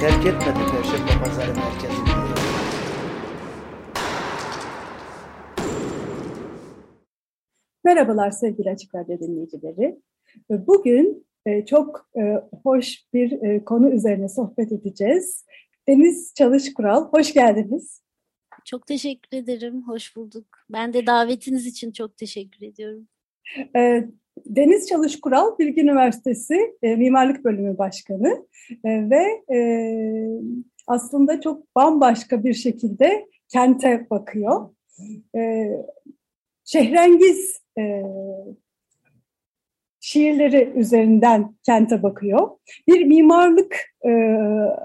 terk 0.00 0.26
etmedi 0.26 0.58
Perşembe 0.70 1.24
Pazarı 1.24 1.54
merkezini. 1.54 2.08
Merhabalar 7.84 8.30
sevgili 8.30 8.70
Açık 8.70 8.94
Radyo 8.94 9.18
dinleyicileri. 9.20 10.00
Bugün 10.50 11.26
e, 11.46 11.66
çok 11.66 12.10
e, 12.16 12.34
hoş 12.62 13.04
bir 13.14 13.42
e, 13.42 13.64
konu 13.64 13.90
üzerine 13.90 14.28
sohbet 14.28 14.72
edeceğiz. 14.72 15.44
Deniz 15.88 16.34
Çalışkural, 16.34 17.08
hoş 17.12 17.32
geldiniz. 17.32 18.02
Çok 18.64 18.86
teşekkür 18.86 19.38
ederim, 19.38 19.82
hoş 19.88 20.16
bulduk. 20.16 20.46
Ben 20.70 20.92
de 20.92 21.06
davetiniz 21.06 21.66
için 21.66 21.92
çok 21.92 22.16
teşekkür 22.16 22.66
ediyorum. 22.66 23.08
Deniz 24.46 24.88
Çalışkural, 24.88 25.58
Bilgi 25.58 25.80
Üniversitesi 25.80 26.76
Mimarlık 26.82 27.44
Bölümü 27.44 27.78
Başkanı 27.78 28.46
ve 28.84 29.42
aslında 30.86 31.40
çok 31.40 31.76
bambaşka 31.76 32.44
bir 32.44 32.54
şekilde 32.54 33.26
kente 33.48 34.06
bakıyor. 34.10 34.68
Şehrengiz 36.64 37.60
e, 37.78 38.02
şiirleri 40.00 40.72
üzerinden 40.76 41.54
kente 41.62 42.02
bakıyor. 42.02 42.48
Bir 42.88 43.04
mimarlık 43.04 43.76
e, 44.06 44.10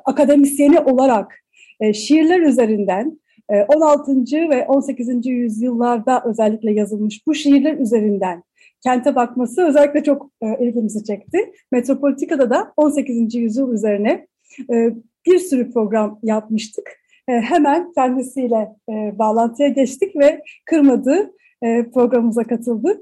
akademisyeni 0.05 0.79
olarak 0.79 1.35
e, 1.79 1.93
şiirler 1.93 2.39
üzerinden 2.39 3.19
e, 3.49 3.63
16. 3.63 4.11
ve 4.49 4.67
18. 4.67 5.25
yüzyıllarda 5.25 6.23
özellikle 6.25 6.73
yazılmış 6.73 7.27
bu 7.27 7.33
şiirler 7.33 7.77
üzerinden 7.77 8.43
kente 8.83 9.15
bakması 9.15 9.61
özellikle 9.61 10.03
çok 10.03 10.31
e, 10.41 10.65
ilgimizi 10.65 11.03
çekti. 11.03 11.53
Metropolitika'da 11.71 12.49
da 12.49 12.73
18. 12.77 13.35
yüzyıl 13.35 13.73
üzerine 13.73 14.27
e, 14.73 14.89
bir 15.25 15.39
sürü 15.39 15.71
program 15.71 16.19
yapmıştık. 16.23 16.89
E, 17.27 17.31
hemen 17.31 17.91
kendisiyle 17.93 18.69
e, 18.89 19.19
bağlantıya 19.19 19.69
geçtik 19.69 20.15
ve 20.15 20.43
kırmadığı 20.65 21.31
e, 21.63 21.89
programımıza 21.93 22.43
katıldı. 22.43 23.01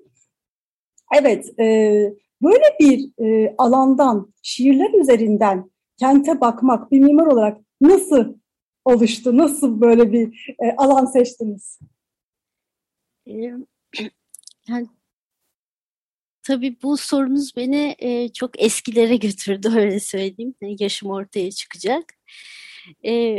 Evet, 1.22 1.60
e, 1.60 1.66
böyle 2.42 2.64
bir 2.80 3.26
e, 3.26 3.56
alandan, 3.58 4.34
şiirler 4.42 5.02
üzerinden 5.02 5.72
kente 5.98 6.42
bakmak 6.42 6.92
bir 6.92 7.00
mimar 7.00 7.28
olarak 7.28 7.58
nasıl 7.82 8.36
oluştu? 8.86 9.38
Nasıl 9.38 9.82
böyle 9.82 10.12
bir 10.12 10.56
alan 10.78 11.06
seçtiniz? 11.06 11.80
Yani, 14.68 14.88
tabii 16.50 16.78
bu 16.84 16.98
sorunuz 16.98 17.56
beni 17.56 17.96
e, 18.00 18.30
çok 18.30 18.62
eskilere 18.62 19.16
götürdü 19.16 19.70
öyle 19.76 20.00
söyleyeyim. 20.00 20.56
Yaşım 20.62 21.10
ortaya 21.10 21.52
çıkacak. 21.52 22.14
E, 23.06 23.36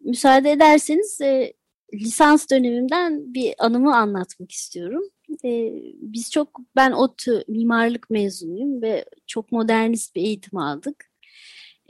müsaade 0.00 0.50
ederseniz 0.50 1.20
e, 1.20 1.52
lisans 1.94 2.50
dönemimden 2.50 3.34
bir 3.34 3.54
anımı 3.58 3.96
anlatmak 3.96 4.52
istiyorum. 4.52 5.02
Ee, 5.44 5.72
biz 6.00 6.30
çok, 6.32 6.60
ben 6.76 6.92
ODTÜ 6.92 7.44
mimarlık 7.48 8.10
mezunuyum 8.10 8.82
ve 8.82 9.04
çok 9.26 9.52
modernist 9.52 10.14
bir 10.14 10.22
eğitim 10.22 10.58
aldık. 10.58 11.10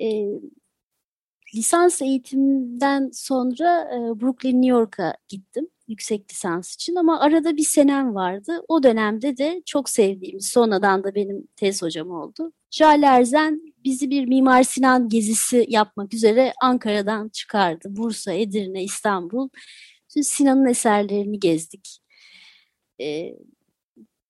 Ee, 0.01 0.27
lisans 1.55 2.03
eğitimden 2.03 3.11
sonra 3.13 3.91
e, 3.95 4.21
Brooklyn, 4.21 4.63
New 4.63 4.79
York'a 4.79 5.17
gittim 5.29 5.69
yüksek 5.89 6.31
lisans 6.33 6.75
için 6.75 6.95
ama 6.95 7.21
arada 7.21 7.57
bir 7.57 7.65
senem 7.65 8.15
vardı. 8.15 8.61
O 8.69 8.83
dönemde 8.83 9.37
de 9.37 9.63
çok 9.67 9.91
sevdiğimiz, 9.91 10.47
sonradan 10.47 11.05
da 11.05 11.15
benim 11.15 11.49
tez 11.57 11.83
hocam 11.83 12.11
oldu. 12.11 12.53
Jale 12.71 13.07
Erzen 13.07 13.75
bizi 13.85 14.11
bir 14.11 14.25
Mimar 14.27 14.63
Sinan 14.63 15.09
gezisi 15.09 15.67
yapmak 15.69 16.15
üzere 16.15 16.53
Ankara'dan 16.63 17.29
çıkardı. 17.29 17.89
Bursa, 17.97 18.33
Edirne, 18.33 18.85
İstanbul. 18.85 19.49
Sinan'ın 20.09 20.67
eserlerini 20.67 21.41
gezdik. 21.41 21.99
E, 23.01 23.37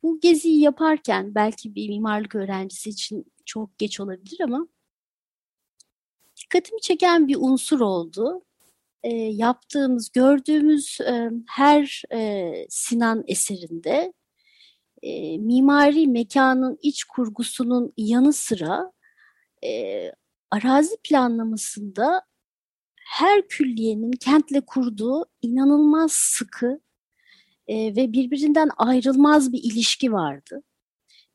bu 0.02 0.20
geziyi 0.20 0.60
yaparken 0.60 1.34
belki 1.34 1.74
bir 1.74 1.88
mimarlık 1.88 2.34
öğrencisi 2.34 2.90
için 2.90 3.32
çok 3.44 3.78
geç 3.78 4.00
olabilir 4.00 4.40
ama 4.40 4.66
dikkatimi 6.36 6.80
çeken 6.80 7.28
bir 7.28 7.36
unsur 7.40 7.80
oldu. 7.80 8.44
E, 9.02 9.14
yaptığımız, 9.14 10.12
gördüğümüz 10.12 10.98
e, 11.00 11.30
her 11.48 12.02
e, 12.12 12.52
Sinan 12.68 13.24
eserinde 13.26 14.12
e, 15.02 15.38
mimari 15.38 16.06
mekanın 16.06 16.78
iç 16.82 17.04
kurgusunun 17.04 17.92
yanı 17.96 18.32
sıra 18.32 18.92
e, 19.64 20.02
arazi 20.50 20.96
planlamasında 21.04 22.22
her 23.06 23.48
külliyenin 23.48 24.12
kentle 24.12 24.60
kurduğu 24.60 25.24
inanılmaz 25.42 26.12
sıkı 26.12 26.80
e, 27.68 27.96
ve 27.96 28.12
birbirinden 28.12 28.68
ayrılmaz 28.76 29.52
bir 29.52 29.58
ilişki 29.62 30.12
vardı. 30.12 30.62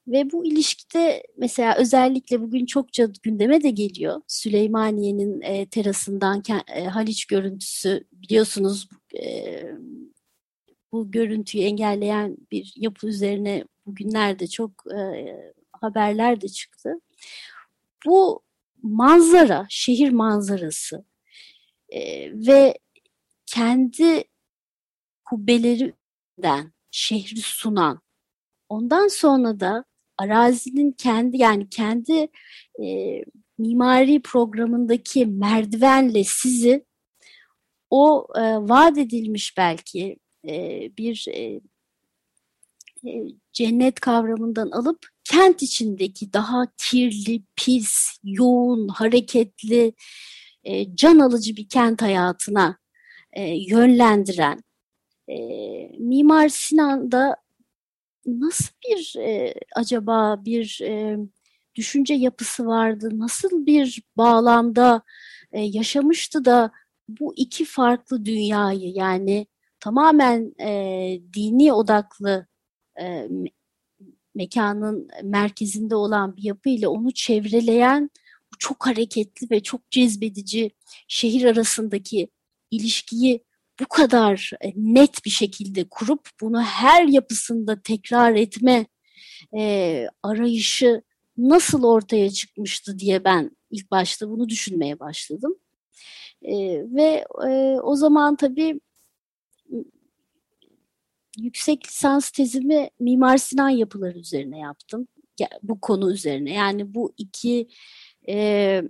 Ve 0.07 0.31
bu 0.31 0.45
ilişkide 0.45 1.23
mesela 1.38 1.75
özellikle 1.75 2.41
bugün 2.41 2.66
çokça 2.66 3.07
gündeme 3.23 3.63
de 3.63 3.69
geliyor. 3.69 4.22
Süleymaniye'nin 4.28 5.41
e, 5.41 5.66
terasından 5.66 6.44
e, 6.75 6.85
Haliç 6.85 7.25
görüntüsü 7.25 8.07
biliyorsunuz 8.12 8.89
e, 9.23 9.63
bu 10.91 11.12
görüntüyü 11.12 11.63
engelleyen 11.63 12.38
bir 12.51 12.73
yapı 12.78 13.07
üzerine 13.07 13.66
bugünlerde 13.85 14.47
çok 14.47 14.72
e, 14.95 15.28
haberler 15.73 16.41
de 16.41 16.47
çıktı. 16.47 17.01
Bu 18.06 18.44
manzara, 18.83 19.66
şehir 19.69 20.09
manzarası 20.12 21.06
e, 21.89 22.31
ve 22.47 22.79
kendi 23.45 24.23
kubbelerinden 25.25 26.73
şehri 26.91 27.41
sunan, 27.41 28.01
ondan 28.69 29.07
sonra 29.07 29.59
da 29.59 29.85
arazinin 30.22 30.92
kendi 30.92 31.38
yani 31.38 31.70
kendi 31.70 32.28
e, 32.84 33.22
mimari 33.58 34.22
programındaki 34.22 35.26
merdivenle 35.26 36.24
sizi 36.24 36.86
o 37.90 38.28
e, 38.36 38.42
vaat 38.42 38.98
edilmiş 38.98 39.58
belki 39.58 40.18
e, 40.48 40.90
bir 40.98 41.26
e, 41.30 41.62
e, 43.10 43.24
cennet 43.54 44.00
kavramından 44.00 44.72
alıp 44.72 45.08
kent 45.24 45.62
içindeki 45.64 46.34
daha 46.34 46.68
kirli, 46.78 47.44
pis, 47.56 48.20
yoğun, 48.24 48.88
hareketli, 48.88 49.94
e, 50.64 50.96
can 50.96 51.20
alıcı 51.20 51.56
bir 51.56 51.70
kent 51.70 52.02
hayatına 52.02 52.78
e, 53.34 53.44
yönlendiren 53.44 54.64
e, 55.28 55.38
Mimar 56.00 56.50
Sinan'da 56.50 57.36
nasıl 58.25 58.73
bir 58.89 59.15
e, 59.19 59.53
acaba 59.75 60.45
bir 60.45 60.79
e, 60.83 61.18
düşünce 61.75 62.13
yapısı 62.13 62.65
vardı, 62.65 63.09
nasıl 63.13 63.65
bir 63.65 64.03
bağlamda 64.18 65.01
e, 65.51 65.62
yaşamıştı 65.62 66.45
da 66.45 66.71
bu 67.09 67.33
iki 67.35 67.65
farklı 67.65 68.25
dünyayı 68.25 68.91
yani 68.95 69.47
tamamen 69.79 70.53
e, 70.62 71.21
dini 71.33 71.73
odaklı 71.73 72.47
e, 73.01 73.27
mekanın 74.35 75.09
merkezinde 75.23 75.95
olan 75.95 76.38
bir 76.38 76.44
yapı 76.44 76.69
ile 76.69 76.88
onu 76.88 77.12
çevreleyen 77.12 78.09
çok 78.59 78.88
hareketli 78.88 79.51
ve 79.51 79.63
çok 79.63 79.91
cezbedici 79.91 80.71
şehir 81.07 81.45
arasındaki 81.45 82.27
ilişkiyi 82.71 83.44
bu 83.81 83.88
kadar 83.88 84.51
e, 84.62 84.72
net 84.75 85.25
bir 85.25 85.30
şekilde 85.30 85.89
kurup 85.89 86.30
bunu 86.42 86.62
her 86.62 87.07
yapısında 87.07 87.81
tekrar 87.81 88.36
etme 88.36 88.86
e, 89.57 90.07
arayışı 90.24 91.01
nasıl 91.38 91.83
ortaya 91.83 92.30
çıkmıştı 92.30 93.00
diye 93.00 93.24
ben 93.24 93.51
ilk 93.72 93.92
başta 93.92 94.30
bunu 94.30 94.50
düşünmeye 94.50 95.00
başladım. 95.00 95.56
E, 96.42 96.56
ve 96.95 97.25
e, 97.48 97.80
o 97.83 97.95
zaman 97.95 98.36
tabii 98.36 98.80
yüksek 101.38 101.88
lisans 101.88 102.31
tezimi 102.31 102.89
Mimar 103.00 103.38
Sinan 103.38 103.69
yapıları 103.69 104.19
üzerine 104.19 104.60
yaptım. 104.60 105.07
Bu 105.63 105.81
konu 105.81 106.13
üzerine. 106.13 106.54
Yani 106.54 106.94
bu 106.94 107.13
iki 107.18 107.68
e, 108.30 108.83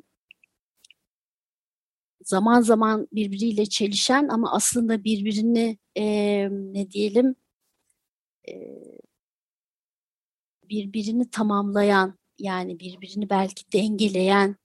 zaman 2.32 2.62
zaman 2.62 3.08
birbiriyle 3.14 3.66
çelişen 3.66 4.28
ama 4.28 4.54
aslında 4.54 5.04
birbirini 5.04 5.78
e, 5.98 6.04
ne 6.52 6.92
diyelim 6.92 7.36
e, 8.50 8.54
birbirini 10.70 11.30
tamamlayan 11.32 12.20
yani 12.40 12.80
birbirini 12.80 13.30
belki 13.30 13.72
dengeleyen 13.74 14.56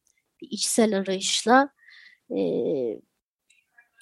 bir 0.42 0.48
içsel 0.50 0.98
arayışla 0.98 1.68
e, 2.36 2.40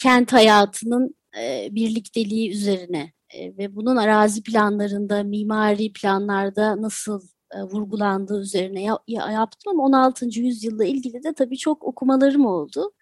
kent 0.02 0.32
hayatının 0.32 1.14
e, 1.38 1.68
birlikteliği 1.70 2.50
üzerine 2.50 3.12
e, 3.34 3.56
ve 3.58 3.76
bunun 3.76 3.96
arazi 3.96 4.42
planlarında, 4.42 5.22
mimari 5.22 5.92
planlarda 5.92 6.82
nasıl 6.82 7.22
e, 7.54 7.62
vurgulandığı 7.62 8.40
üzerine 8.40 8.82
ya, 8.82 8.98
ya, 9.08 9.30
yaptım 9.30 9.70
ama 9.70 9.82
16. 9.82 10.40
yüzyılla 10.40 10.84
ilgili 10.84 11.24
de 11.24 11.34
tabii 11.34 11.58
çok 11.58 11.84
okumalarım 11.84 12.46
oldu. 12.46 12.92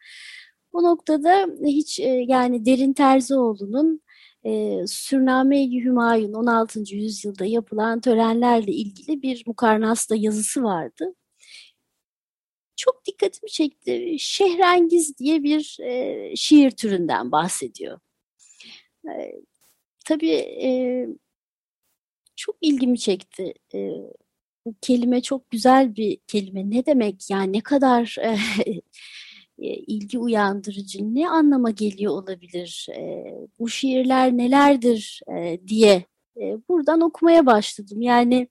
Bu 0.72 0.82
noktada 0.82 1.46
hiç 1.64 2.00
e, 2.00 2.24
yani 2.28 2.66
Derin 2.66 2.92
Terzioğlu'nun 2.92 4.02
e, 4.44 4.82
Sürname-i 4.86 5.84
Hümayun 5.84 6.32
16. 6.32 6.80
yüzyılda 6.96 7.44
yapılan 7.44 8.00
törenlerle 8.00 8.72
ilgili 8.72 9.22
bir 9.22 9.44
mukarnasta 9.46 10.14
yazısı 10.16 10.62
vardı. 10.62 11.14
Çok 12.76 13.06
dikkatimi 13.06 13.50
çekti. 13.50 14.16
Şehrengiz 14.19 15.19
diye 15.19 15.42
bir 15.42 15.78
e, 15.82 16.36
şiir 16.36 16.70
türünden 16.70 17.32
bahsediyor. 17.32 18.00
E, 19.08 19.32
tabii 20.06 20.30
e, 20.64 20.69
çok 22.36 22.56
ilgimi 22.60 22.98
çekti. 22.98 23.54
E, 23.74 23.90
bu 24.66 24.74
kelime 24.80 25.22
çok 25.22 25.50
güzel 25.50 25.96
bir 25.96 26.19
kelime. 26.26 26.70
Ne 26.70 26.86
demek 26.86 27.30
yani 27.30 27.52
ne 27.52 27.60
kadar 27.60 28.16
e, 28.22 28.36
ilgi 29.68 30.18
uyandırıcı, 30.18 31.14
ne 31.14 31.28
anlama 31.28 31.70
geliyor 31.70 32.12
olabilir, 32.12 32.86
e, 32.96 33.24
bu 33.58 33.68
şiirler 33.68 34.36
nelerdir 34.36 35.20
e, 35.36 35.60
diye 35.68 36.04
e, 36.36 36.68
buradan 36.68 37.00
okumaya 37.00 37.46
başladım. 37.46 38.02
Yani 38.02 38.48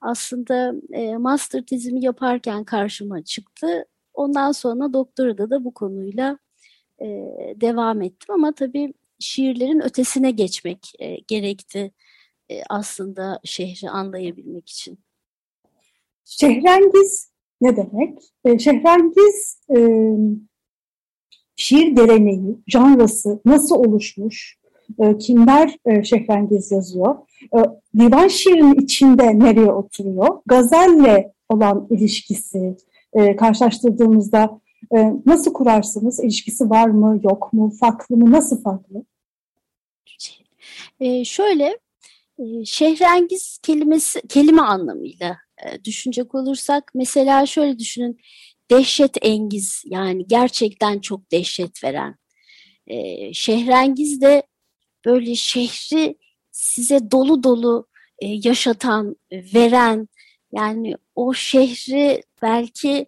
aslında 0.00 0.74
e, 0.92 1.16
master 1.16 1.66
tezimi 1.66 2.04
yaparken 2.04 2.64
karşıma 2.64 3.24
çıktı. 3.24 3.84
Ondan 4.14 4.52
sonra 4.52 4.92
doktorada 4.92 5.50
da 5.50 5.64
bu 5.64 5.74
konuyla 5.74 6.38
e, 7.00 7.06
devam 7.56 8.02
ettim 8.02 8.34
ama 8.34 8.52
tabii 8.52 8.94
şiirlerin 9.18 9.80
ötesine 9.80 10.30
geçmek 10.30 10.92
e, 10.98 11.16
gerekti 11.16 11.92
e, 12.50 12.62
aslında 12.70 13.40
şehri 13.44 13.90
anlayabilmek 13.90 14.68
için. 14.68 14.98
Şehrengiz 16.24 17.33
ne 17.64 17.76
demek? 17.76 18.18
E, 18.44 18.58
şehrengiz 18.58 19.60
e, 19.76 19.78
şiir 21.56 21.86
geleneği, 21.86 22.58
janrası 22.66 23.40
nasıl 23.44 23.76
oluşmuş? 23.76 24.58
E, 24.98 25.18
kimler 25.18 25.76
e, 25.86 26.04
şehrengiz 26.04 26.72
yazıyor? 26.72 27.16
E, 27.56 27.58
divan 27.98 28.28
şiirinin 28.28 28.74
içinde 28.74 29.38
nereye 29.38 29.72
oturuyor? 29.72 30.40
Gazelle 30.46 31.32
olan 31.48 31.86
ilişkisi 31.90 32.76
e, 33.12 33.36
karşılaştırdığımızda 33.36 34.60
e, 34.96 35.12
nasıl 35.26 35.52
kurarsınız? 35.52 36.20
İlişkisi 36.20 36.70
var 36.70 36.88
mı, 36.88 37.20
yok 37.22 37.52
mu, 37.52 37.72
farklı 37.80 38.16
mı, 38.16 38.32
nasıl 38.32 38.62
farklı? 38.62 39.04
E, 41.00 41.24
şöyle, 41.24 41.78
e, 42.38 42.64
şehrengiz 42.64 43.58
kelimesi 43.62 44.28
kelime 44.28 44.62
anlamıyla 44.62 45.43
e, 45.64 45.84
düşünecek 45.84 46.34
olursak 46.34 46.90
mesela 46.94 47.46
şöyle 47.46 47.78
düşünün 47.78 48.18
dehşet 48.70 49.16
engiz 49.22 49.82
yani 49.86 50.26
gerçekten 50.26 50.98
çok 50.98 51.32
dehşet 51.32 51.84
veren 51.84 52.16
e, 52.86 53.32
şehrengiz 53.32 54.20
de 54.20 54.42
böyle 55.04 55.34
şehri 55.34 56.18
size 56.50 57.10
dolu 57.10 57.42
dolu 57.42 57.88
e, 58.18 58.26
yaşatan 58.26 59.16
veren 59.32 60.08
yani 60.52 60.96
o 61.14 61.34
şehri 61.34 62.22
belki 62.42 63.06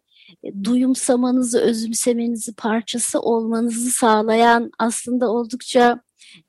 duyumsamanızı, 0.64 1.60
özümsemenizi, 1.60 2.54
parçası 2.54 3.20
olmanızı 3.20 3.90
sağlayan 3.90 4.70
aslında 4.78 5.30
oldukça 5.30 6.00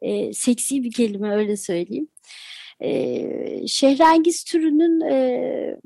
e, 0.01 0.33
seksi 0.33 0.83
bir 0.83 0.91
kelime 0.91 1.35
öyle 1.35 1.57
söyleyeyim. 1.57 2.07
E, 2.79 3.67
şehrengiz 3.67 4.43
türünün 4.43 5.01
e, 5.01 5.77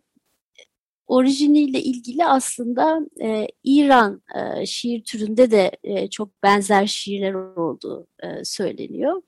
orijiniyle 1.11 1.81
ilgili 1.81 2.25
aslında 2.25 2.99
e, 3.21 3.47
İran 3.63 4.21
e, 4.35 4.65
şiir 4.65 5.03
türünde 5.03 5.51
de 5.51 5.71
e, 5.83 6.09
çok 6.09 6.43
benzer 6.43 6.87
şiirler 6.87 7.33
olduğu 7.33 8.07
e, 8.23 8.45
söyleniyor. 8.45 9.21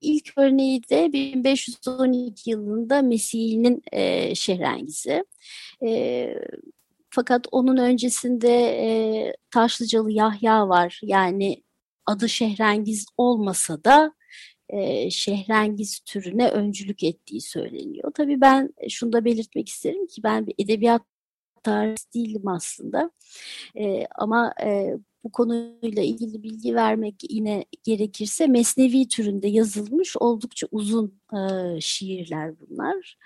İlk 0.00 0.32
örneği 0.38 0.82
de 0.90 1.12
1512 1.12 2.50
yılında 2.50 3.02
Mesih'in 3.02 3.82
e, 3.92 4.34
şehrengizi. 4.34 5.24
E, 5.86 6.28
fakat 7.10 7.46
onun 7.52 7.76
öncesinde 7.76 8.52
e, 8.58 8.88
Taşlıcalı 9.50 10.12
Yahya 10.12 10.68
var. 10.68 11.00
Yani 11.02 11.62
adı 12.06 12.28
şehrengiz 12.28 13.06
olmasa 13.16 13.84
da 13.84 14.14
e, 14.68 15.10
şehrengiz 15.10 16.00
türüne 16.00 16.48
öncülük 16.50 17.04
ettiği 17.04 17.40
söyleniyor. 17.40 18.12
Tabii 18.14 18.40
ben 18.40 18.74
şunu 18.88 19.12
da 19.12 19.24
belirtmek 19.24 19.68
isterim 19.68 20.06
ki 20.06 20.22
ben 20.22 20.46
bir 20.46 20.54
edebiyat 20.58 21.02
tarihi 21.62 22.14
değilim 22.14 22.48
aslında. 22.48 23.10
E, 23.78 24.06
ama 24.18 24.54
e, 24.62 24.94
bu 25.24 25.32
konuyla 25.32 26.02
ilgili 26.02 26.42
bilgi 26.42 26.74
vermek 26.74 27.14
yine 27.30 27.64
gerekirse 27.84 28.46
Mesnevi 28.46 29.08
türünde 29.08 29.48
yazılmış 29.48 30.16
oldukça 30.16 30.66
uzun 30.70 31.20
e, 31.32 31.40
şiirler 31.80 32.54
bunlar. 32.60 33.16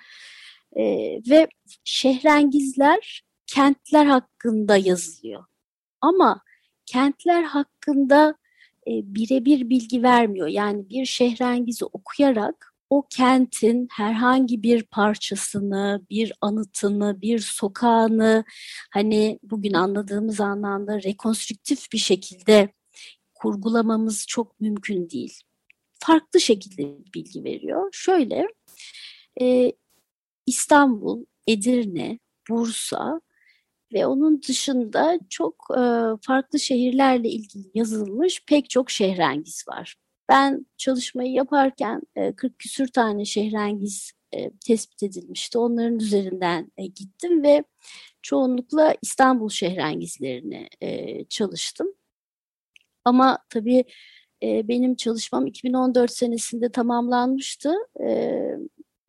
E, 0.76 0.82
ve 1.31 1.48
şehrengizler 1.84 3.22
kentler 3.46 4.06
hakkında 4.06 4.76
yazılıyor. 4.76 5.44
Ama 6.00 6.42
kentler 6.87 7.42
hakkında 7.42 8.34
birebir 9.04 9.70
bilgi 9.70 10.02
vermiyor. 10.02 10.48
Yani 10.48 10.90
bir 10.90 11.04
şehrengizi 11.04 11.84
okuyarak 11.84 12.75
o 12.90 13.06
kentin 13.10 13.88
herhangi 13.90 14.62
bir 14.62 14.82
parçasını, 14.82 16.06
bir 16.11 16.32
anıtını, 16.40 17.20
bir 17.20 17.38
sokağını 17.38 18.44
hani 18.90 19.38
bugün 19.42 19.73
anladığımız 19.73 20.40
anlamda 20.40 21.02
rekonstrüktif 21.02 21.92
bir 21.92 21.99
şekilde 21.99 22.73
kurgulamamız 23.35 24.26
çok 24.28 24.61
mümkün 24.61 25.11
değil. 25.11 25.40
Farklı 25.92 26.40
şekilde 26.40 26.82
bilgi 27.14 27.44
veriyor. 27.44 27.88
Şöyle 27.92 28.49
e, 29.40 29.73
İstanbul, 30.47 31.25
Edirne, 31.47 32.18
Bursa 32.49 33.20
ve 33.92 34.06
onun 34.06 34.42
dışında 34.49 35.18
çok 35.28 35.54
e, 35.70 35.82
farklı 36.23 36.59
şehirlerle 36.61 37.28
ilgili 37.28 37.70
yazılmış 37.75 38.44
pek 38.47 38.70
çok 38.70 38.90
şehrengiz 38.90 39.64
var. 39.68 39.97
Ben 40.28 40.66
çalışmayı 40.76 41.32
yaparken 41.32 42.02
e, 42.16 42.32
40 42.32 42.59
küsür 42.59 42.88
tane 42.88 43.25
şehrengiz 43.25 44.12
e, 44.32 44.50
tespit 44.66 45.02
edilmişti. 45.02 45.59
Onların 45.59 45.99
üzerinden 45.99 46.73
e, 46.76 46.87
gittim 46.87 47.42
ve 47.42 47.64
çoğunlukla 48.23 48.94
İstanbul 49.02 49.49
şehrengizlerini 49.49 50.68
e, 50.80 51.25
çalıştım. 51.25 51.88
Ama 53.04 53.38
tabii 53.50 53.85
e, 54.42 54.68
benim 54.68 54.94
çalışmam 54.97 55.47
2014 55.47 56.11
senesinde 56.12 56.73
tamamlanmıştı. 56.73 57.75
E, 58.00 58.40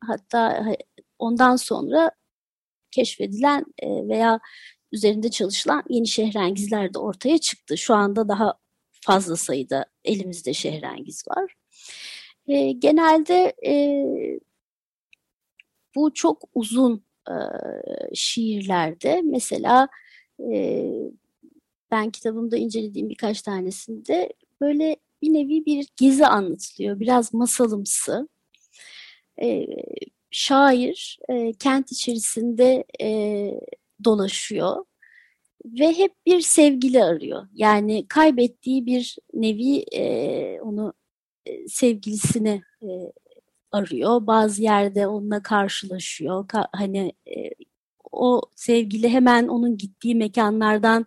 hatta 0.00 0.66
ondan 1.18 1.56
sonra 1.56 2.10
keşfedilen 2.92 3.64
e, 3.78 3.88
veya 4.08 4.40
üzerinde 4.92 5.30
çalışılan 5.30 5.84
yeni 5.88 6.08
şehrengizler 6.08 6.94
de 6.94 6.98
ortaya 6.98 7.38
çıktı. 7.38 7.78
Şu 7.78 7.94
anda 7.94 8.28
daha 8.28 8.54
fazla 9.00 9.36
sayıda 9.36 9.86
elimizde 10.04 10.54
şehrengiz 10.54 11.24
var. 11.28 11.54
E, 12.48 12.72
genelde 12.72 13.54
e, 13.66 14.04
bu 15.94 16.14
çok 16.14 16.48
uzun 16.54 17.04
şiirlerde 18.14 19.22
mesela 19.24 19.88
ben 21.90 22.10
kitabımda 22.10 22.56
incelediğim 22.56 23.08
birkaç 23.08 23.42
tanesinde 23.42 24.32
böyle 24.60 24.96
bir 25.22 25.32
nevi 25.32 25.66
bir 25.66 25.88
gezi 25.96 26.26
anlatılıyor. 26.26 27.00
Biraz 27.00 27.34
masalımsı. 27.34 28.28
E, 29.42 29.66
şair 30.32 31.18
e, 31.28 31.52
kent 31.52 31.92
içerisinde 31.92 32.84
e, 33.02 33.08
dolaşıyor 34.04 34.84
ve 35.64 35.98
hep 35.98 36.12
bir 36.26 36.40
sevgili 36.40 37.04
arıyor. 37.04 37.48
Yani 37.54 38.06
kaybettiği 38.08 38.86
bir 38.86 39.16
nevi 39.34 39.78
e, 39.92 40.60
onu 40.60 40.94
e, 41.46 41.68
sevgilisini 41.68 42.62
e, 42.82 42.86
arıyor. 43.72 44.26
Bazı 44.26 44.62
yerde 44.62 45.06
onunla 45.06 45.42
karşılaşıyor. 45.42 46.48
Ka 46.48 46.68
hani 46.72 47.12
e, 47.26 47.50
o 48.12 48.42
sevgili 48.56 49.08
hemen 49.08 49.48
onun 49.48 49.76
gittiği 49.78 50.14
mekanlardan 50.14 51.06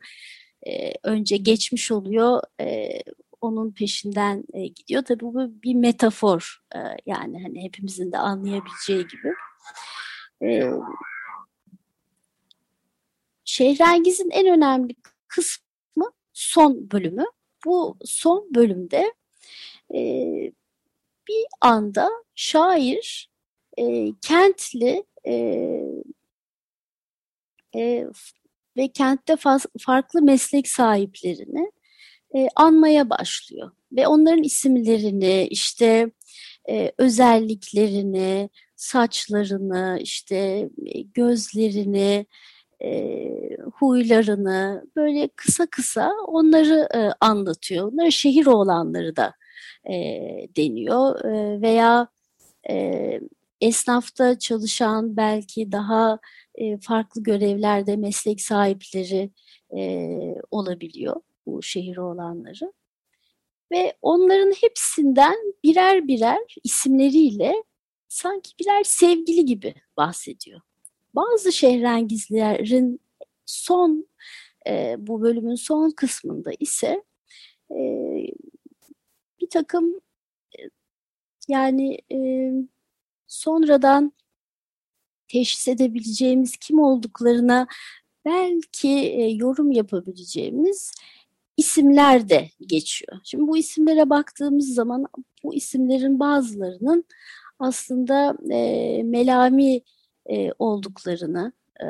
e, 0.68 0.94
önce 1.04 1.38
geçmiş 1.38 1.92
oluyor, 1.92 2.42
e, 2.62 3.00
onun 3.46 3.72
peşinden 3.72 4.44
e, 4.54 4.68
gidiyor. 4.68 5.04
Tabii 5.04 5.24
bu 5.26 5.64
bir 5.64 5.76
metafor 5.76 6.60
e, 6.76 6.80
yani 7.06 7.44
hani 7.44 7.64
hepimizin 7.64 8.12
de 8.12 8.18
anlayabileceği 8.18 9.08
gibi. 9.08 9.34
E, 10.44 10.72
Şehrengiz'in 13.46 14.30
en 14.30 14.48
önemli 14.48 14.96
kısmı 15.28 16.12
son 16.34 16.92
bölümü. 16.92 17.26
Bu 17.66 17.98
son 18.06 18.56
bölümde 18.56 19.14
e, 19.94 20.00
bir 21.28 21.46
anda 21.62 22.10
şair 22.36 23.30
e, 23.78 24.14
kentli 24.22 25.06
e, 25.28 25.34
e, 27.76 28.06
ve 28.78 28.88
kentte 28.88 29.36
farklı 29.80 30.22
meslek 30.22 30.68
sahiplerini 30.68 31.72
e, 32.36 32.48
anmaya 32.56 33.10
başlıyor. 33.10 33.72
Ve 33.92 34.08
onların 34.08 34.44
isimlerini, 34.44 35.48
işte 35.50 36.12
e, 36.70 36.92
özelliklerini, 36.98 38.50
saçlarını, 38.76 40.00
işte 40.02 40.70
e, 40.86 41.02
gözlerini, 41.02 42.26
e, 42.84 43.30
huylarını 43.74 44.86
böyle 44.96 45.30
kısa 45.36 45.66
kısa 45.66 46.12
onları 46.28 46.88
e, 46.96 47.10
anlatıyor. 47.22 47.92
Onları 47.94 48.12
şehir 48.12 48.46
oğlanları 48.46 49.16
da 49.16 49.34
e, 49.90 49.94
deniyor 50.58 51.26
e, 51.26 51.62
veya 51.62 52.08
e, 52.70 53.20
esnafta 53.62 54.40
çalışan 54.40 55.18
belki 55.18 55.72
daha 55.72 56.20
e, 56.56 56.78
farklı 56.78 57.24
görevlerde 57.24 57.96
meslek 57.96 58.42
sahipleri 58.42 59.32
e, 59.78 60.10
olabiliyor 60.52 61.16
bu 61.46 61.64
şehir 61.64 61.98
oğlanları. 61.98 62.74
Ve 63.72 63.98
onların 64.02 64.52
hepsinden 64.52 65.36
birer 65.64 66.08
birer 66.08 66.56
isimleriyle 66.64 67.64
sanki 68.08 68.52
birer 68.60 68.84
sevgili 68.84 69.46
gibi 69.46 69.76
bahsediyor. 69.98 70.62
Bazı 71.16 71.52
şehrengizlerin 71.52 73.00
son 73.46 74.08
e, 74.68 74.96
bu 75.00 75.22
bölümün 75.22 75.56
son 75.56 75.92
kısmında 75.92 76.52
ise 76.60 77.04
e, 77.72 77.80
bir 79.42 79.50
takım 79.50 80.02
e, 80.60 80.62
yani 81.48 82.00
e, 82.12 82.52
sonradan 83.28 84.14
teşhis 85.28 85.68
edebileceğimiz 85.68 86.58
kim 86.58 86.80
olduklarına 86.80 87.68
belki 88.26 88.90
e, 88.90 89.30
yorum 89.30 89.72
yapabileceğimiz 89.72 90.92
isimler 91.58 92.30
de 92.30 92.50
geçiyor. 92.68 93.20
Şimdi 93.24 93.48
bu 93.48 93.58
isimlere 93.58 94.10
baktığımız 94.10 94.74
zaman 94.74 95.06
bu 95.44 95.54
isimlerin 95.54 96.20
bazılarının 96.20 97.06
aslında 97.60 98.38
e, 98.52 99.04
melami 99.04 99.82
e, 100.30 100.52
olduklarını 100.60 101.52
e, 101.82 101.86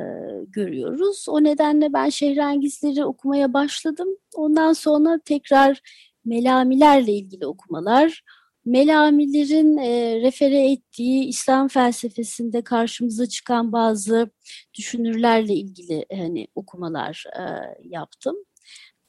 görüyoruz. 0.47 1.25
O 1.29 1.43
nedenle 1.43 1.93
ben 1.93 2.09
Şehrengizleri 2.09 3.05
okumaya 3.05 3.53
başladım. 3.53 4.07
Ondan 4.35 4.73
sonra 4.73 5.19
tekrar 5.25 5.81
melamilerle 6.25 7.11
ilgili 7.11 7.47
okumalar, 7.47 8.23
Melamilerin 8.65 9.77
e, 9.77 10.21
refere 10.21 10.71
ettiği 10.71 11.25
İslam 11.25 11.67
felsefesinde 11.67 12.61
karşımıza 12.61 13.25
çıkan 13.25 13.71
bazı 13.71 14.29
düşünürlerle 14.77 15.53
ilgili 15.53 16.05
hani 16.11 16.47
okumalar 16.55 17.23
e, 17.39 17.43
yaptım. 17.83 18.35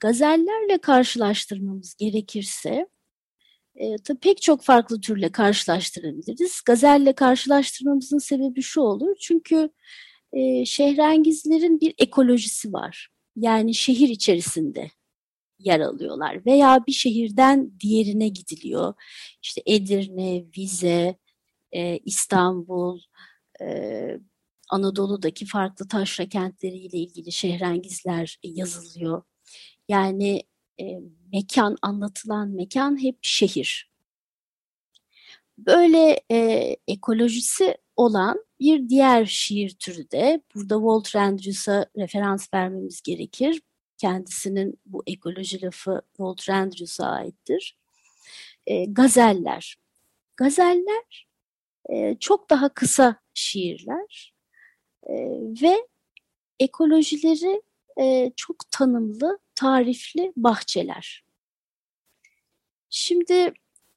Gazellerle 0.01 0.79
karşılaştırmamız 0.79 1.95
gerekirse 1.95 2.87
e, 3.77 3.97
tabii 3.97 4.19
pek 4.21 4.43
çok 4.43 4.63
farklı 4.63 5.01
türle 5.01 5.33
karşılaştırabiliriz. 5.33 6.61
Gazelle 6.67 7.13
karşılaştırmamızın 7.13 8.19
sebebi 8.19 8.63
şu 8.63 8.81
olur. 8.81 9.17
Çünkü 9.21 9.71
e, 10.33 10.65
şehrengizlerin 10.65 11.81
bir 11.81 11.95
ekolojisi 11.99 12.73
var. 12.73 13.09
Yani 13.37 13.75
şehir 13.75 14.09
içerisinde 14.09 14.91
yer 15.59 15.81
alıyorlar 15.81 16.47
veya 16.47 16.85
bir 16.87 16.93
şehirden 16.93 17.73
diğerine 17.81 18.29
gidiliyor. 18.29 18.95
İşte 19.43 19.63
Edirne, 19.67 20.45
Vize, 20.59 21.17
e, 21.73 21.99
İstanbul, 21.99 23.01
e, 23.63 24.19
Anadolu'daki 24.71 25.47
farklı 25.47 25.89
taşra 25.89 26.29
kentleriyle 26.29 26.99
ilgili 26.99 27.33
şehrengizler 27.33 28.39
yazılıyor. 28.43 29.23
Yani 29.89 30.43
e, 30.81 31.01
mekan, 31.33 31.77
anlatılan 31.83 32.49
mekan 32.49 33.03
hep 33.03 33.19
şehir. 33.23 33.91
Böyle 35.59 36.21
e, 36.31 36.77
ekolojisi 36.89 37.77
olan 37.97 38.45
bir 38.61 38.89
diğer 38.89 39.27
şiir 39.27 39.71
türü 39.71 40.11
de 40.11 40.43
burada 40.55 40.75
Walter 40.75 41.21
Andrews'a 41.21 41.87
referans 41.99 42.55
vermemiz 42.55 43.03
gerekir. 43.03 43.63
Kendisinin 43.99 44.81
bu 44.87 45.03
ekoloji 45.07 45.63
lafı 45.63 46.03
Walter 46.17 46.55
Andrews'a 46.55 47.07
aittir. 47.07 47.77
E, 48.67 48.85
gazeller. 48.85 49.77
Gazeller 50.37 51.27
e, 51.91 52.17
çok 52.21 52.51
daha 52.51 52.69
kısa 52.69 53.21
şiirler 53.35 54.35
e, 55.03 55.15
ve 55.63 55.89
ekolojileri 56.61 57.63
e, 58.01 58.33
çok 58.37 58.57
tanımlı, 58.71 59.39
tarifli 59.55 60.33
bahçeler. 60.37 61.25
Şimdi 62.91 63.53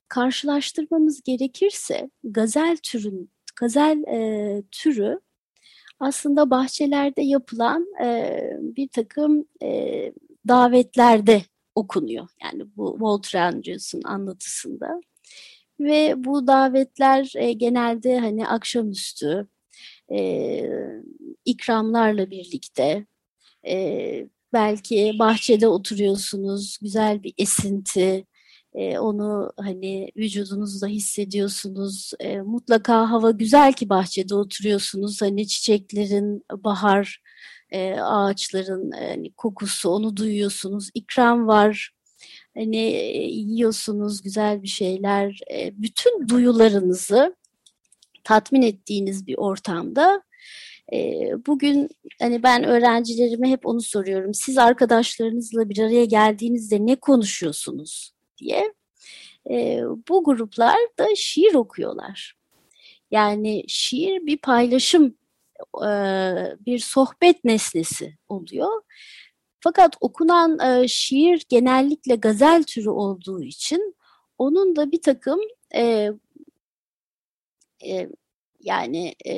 karşılaştırmamız 0.08 1.24
gerekirse 1.24 2.10
gazel 2.24 2.78
türün 2.84 3.32
gazel 3.60 4.04
e, 4.04 4.64
türü 4.72 5.20
aslında 6.00 6.50
bahçelerde 6.50 7.22
yapılan 7.22 7.88
e, 8.04 8.40
bir 8.62 8.88
takım 8.88 9.46
e, 9.64 10.12
davetlerde 10.48 11.42
okunuyor. 11.76 12.30
Yani 12.44 12.64
bu 12.78 12.92
Walter 12.92 13.40
Andrews'un 13.40 14.02
anlatısında. 14.04 15.02
Ve 15.80 16.14
bu 16.18 16.48
davetler 16.48 17.34
e, 17.36 17.54
genelde 17.54 18.20
hani 18.20 18.48
akşamüstü 18.48 19.48
e, 20.12 20.70
ikramlarla 21.46 22.32
birlikte 22.32 23.06
e, 23.68 24.28
belki 24.54 25.16
bahçede 25.20 25.68
oturuyorsunuz, 25.68 26.78
güzel 26.82 27.24
bir 27.24 27.34
esinti, 27.38 28.26
e, 28.74 29.00
onu 29.00 29.52
hani 29.58 30.12
vücudunuzda 30.18 30.88
hissediyorsunuz. 30.88 32.12
E, 32.20 32.42
mutlaka 32.42 33.12
hava 33.12 33.32
güzel 33.32 33.74
ki 33.74 33.90
bahçede 33.90 34.36
oturuyorsunuz. 34.36 35.22
Hani 35.22 35.48
çiçeklerin 35.48 36.46
bahar, 36.52 37.22
e, 37.72 37.94
ağaçların 37.94 38.92
hani 38.92 39.32
kokusu 39.32 39.90
onu 39.90 40.18
duyuyorsunuz. 40.18 40.90
İkram 40.94 41.48
var. 41.48 41.92
Hani 42.58 42.78
yiyorsunuz 43.32 44.22
güzel 44.22 44.64
bir 44.64 44.68
şeyler. 44.68 45.40
E, 45.54 45.82
bütün 45.82 46.30
duyularınızı 46.30 47.36
tatmin 48.24 48.62
ettiğiniz 48.62 49.28
bir 49.28 49.38
ortamda 49.38 50.24
bugün 51.48 51.90
hani 52.20 52.44
ben 52.44 52.64
öğrencilerime 52.64 53.50
hep 53.50 53.66
onu 53.66 53.82
soruyorum. 53.82 54.34
Siz 54.34 54.58
arkadaşlarınızla 54.58 55.70
bir 55.70 55.80
araya 55.80 56.06
geldiğinizde 56.06 56.86
ne 56.86 56.96
konuşuyorsunuz 56.96 58.14
diye. 58.38 58.74
E, 59.50 59.82
bu 60.10 60.24
gruplar 60.24 60.78
da 61.00 61.08
şiir 61.16 61.54
okuyorlar. 61.54 62.36
Yani 63.12 63.64
şiir 63.68 64.26
bir 64.26 64.38
paylaşım, 64.38 65.18
e, 65.86 65.90
bir 66.66 66.80
sohbet 66.80 67.44
nesnesi 67.44 68.18
oluyor. 68.30 68.82
Fakat 69.60 69.96
okunan 70.02 70.60
e, 70.60 70.88
şiir 70.88 71.46
genellikle 71.50 72.16
gazel 72.16 72.64
türü 72.64 72.90
olduğu 72.90 73.44
için 73.44 73.96
onun 74.38 74.76
da 74.76 74.92
bir 74.92 75.02
takım 75.02 75.40
e, 75.76 76.12
e, 77.86 78.10
yani 78.60 79.16
e, 79.26 79.36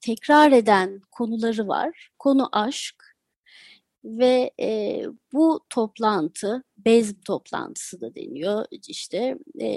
tekrar 0.00 0.52
eden 0.52 1.00
konuları 1.10 1.68
var. 1.68 2.10
Konu 2.18 2.48
aşk 2.52 3.16
ve 4.04 4.50
e, 4.60 5.02
bu 5.32 5.60
toplantı, 5.70 6.64
Bezm 6.76 7.20
toplantısı 7.20 8.00
da 8.00 8.14
deniyor 8.14 8.66
işte 8.88 9.38
e, 9.60 9.68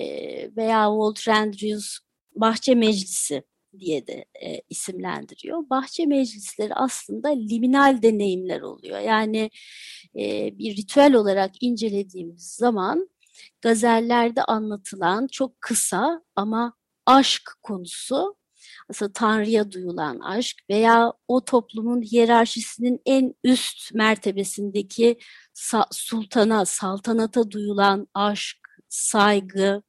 veya 0.57 0.87
Walter 0.87 1.33
Andrews 1.33 1.97
Bahçe 2.35 2.75
Meclisi 2.75 3.43
diye 3.79 4.07
de 4.07 4.25
e, 4.45 4.61
isimlendiriyor. 4.69 5.69
Bahçe 5.69 6.05
meclisleri 6.05 6.73
aslında 6.73 7.29
liminal 7.29 8.01
deneyimler 8.01 8.61
oluyor. 8.61 8.99
Yani 8.99 9.49
e, 10.19 10.57
bir 10.57 10.77
ritüel 10.77 11.13
olarak 11.13 11.51
incelediğimiz 11.63 12.55
zaman 12.55 13.09
gazellerde 13.61 14.43
anlatılan 14.43 15.27
çok 15.27 15.61
kısa 15.61 16.23
ama 16.35 16.73
aşk 17.05 17.51
konusu 17.63 18.35
aslında 18.89 19.13
Tanrı'ya 19.13 19.71
duyulan 19.71 20.19
aşk 20.19 20.57
veya 20.69 21.13
o 21.27 21.45
toplumun 21.45 22.01
hiyerarşisinin 22.01 23.01
en 23.05 23.35
üst 23.43 23.93
mertebesindeki 23.93 25.17
sultana, 25.91 26.65
saltanata 26.65 27.51
duyulan 27.51 28.07
aşk, 28.13 28.57
saygı 28.89 29.83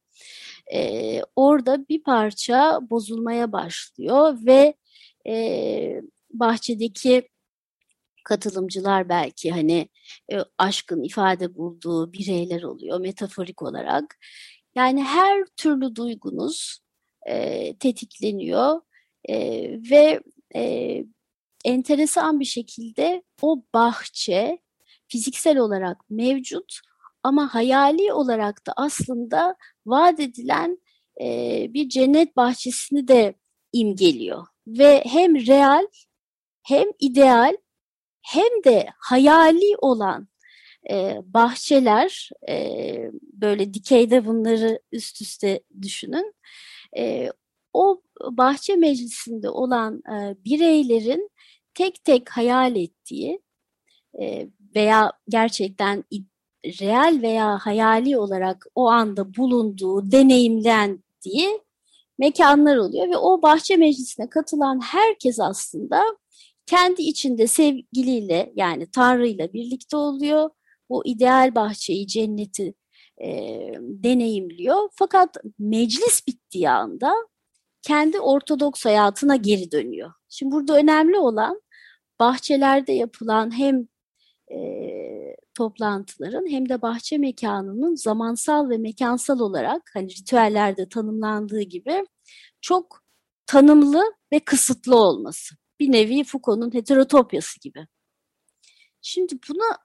e, 0.75 1.21
orada 1.37 1.89
bir 1.89 2.03
parça 2.03 2.81
bozulmaya 2.91 3.53
başlıyor 3.53 4.39
ve 4.47 4.75
e, 5.27 6.03
bahçedeki 6.31 7.29
katılımcılar 8.25 9.09
belki 9.09 9.51
hani 9.51 9.89
e, 10.33 10.39
aşkın 10.59 11.03
ifade 11.03 11.55
bulduğu 11.55 12.13
bireyler 12.13 12.63
oluyor 12.63 13.01
metaforik 13.01 13.63
olarak. 13.63 14.19
Yani 14.75 15.05
her 15.05 15.45
türlü 15.57 15.97
duygunuz 15.97 16.84
e, 17.27 17.77
tetikleniyor 17.77 18.81
e, 19.29 19.37
ve 19.91 20.21
e, 20.57 21.05
enteresan 21.65 22.41
bir 22.41 22.45
şekilde 22.45 23.23
o 23.43 23.63
bahçe 23.75 24.59
fiziksel 25.09 25.59
olarak 25.59 26.11
mevcut 26.11 26.81
ama 27.23 27.55
hayali 27.55 28.13
olarak 28.13 28.67
da 28.67 28.73
aslında 28.77 29.57
vaat 29.87 30.21
edilen 30.21 30.79
e, 31.21 31.27
bir 31.75 31.89
cennet 31.89 32.37
bahçesini 32.37 33.09
de 33.09 33.35
imgeliyor. 33.73 34.47
Ve 34.67 35.05
hem 35.07 35.47
real 35.47 35.87
hem 36.63 36.89
ideal 37.01 37.57
hem 38.23 38.65
de 38.65 38.87
hayali 38.99 39.77
olan 39.79 40.29
e, 40.91 41.19
bahçeler 41.25 42.31
e, 42.49 43.11
böyle 43.33 43.75
dikeyde 43.75 44.27
bunları 44.27 44.81
üst 44.93 45.23
üste 45.23 45.61
düşünün. 45.83 46.35
E, 46.99 47.31
o 47.73 48.03
bahçe 48.31 48.77
meclisinde 48.77 49.51
olan 49.51 50.03
e, 50.13 50.45
bireylerin 50.45 51.31
tek 51.75 52.05
tek 52.05 52.31
hayal 52.31 52.77
ettiği 52.77 53.41
e, 54.21 54.49
veya 54.77 55.13
gerçekten 55.29 56.05
real 56.81 57.23
veya 57.23 57.59
hayali 57.59 58.19
olarak 58.19 58.67
o 58.75 58.89
anda 58.89 59.35
bulunduğu, 59.35 60.11
deneyimlendiği 60.13 61.61
mekanlar 62.19 62.77
oluyor 62.77 63.09
ve 63.09 63.17
o 63.17 63.43
bahçe 63.43 63.77
meclisine 63.77 64.29
katılan 64.31 64.81
herkes 64.85 65.41
aslında 65.41 66.03
kendi 66.67 67.03
içinde 67.03 67.47
sevgiliyle 67.47 68.53
yani 68.57 68.91
Tanrı'yla 68.91 69.53
birlikte 69.53 69.97
oluyor. 69.97 70.51
O 70.89 71.03
ideal 71.05 71.55
bahçeyi, 71.55 72.07
cenneti 72.07 72.75
e, 73.23 73.29
deneyimliyor. 73.81 74.89
Fakat 74.93 75.37
meclis 75.59 76.27
bittiği 76.27 76.71
anda 76.71 77.15
kendi 77.83 78.21
ortodoks 78.21 78.85
hayatına 78.85 79.37
geri 79.37 79.73
dönüyor. 79.73 80.13
Şimdi 80.29 80.53
burada 80.53 80.77
önemli 80.77 81.19
olan 81.19 81.63
bahçelerde 82.21 82.93
yapılan 82.93 83.59
hem 83.59 83.89
e, 84.53 84.59
toplantıların 85.55 86.51
hem 86.51 86.69
de 86.69 86.83
bahçe 86.83 87.19
mekanının 87.19 87.95
zamansal 87.95 88.71
ve 88.71 88.79
mekansal 88.79 89.41
olarak 89.41 89.91
hani 89.95 90.09
ritüellerde 90.09 90.89
tanımlandığı 90.89 91.61
gibi 91.61 92.07
çok 92.61 93.05
tanımlı 93.47 94.15
ve 94.33 94.41
kısıtlı 94.41 94.97
olması. 94.97 95.55
Bir 95.81 95.93
nevi 95.93 96.25
Foucault'un 96.25 96.75
heterotopyası 96.75 97.61
gibi. 97.61 97.87
Şimdi 99.03 99.35
buna 99.49 99.79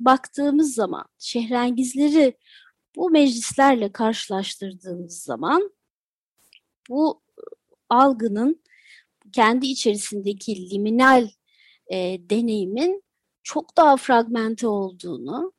baktığımız 0.00 0.74
zaman 0.74 1.04
şehrengizleri 1.18 2.36
bu 2.96 3.10
meclislerle 3.10 3.92
karşılaştırdığımız 3.92 5.22
zaman 5.22 5.70
bu 6.88 7.22
algının 7.88 8.62
kendi 9.32 9.66
içerisindeki 9.66 10.70
liminal 10.70 11.28
e, 11.86 11.96
deneyimin 12.30 13.04
çok 13.42 13.76
daha 13.76 13.96
fragmente 13.96 14.66
olduğunu 14.66 15.52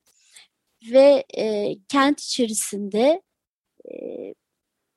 ve 0.92 1.26
e, 1.38 1.76
kent 1.88 2.22
içerisinde 2.22 3.22
e, 3.92 4.34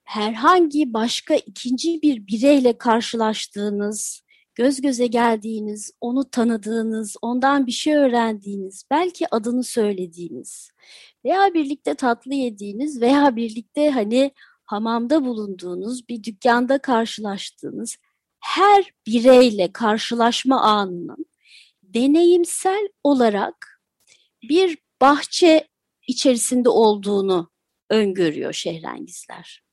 herhangi 0.04 0.92
başka 0.92 1.34
ikinci 1.34 2.02
bir 2.02 2.26
bireyle 2.26 2.78
karşılaştığınız, 2.78 4.22
göz 4.58 4.80
göze 4.80 5.06
geldiğiniz, 5.06 5.90
onu 6.00 6.30
tanıdığınız, 6.30 7.16
ondan 7.22 7.66
bir 7.66 7.72
şey 7.72 7.96
öğrendiğiniz, 7.96 8.84
belki 8.90 9.34
adını 9.34 9.64
söylediğiniz 9.64 10.70
veya 11.24 11.54
birlikte 11.54 11.94
tatlı 11.94 12.34
yediğiniz 12.34 13.00
veya 13.00 13.36
birlikte 13.36 13.90
hani 13.90 14.32
hamamda 14.64 15.24
bulunduğunuz, 15.24 16.08
bir 16.08 16.24
dükkanda 16.24 16.78
karşılaştığınız 16.78 17.96
her 18.40 18.92
bireyle 19.06 19.72
karşılaşma 19.72 20.60
anının 20.60 21.26
deneyimsel 21.82 22.88
olarak 23.04 23.80
bir 24.42 24.78
bahçe 25.00 25.68
içerisinde 26.06 26.68
olduğunu 26.68 27.50
öngörüyor 27.90 28.52
Şehrengizler. 28.52 29.64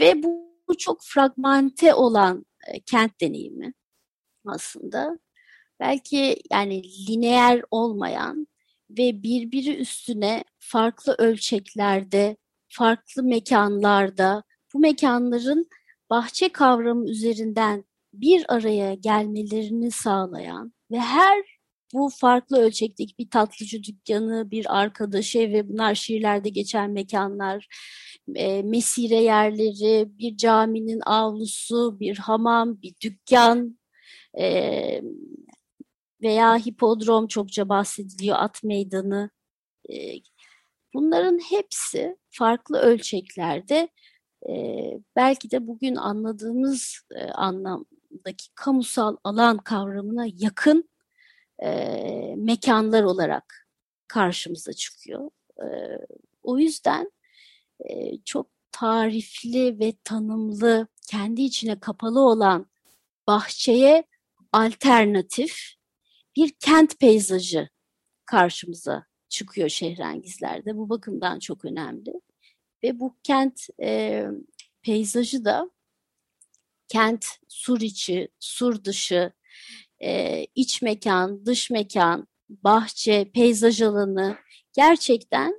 Ve 0.00 0.22
bu 0.22 0.50
çok 0.78 1.02
fragmente 1.02 1.94
olan 1.94 2.44
e, 2.66 2.80
kent 2.80 3.20
deneyimi 3.20 3.72
aslında. 4.46 5.18
Belki 5.80 6.36
yani 6.52 6.82
lineer 7.08 7.62
olmayan 7.70 8.46
ve 8.90 9.22
birbiri 9.22 9.76
üstüne 9.76 10.44
farklı 10.58 11.14
ölçeklerde, 11.18 12.36
farklı 12.68 13.22
mekanlarda 13.22 14.42
bu 14.74 14.78
mekanların 14.78 15.68
bahçe 16.10 16.48
kavramı 16.48 17.10
üzerinden 17.10 17.84
bir 18.12 18.44
araya 18.48 18.94
gelmelerini 18.94 19.90
sağlayan 19.90 20.72
ve 20.90 21.00
her 21.00 21.59
bu 21.94 22.08
farklı 22.08 22.58
ölçekteki 22.58 23.18
bir 23.18 23.30
tatlıcı 23.30 23.82
dükkanı, 23.84 24.50
bir 24.50 24.78
arkadaşı 24.80 25.38
ve 25.38 25.68
bunlar 25.68 25.94
şiirlerde 25.94 26.48
geçen 26.48 26.90
mekanlar, 26.90 27.68
e, 28.34 28.62
mesire 28.62 29.16
yerleri, 29.16 30.08
bir 30.18 30.36
caminin 30.36 31.00
avlusu, 31.06 32.00
bir 32.00 32.16
hamam, 32.18 32.82
bir 32.82 32.94
dükkan 33.02 33.78
e, 34.40 35.00
veya 36.22 36.56
hipodrom 36.56 37.26
çokça 37.26 37.68
bahsediliyor, 37.68 38.36
at 38.38 38.64
meydanı. 38.64 39.30
E, 39.90 39.94
bunların 40.94 41.38
hepsi 41.38 42.16
farklı 42.30 42.78
ölçeklerde 42.78 43.88
e, 44.48 44.52
belki 45.16 45.50
de 45.50 45.66
bugün 45.66 45.96
anladığımız 45.96 47.00
e, 47.14 47.24
anlam 47.24 47.84
daki 48.26 48.54
kamusal 48.54 49.16
alan 49.24 49.58
kavramına 49.58 50.26
yakın 50.34 50.90
e, 51.62 52.34
mekanlar 52.36 53.02
olarak 53.02 53.68
karşımıza 54.08 54.72
çıkıyor. 54.72 55.30
E, 55.58 55.66
o 56.42 56.58
yüzden 56.58 57.12
e, 57.80 58.18
çok 58.24 58.50
tarifli 58.72 59.78
ve 59.78 59.94
tanımlı, 60.04 60.86
kendi 61.10 61.42
içine 61.42 61.80
kapalı 61.80 62.20
olan 62.20 62.66
bahçeye 63.26 64.04
alternatif 64.52 65.74
bir 66.36 66.50
kent 66.60 66.98
peyzajı 67.00 67.68
karşımıza 68.26 69.06
çıkıyor 69.28 69.68
Şehrengizler'de. 69.68 70.76
Bu 70.76 70.88
bakımdan 70.88 71.38
çok 71.38 71.64
önemli. 71.64 72.12
Ve 72.82 73.00
bu 73.00 73.16
kent 73.22 73.66
e, 73.82 74.26
peyzajı 74.82 75.44
da 75.44 75.70
kent 76.88 77.26
sur 77.48 77.80
içi, 77.80 78.28
sur 78.40 78.84
dışı, 78.84 79.32
e, 80.02 80.44
iç 80.54 80.82
mekan, 80.82 81.46
dış 81.46 81.70
mekan, 81.70 82.28
bahçe, 82.48 83.30
peyzaj 83.34 83.82
alanı 83.82 84.36
gerçekten 84.72 85.54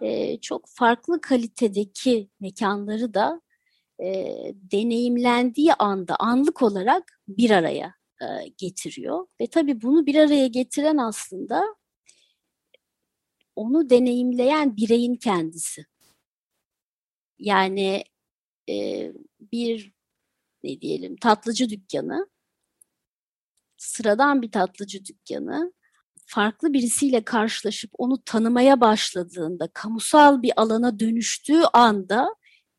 e, 0.00 0.40
çok 0.40 0.68
farklı 0.68 1.20
kalitedeki 1.20 2.30
mekanları 2.40 3.14
da 3.14 3.40
e, 4.02 4.36
deneyimlendiği 4.54 5.74
anda 5.74 6.16
anlık 6.18 6.62
olarak 6.62 7.20
bir 7.28 7.50
araya 7.50 7.94
e, 8.22 8.26
getiriyor. 8.58 9.26
Ve 9.40 9.46
tabii 9.46 9.82
bunu 9.82 10.06
bir 10.06 10.14
araya 10.14 10.46
getiren 10.46 10.96
aslında 10.96 11.62
onu 13.56 13.90
deneyimleyen 13.90 14.76
bireyin 14.76 15.14
kendisi. 15.14 15.84
Yani 17.38 18.04
e, 18.68 19.08
bir 19.52 19.92
ne 20.64 20.80
diyelim 20.80 21.16
tatlıcı 21.16 21.70
dükkanı, 21.70 22.31
sıradan 23.82 24.42
bir 24.42 24.50
tatlıcı 24.50 25.04
dükkanı 25.04 25.72
farklı 26.26 26.72
birisiyle 26.72 27.24
karşılaşıp 27.24 27.90
onu 27.98 28.22
tanımaya 28.24 28.80
başladığında, 28.80 29.68
kamusal 29.74 30.42
bir 30.42 30.52
alana 30.56 31.00
dönüştüğü 31.00 31.62
anda 31.72 32.28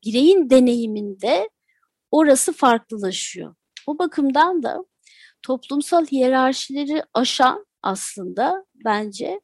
bireyin 0.04 0.50
deneyiminde 0.50 1.50
orası 2.10 2.52
farklılaşıyor. 2.52 3.54
O 3.86 3.98
bakımdan 3.98 4.62
da 4.62 4.84
toplumsal 5.42 6.06
hiyerarşileri 6.06 7.02
aşan 7.14 7.66
aslında 7.82 8.64
bence 8.84 9.40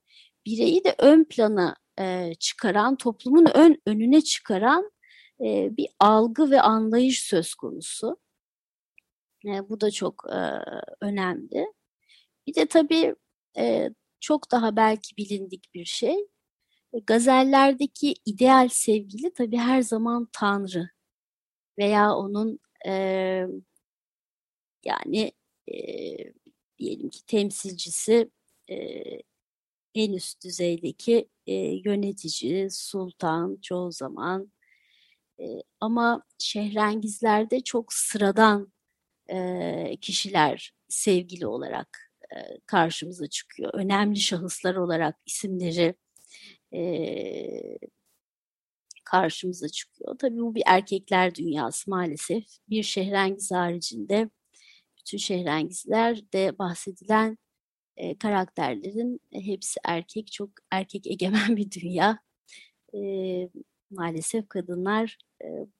bireyi 0.47 0.85
de 0.85 0.95
ön 0.99 1.25
plana 1.25 1.77
e, 1.99 2.33
çıkaran, 2.41 2.97
toplumun 2.97 3.47
ön 3.55 3.83
önüne 3.87 4.21
çıkaran 4.21 4.91
e, 5.41 5.77
bir 5.77 5.87
algı 6.01 6.51
ve 6.51 6.61
anlayış 6.61 7.21
söz 7.21 7.55
konusu. 7.55 8.17
E, 9.47 9.69
bu 9.69 9.81
da 9.81 9.91
çok 9.91 10.25
e, 10.33 10.39
önemli. 11.01 11.67
Bir 12.47 12.55
de 12.55 12.67
tabii 12.67 13.15
e, 13.59 13.91
çok 14.21 14.51
daha 14.53 14.77
belki 14.77 15.17
bilindik 15.17 15.75
bir 15.75 15.85
şey. 15.85 16.17
E, 16.95 16.99
gazellerdeki 17.01 18.15
ideal 18.27 18.69
sevgili 18.73 19.35
tabii 19.35 19.59
her 19.59 19.83
zaman 19.83 20.29
Tanrı 20.33 20.91
veya 21.79 22.15
onun 22.17 22.61
e, 22.87 22.93
yani 24.85 25.33
e, 25.73 25.75
diyelim 26.79 27.11
ki 27.11 27.27
temsilcisi 27.27 28.31
e, 28.71 28.77
en 29.95 30.13
üst 30.13 30.45
düzeydeki 30.45 31.29
e, 31.47 31.55
yönetici, 31.85 32.71
sultan 32.71 33.59
çoğu 33.63 33.93
zaman 33.93 34.53
e, 35.41 35.45
ama 35.81 36.23
şehrengizlerde 36.39 37.61
çok 37.61 37.93
sıradan 37.93 38.73
kişiler 40.01 40.75
sevgili 40.89 41.47
olarak 41.47 42.11
karşımıza 42.67 43.27
çıkıyor. 43.27 43.71
Önemli 43.75 44.17
şahıslar 44.21 44.75
olarak 44.75 45.17
isimleri 45.27 45.95
karşımıza 49.05 49.69
çıkıyor. 49.69 50.19
Tabii 50.19 50.37
bu 50.37 50.55
bir 50.55 50.63
erkekler 50.67 51.35
dünyası 51.35 51.91
maalesef. 51.91 52.45
Bir 52.69 52.83
şehrengiz 52.83 53.51
haricinde 53.51 54.31
bütün 54.99 55.19
şehrengizlerde 55.19 56.59
bahsedilen 56.59 57.39
e, 57.97 58.19
karakterlerin 58.19 59.21
hepsi 59.33 59.81
erkek, 59.85 60.33
çok 60.33 60.51
erkek 60.71 61.07
egemen 61.07 61.57
bir 61.57 61.71
dünya. 61.71 62.19
Maalesef 63.91 64.49
kadınlar 64.49 65.19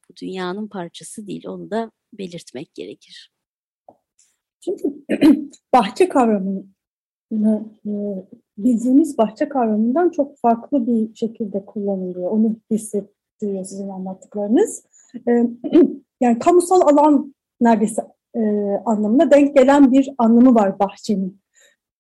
bu 0.09 0.17
dünyanın 0.21 0.69
parçası 0.69 1.27
değil, 1.27 1.47
onu 1.47 1.71
da 1.71 1.91
belirtmek 2.13 2.75
gerekir. 2.75 3.33
Çünkü 4.61 5.05
bahçe 5.73 6.09
kavramını 6.09 6.65
e, 7.87 7.93
bildiğimiz 8.59 9.19
bahçe 9.19 9.49
kavramından 9.49 10.11
çok 10.11 10.39
farklı 10.39 10.87
bir 10.87 11.15
şekilde 11.15 11.65
kullanılıyor. 11.67 12.31
Onu 12.31 12.57
hissettiriyor 12.71 13.65
sizin 13.65 13.89
anlattıklarınız. 13.89 14.85
E, 15.29 15.31
yani 16.21 16.39
kamusal 16.39 16.81
alan 16.81 17.35
neredeyse 17.61 18.03
e, 18.35 18.41
anlamına 18.87 19.31
denk 19.31 19.57
gelen 19.57 19.93
bir 19.93 20.11
anlamı 20.19 20.55
var 20.55 20.79
bahçenin. 20.79 21.41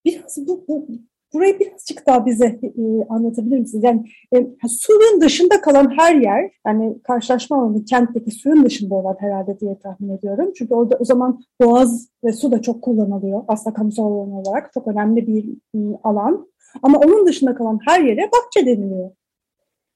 Biraz 0.04 0.38
bu, 0.46 0.64
bu 0.68 0.88
burayı 1.34 1.60
birazcık 1.60 2.06
daha 2.06 2.26
bize 2.26 2.46
e, 2.46 2.82
anlatabilir 3.08 3.58
misiniz? 3.58 3.84
Yani 3.84 4.04
e, 4.34 4.68
suyun 4.68 5.20
dışında 5.20 5.60
kalan 5.60 5.92
her 5.98 6.14
yer, 6.14 6.50
yani 6.66 7.02
karşılaşma 7.02 7.62
alanı 7.62 7.84
kentteki 7.84 8.30
suyun 8.30 8.64
dışında 8.64 8.94
olan 8.94 9.16
herhalde 9.18 9.60
diye 9.60 9.78
tahmin 9.78 10.16
ediyorum. 10.16 10.52
Çünkü 10.58 10.74
orada 10.74 10.96
o 11.00 11.04
zaman 11.04 11.44
boğaz 11.60 12.08
ve 12.24 12.32
su 12.32 12.52
da 12.52 12.62
çok 12.62 12.82
kullanılıyor. 12.82 13.44
Aslında 13.48 13.74
kamusal 13.74 14.04
alan 14.04 14.32
olarak 14.32 14.72
çok 14.74 14.88
önemli 14.88 15.26
bir 15.26 15.44
e, 15.74 15.78
alan. 16.04 16.50
Ama 16.82 16.98
onun 16.98 17.26
dışında 17.26 17.54
kalan 17.54 17.78
her 17.86 18.00
yere 18.00 18.30
bahçe 18.32 18.66
deniliyor. 18.66 19.10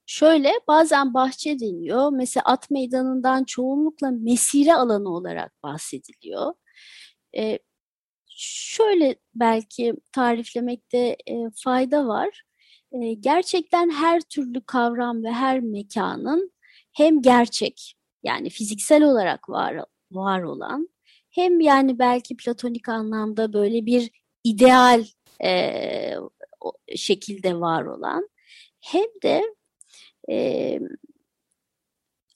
Şöyle 0.06 0.48
bazen 0.68 1.14
bahçe 1.14 1.60
deniyor. 1.60 2.12
Mesela 2.12 2.44
at 2.46 2.70
meydanından 2.70 3.44
çoğunlukla 3.44 4.10
mesire 4.10 4.74
alanı 4.74 5.08
olarak 5.08 5.52
bahsediliyor. 5.62 6.52
E, 7.36 7.58
şöyle 8.36 9.16
belki 9.34 9.94
tariflemekte 10.12 11.16
e, 11.26 11.34
fayda 11.64 12.06
var. 12.06 12.42
E, 12.92 13.14
gerçekten 13.14 13.90
her 13.90 14.20
türlü 14.20 14.60
kavram 14.66 15.24
ve 15.24 15.32
her 15.32 15.60
mekanın 15.60 16.52
hem 16.92 17.22
gerçek 17.22 17.94
yani 18.22 18.50
fiziksel 18.50 19.02
olarak 19.02 19.48
var, 19.48 19.84
var 20.12 20.42
olan 20.42 20.88
hem 21.30 21.60
yani 21.60 21.98
belki 21.98 22.36
platonik 22.36 22.88
anlamda 22.88 23.52
böyle 23.52 23.86
bir 23.86 24.10
ideal 24.44 25.04
e, 25.44 26.14
şekilde 26.96 27.60
var 27.60 27.84
olan 27.84 28.28
hem 28.80 29.06
de 29.22 29.42
e, 30.30 30.78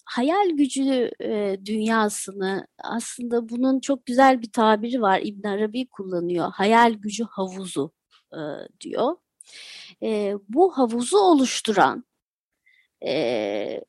hayal 0.08 0.50
gücü 0.50 1.10
e, 1.22 1.56
dünyasını 1.64 2.66
aslında 2.78 3.48
bunun 3.48 3.80
çok 3.80 4.06
güzel 4.06 4.42
bir 4.42 4.52
tabiri 4.52 5.02
var 5.02 5.20
İbn 5.24 5.46
Arabi 5.46 5.88
kullanıyor. 5.88 6.52
Hayal 6.52 6.92
gücü 6.92 7.24
havuzu 7.24 7.92
e, 8.32 8.40
diyor. 8.80 9.16
E, 10.02 10.34
bu 10.48 10.78
havuzu 10.78 11.18
oluşturan 11.18 12.04
e, 13.06 13.80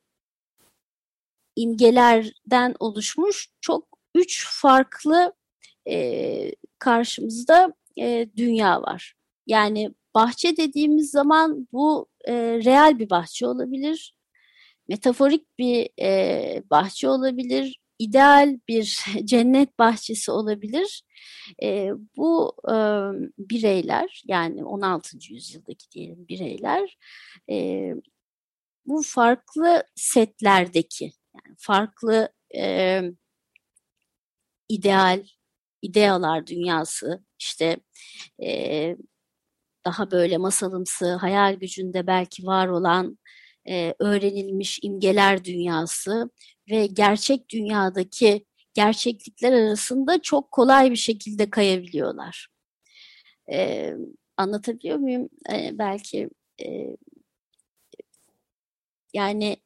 imgelerden 1.56 2.74
oluşmuş 2.80 3.48
çok 3.60 3.98
üç 4.14 4.46
farklı 4.48 5.32
e, 5.90 6.52
karşımızda 6.78 7.74
e, 7.98 8.28
dünya 8.36 8.82
var. 8.82 9.14
Yani 9.46 9.94
bahçe 10.14 10.56
dediğimiz 10.56 11.10
zaman 11.10 11.68
bu 11.72 12.08
e, 12.24 12.34
real 12.64 12.98
bir 12.98 13.10
bahçe 13.10 13.46
olabilir, 13.46 14.14
metaforik 14.90 15.58
bir 15.58 15.90
e, 16.00 16.62
bahçe 16.70 17.08
olabilir, 17.08 17.80
ideal 17.98 18.58
bir 18.68 19.04
cennet 19.24 19.78
bahçesi 19.78 20.30
olabilir. 20.30 21.02
E, 21.62 21.90
bu 22.16 22.56
e, 22.68 22.74
bireyler 23.38 24.22
yani 24.26 24.64
16. 24.64 25.16
yüzyıldaki 25.32 25.90
diyelim 25.90 26.28
bireyler 26.28 26.98
e, 27.50 27.86
bu 28.86 29.02
farklı 29.02 29.84
setlerdeki 29.96 31.12
yani 31.34 31.56
farklı 31.58 32.28
e, 32.56 33.02
ideal 34.68 35.26
idealar 35.82 36.46
dünyası 36.46 37.24
işte 37.38 37.76
e, 38.42 38.96
daha 39.84 40.10
böyle 40.10 40.38
masalımsı 40.38 41.14
hayal 41.14 41.54
gücünde 41.54 42.06
belki 42.06 42.46
var 42.46 42.68
olan 42.68 43.18
e, 43.68 43.94
öğrenilmiş 43.98 44.78
imgeler 44.82 45.44
dünyası 45.44 46.30
ve 46.70 46.86
gerçek 46.86 47.48
dünyadaki 47.50 48.46
gerçeklikler 48.74 49.52
arasında 49.52 50.22
çok 50.22 50.50
kolay 50.50 50.90
bir 50.90 50.96
şekilde 50.96 51.50
kayabiliyorlar. 51.50 52.48
E, 53.52 53.92
anlatabiliyor 54.36 54.96
muyum? 54.98 55.28
E, 55.52 55.78
belki 55.78 56.30
e, 56.62 56.96
yani 59.14 59.56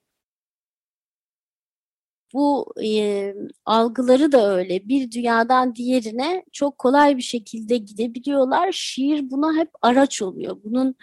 bu 2.35 2.75
e, 2.85 3.35
algıları 3.66 4.33
da 4.33 4.57
öyle 4.57 4.88
bir 4.88 5.11
dünyadan 5.11 5.75
diğerine 5.75 6.44
çok 6.53 6.79
kolay 6.79 7.16
bir 7.16 7.23
şekilde 7.23 7.77
gidebiliyorlar. 7.77 8.73
Şiir 8.73 9.31
buna 9.31 9.57
hep 9.57 9.70
araç 9.83 10.23
oluyor. 10.23 10.57
Bunun 10.64 10.97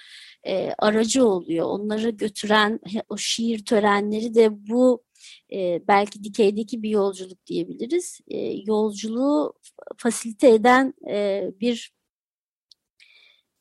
e, 0.44 0.72
aracı 0.80 1.28
oluyor. 1.28 1.65
Onları 1.65 2.10
götüren 2.10 2.80
o 3.10 3.17
şiir 3.17 3.65
törenleri 3.65 4.36
de 4.36 4.70
bu 4.70 5.04
e, 5.54 5.82
belki 5.88 6.24
dikeydeki 6.24 6.84
bir 6.84 6.89
yolculuk 6.89 7.46
diyebiliriz. 7.46 8.20
E, 8.28 8.38
yolculuğu 8.65 9.54
fasilite 9.98 10.50
eden 10.50 10.94
e, 11.10 11.44
bir 11.62 11.94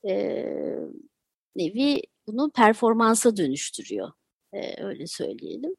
e, 0.09 0.15
nevi 1.57 2.03
bunu 2.27 2.51
performansa 2.51 3.37
dönüştürüyor. 3.37 4.13
E, 4.53 4.85
öyle 4.85 5.07
söyleyelim. 5.07 5.75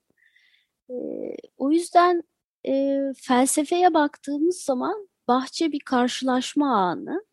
O 1.58 1.72
yüzden 1.72 2.24
e, 2.68 3.00
felsefeye 3.18 3.94
baktığımız 3.94 4.62
zaman 4.62 5.10
bahçe 5.28 5.72
bir 5.72 5.80
karşılaşma 5.80 6.76
anı. 6.78 7.26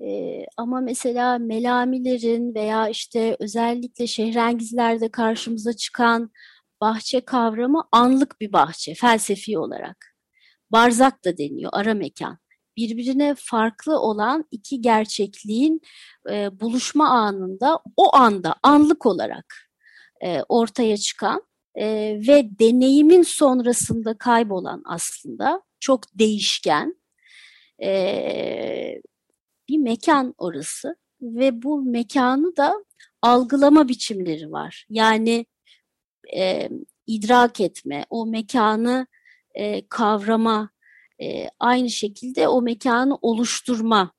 Ee, 0.00 0.46
ama 0.56 0.80
mesela 0.80 1.38
melamilerin 1.38 2.54
veya 2.54 2.88
işte 2.88 3.36
özellikle 3.40 4.06
şehrengizlerde 4.06 5.10
karşımıza 5.10 5.72
çıkan 5.72 6.30
bahçe 6.80 7.20
kavramı 7.20 7.84
anlık 7.92 8.40
bir 8.40 8.52
bahçe 8.52 8.94
felsefi 8.94 9.58
olarak. 9.58 10.16
Barzak 10.72 11.24
da 11.24 11.38
deniyor, 11.38 11.70
ara 11.74 11.94
mekan. 11.94 12.38
Birbirine 12.76 13.34
farklı 13.38 14.00
olan 14.00 14.44
iki 14.50 14.80
gerçekliğin 14.80 15.80
e, 16.30 16.60
buluşma 16.60 17.08
anında 17.08 17.80
o 17.96 18.16
anda 18.16 18.54
anlık 18.62 19.06
olarak 19.06 19.54
e, 20.24 20.42
ortaya 20.48 20.96
çıkan 20.96 21.42
e, 21.74 21.86
ve 22.28 22.58
deneyimin 22.58 23.22
sonrasında 23.22 24.18
kaybolan 24.18 24.82
aslında 24.84 25.62
çok 25.80 26.18
değişken 26.18 26.96
e, 27.82 29.00
bir 29.68 29.78
mekan 29.78 30.34
orası 30.38 30.96
ve 31.22 31.62
bu 31.62 31.82
mekanı 31.82 32.56
da 32.56 32.84
algılama 33.22 33.88
biçimleri 33.88 34.52
var. 34.52 34.86
Yani 34.90 35.46
e, 36.36 36.68
idrak 37.06 37.60
etme, 37.60 38.04
o 38.10 38.26
mekanı 38.26 39.06
e, 39.54 39.88
kavrama, 39.88 40.70
e, 41.22 41.48
aynı 41.58 41.90
şekilde 41.90 42.48
o 42.48 42.62
mekanı 42.62 43.18
oluşturma, 43.22 44.12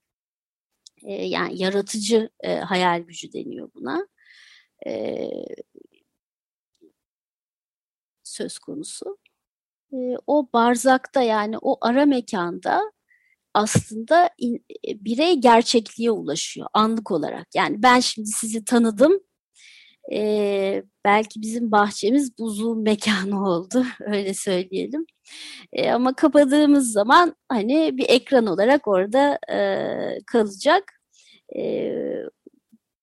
e, 1.04 1.26
yani 1.26 1.62
yaratıcı 1.62 2.30
e, 2.40 2.56
hayal 2.56 3.02
gücü 3.02 3.34
deniyor 3.34 3.70
buna. 3.76 4.08
E, 4.88 5.30
söz 8.36 8.60
konusu. 8.60 9.18
E, 9.94 9.98
o 10.28 10.48
barzakta 10.54 11.22
yani 11.22 11.58
o 11.62 11.78
ara 11.82 12.06
mekanda 12.06 12.82
aslında 13.54 14.30
in, 14.38 14.66
e, 14.88 15.06
birey 15.06 15.36
gerçekliğe 15.36 16.12
ulaşıyor 16.12 16.68
anlık 16.74 17.12
olarak. 17.12 17.48
Yani 17.56 17.84
ben 17.84 18.00
şimdi 18.00 18.30
sizi 18.30 18.66
tanıdım. 18.66 19.20
E, 20.14 20.84
belki 21.06 21.42
bizim 21.42 21.72
bahçemiz 21.72 22.38
buzluğun 22.40 22.82
mekanı 22.84 23.50
oldu 23.50 23.86
öyle 24.00 24.34
söyleyelim. 24.34 25.06
E, 25.74 25.92
ama 25.92 26.16
kapadığımız 26.16 26.92
zaman 26.92 27.36
hani 27.50 27.98
bir 27.98 28.06
ekran 28.10 28.46
olarak 28.46 28.88
orada 28.88 29.40
e, 29.52 29.60
kalacak. 30.28 30.84
E, 31.56 31.94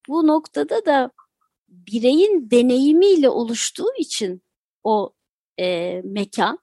bu 0.08 0.26
noktada 0.26 0.86
da 0.86 1.10
bireyin 1.68 2.50
deneyimiyle 2.50 3.28
oluştuğu 3.28 3.88
için 3.98 4.42
o 4.84 5.12
e, 5.60 6.00
mekan 6.04 6.58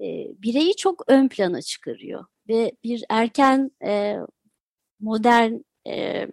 e, 0.00 0.06
bireyi 0.42 0.76
çok 0.76 1.04
ön 1.08 1.28
plana 1.28 1.62
çıkarıyor 1.62 2.24
ve 2.48 2.72
bir 2.84 3.04
erken 3.08 3.70
e, 3.84 4.16
modern 5.00 5.52
e, 5.88 6.26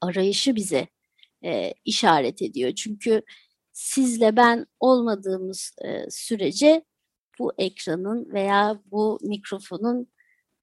arayışı 0.00 0.56
bize 0.56 0.88
e, 1.44 1.74
işaret 1.84 2.42
ediyor. 2.42 2.72
Çünkü 2.74 3.22
sizle 3.72 4.36
ben 4.36 4.66
olmadığımız 4.80 5.72
e, 5.84 6.10
sürece 6.10 6.84
bu 7.38 7.52
ekranın 7.58 8.32
veya 8.32 8.80
bu 8.86 9.18
mikrofonun 9.22 10.08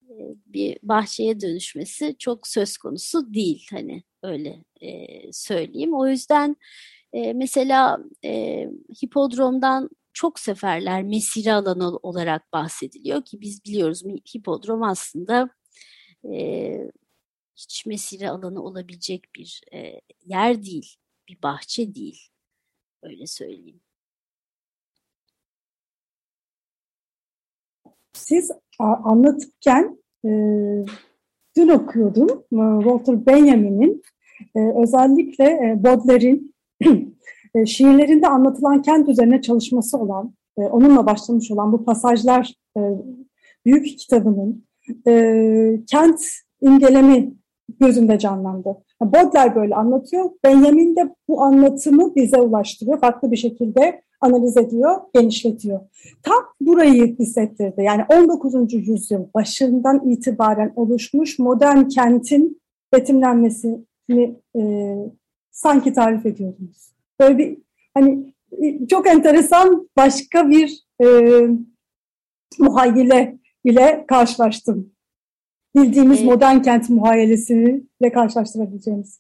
e, 0.10 0.14
bir 0.46 0.78
bahçeye 0.84 1.42
dönüşmesi 1.42 2.16
çok 2.20 2.48
söz 2.48 2.78
konusu 2.78 3.34
değil 3.34 3.68
hani 3.72 4.04
öyle 4.24 4.64
e, 4.82 5.08
söyleyeyim. 5.32 5.94
O 5.94 6.08
yüzden 6.08 6.56
e, 7.16 7.34
mesela 7.34 8.00
e, 8.26 8.64
hipodromdan 9.04 9.90
çok 10.14 10.40
seferler 10.40 11.04
mesire 11.04 11.54
alanı 11.54 11.98
olarak 11.98 12.54
bahsediliyor 12.54 13.26
ki 13.26 13.42
biz 13.42 13.66
biliyoruz 13.66 14.04
hipodrom 14.36 14.84
aslında 14.84 15.50
e, 16.34 16.92
hiç 17.56 17.86
mesire 17.86 18.30
alanı 18.30 18.64
olabilecek 18.64 19.36
bir 19.36 19.62
e, 19.74 20.02
yer 20.26 20.64
değil, 20.64 20.96
bir 21.30 21.42
bahçe 21.44 21.96
değil. 21.96 22.30
Öyle 23.04 23.28
söyleyeyim. 23.28 23.82
Siz 28.14 28.52
anlatırken 28.80 30.04
e, 30.26 30.30
dün 31.58 31.70
okuyordum 31.70 32.30
e, 32.30 32.84
Walter 32.84 33.26
Benjamin'in 33.26 34.04
e, 34.56 34.60
özellikle 34.84 35.44
e, 35.44 35.84
Baudelaire'in 35.84 36.55
şiirlerinde 37.66 38.28
anlatılan 38.28 38.82
kent 38.82 39.10
üzerine 39.10 39.42
çalışması 39.42 39.98
olan, 39.98 40.34
e, 40.58 40.62
onunla 40.62 41.06
başlamış 41.06 41.52
olan 41.52 41.72
bu 41.72 41.86
pasajlar 41.86 42.54
e, 42.78 42.82
büyük 43.66 44.00
kitabının 44.00 44.66
e, 45.08 45.80
kent 45.92 46.22
imgelemi 46.62 47.34
gözünde 47.80 48.20
canlandı. 48.20 48.78
Baudelaire 49.02 49.56
böyle 49.56 49.76
anlatıyor. 49.76 50.30
Benjamin 50.44 50.96
de 50.96 51.16
bu 51.28 51.42
anlatımı 51.42 52.16
bize 52.16 52.38
ulaştırıyor. 52.38 53.00
Farklı 53.00 53.32
bir 53.32 53.38
şekilde 53.38 54.02
analiz 54.22 54.58
ediyor, 54.58 54.96
genişletiyor. 55.14 55.80
Tam 56.24 56.44
burayı 56.62 57.18
hissettirdi. 57.20 57.82
Yani 57.82 58.02
19. 58.10 58.74
yüzyıl 58.74 59.26
başından 59.34 60.10
itibaren 60.10 60.74
oluşmuş 60.76 61.40
modern 61.40 61.88
kentin 61.88 62.62
betimlenmesini 62.94 64.36
e, 64.56 64.96
sanki 65.56 65.94
tarif 65.94 66.26
ediyordunuz. 66.26 66.92
Böyle 67.20 67.38
bir 67.38 67.58
hani 67.94 68.34
çok 68.90 69.08
enteresan 69.08 69.90
başka 69.98 70.50
bir 70.50 70.84
e, 71.04 71.08
muhayyile 72.60 73.40
ile 73.64 74.06
karşılaştım. 74.08 74.96
Bildiğimiz 75.76 76.20
evet. 76.20 76.30
modern 76.30 76.62
kent 76.62 76.90
muhayyilesiyle 76.90 78.12
karşılaştırabileceğimiz. 78.14 79.20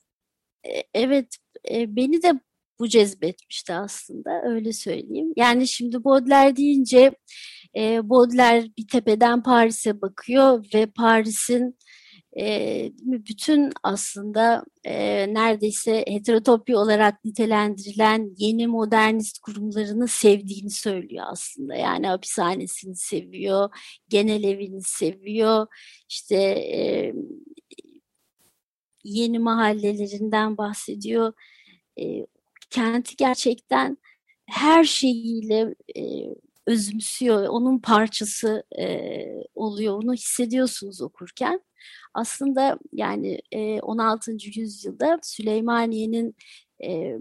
E, 0.63 0.83
evet, 0.93 1.37
e, 1.71 1.95
beni 1.95 2.23
de 2.23 2.33
bu 2.79 2.87
cezbetmişti 2.87 3.73
aslında 3.73 4.41
öyle 4.43 4.73
söyleyeyim. 4.73 5.33
Yani 5.35 5.67
şimdi 5.67 6.03
Baudelaire 6.03 6.55
deyince 6.55 7.11
e, 7.77 8.09
Baudelaire 8.09 8.67
bir 8.77 8.87
tepeden 8.87 9.43
Paris'e 9.43 10.01
bakıyor 10.01 10.65
ve 10.73 10.85
Paris'in 10.85 11.77
e, 12.39 12.91
bütün 12.99 13.71
aslında 13.83 14.65
e, 14.83 14.93
neredeyse 15.33 16.05
heterotopi 16.07 16.75
olarak 16.75 17.25
nitelendirilen 17.25 18.33
yeni 18.37 18.67
modernist 18.67 19.39
kurumlarını 19.39 20.07
sevdiğini 20.07 20.69
söylüyor 20.69 21.25
aslında. 21.27 21.75
Yani 21.75 22.07
hapishanesini 22.07 22.95
seviyor, 22.95 23.69
genel 24.09 24.43
evini 24.43 24.81
seviyor, 24.81 25.67
işte 26.09 26.35
e, 26.75 27.13
yeni 29.03 29.39
mahallelerinden 29.39 30.57
bahsediyor. 30.57 31.33
E, 31.99 32.25
kenti 32.69 33.15
gerçekten 33.15 33.97
her 34.49 34.83
şeyiyle 34.83 35.75
e, 35.97 36.01
özümsüyor, 36.67 37.47
onun 37.47 37.79
parçası 37.79 38.63
e, 38.79 39.25
oluyor, 39.55 40.03
onu 40.03 40.13
hissediyorsunuz 40.13 41.01
okurken. 41.01 41.61
Aslında 42.13 42.79
yani 42.93 43.41
e, 43.51 43.79
16. 43.79 44.31
yüzyılda 44.31 45.19
Süleymaniye'nin 45.23 46.35
e, 46.83 47.17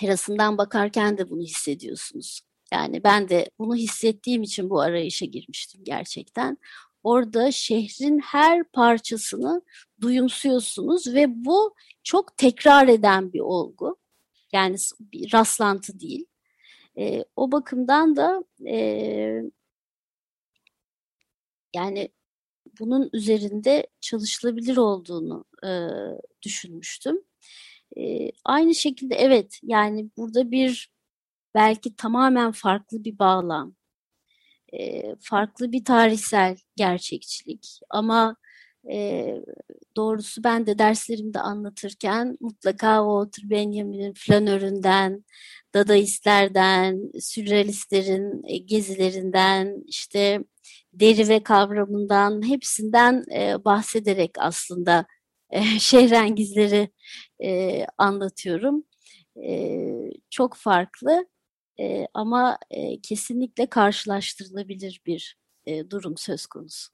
terasından 0.00 0.58
bakarken 0.58 1.18
de 1.18 1.30
bunu 1.30 1.42
hissediyorsunuz. 1.42 2.40
Yani 2.72 3.04
ben 3.04 3.28
de 3.28 3.50
bunu 3.58 3.74
hissettiğim 3.76 4.42
için 4.42 4.70
bu 4.70 4.80
arayışa 4.80 5.26
girmiştim 5.26 5.84
gerçekten. 5.84 6.58
Orada 7.02 7.52
şehrin 7.52 8.18
her 8.18 8.64
parçasını 8.64 9.62
duyumsuyorsunuz 10.00 11.14
ve 11.14 11.44
bu 11.44 11.74
çok 12.02 12.36
tekrar 12.36 12.88
eden 12.88 13.32
bir 13.32 13.40
olgu. 13.40 13.96
Yani 14.52 14.76
bir 15.00 15.32
rastlantı 15.32 16.00
değil. 16.00 16.26
E, 16.98 17.24
o 17.36 17.52
bakımdan 17.52 18.16
da 18.16 18.44
e, 18.68 18.78
yani 21.74 22.08
bunun 22.80 23.10
üzerinde 23.12 23.86
çalışılabilir 24.00 24.76
olduğunu 24.76 25.44
e, 25.66 25.70
düşünmüştüm. 26.42 27.20
E, 27.98 28.30
aynı 28.44 28.74
şekilde 28.74 29.14
evet 29.14 29.60
yani 29.62 30.10
burada 30.16 30.50
bir 30.50 30.90
belki 31.54 31.96
tamamen 31.96 32.52
farklı 32.52 33.04
bir 33.04 33.18
bağlam, 33.18 33.74
e, 34.72 35.02
farklı 35.20 35.72
bir 35.72 35.84
tarihsel 35.84 36.56
gerçekçilik 36.76 37.80
ama 37.90 38.36
e, 38.90 39.34
doğrusu 39.96 40.44
ben 40.44 40.66
de 40.66 40.78
derslerimde 40.78 41.40
anlatırken 41.40 42.36
mutlaka 42.40 42.96
Walter 42.98 43.50
Benjamin'in 43.50 44.12
flanöründen, 44.16 45.24
dadaistlerden, 45.74 47.10
sürrealistlerin 47.20 48.42
e, 48.48 48.58
gezilerinden, 48.58 49.84
işte 49.86 50.44
deri 50.92 51.28
ve 51.28 51.42
kavramından 51.42 52.48
hepsinden 52.48 53.24
e, 53.34 53.64
bahsederek 53.64 54.30
aslında 54.38 55.06
e, 55.50 55.62
şehrengizleri 55.78 56.90
e, 57.44 57.86
anlatıyorum. 57.98 58.84
E, 59.44 59.80
çok 60.30 60.54
farklı 60.56 61.26
e, 61.80 62.06
ama 62.14 62.58
e, 62.70 63.00
kesinlikle 63.00 63.66
karşılaştırılabilir 63.66 65.00
bir 65.06 65.38
e, 65.66 65.90
durum 65.90 66.16
söz 66.16 66.46
konusu. 66.46 66.93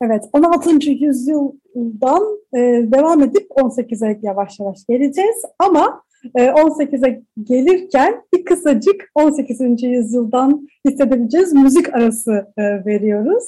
Evet, 0.00 0.24
16. 0.32 0.90
yüzyıldan 0.90 2.22
e, 2.54 2.58
devam 2.92 3.22
edip 3.22 3.50
18'e 3.50 4.18
yavaş 4.22 4.60
yavaş 4.60 4.86
geleceğiz 4.88 5.42
ama 5.58 6.02
e, 6.34 6.44
18'e 6.44 7.22
gelirken 7.42 8.22
bir 8.34 8.44
kısacık 8.44 9.10
18. 9.14 9.82
yüzyıldan 9.82 10.68
hissedebileceğiz 10.88 11.52
müzik 11.52 11.94
arası 11.94 12.52
e, 12.56 12.62
veriyoruz. 12.62 13.44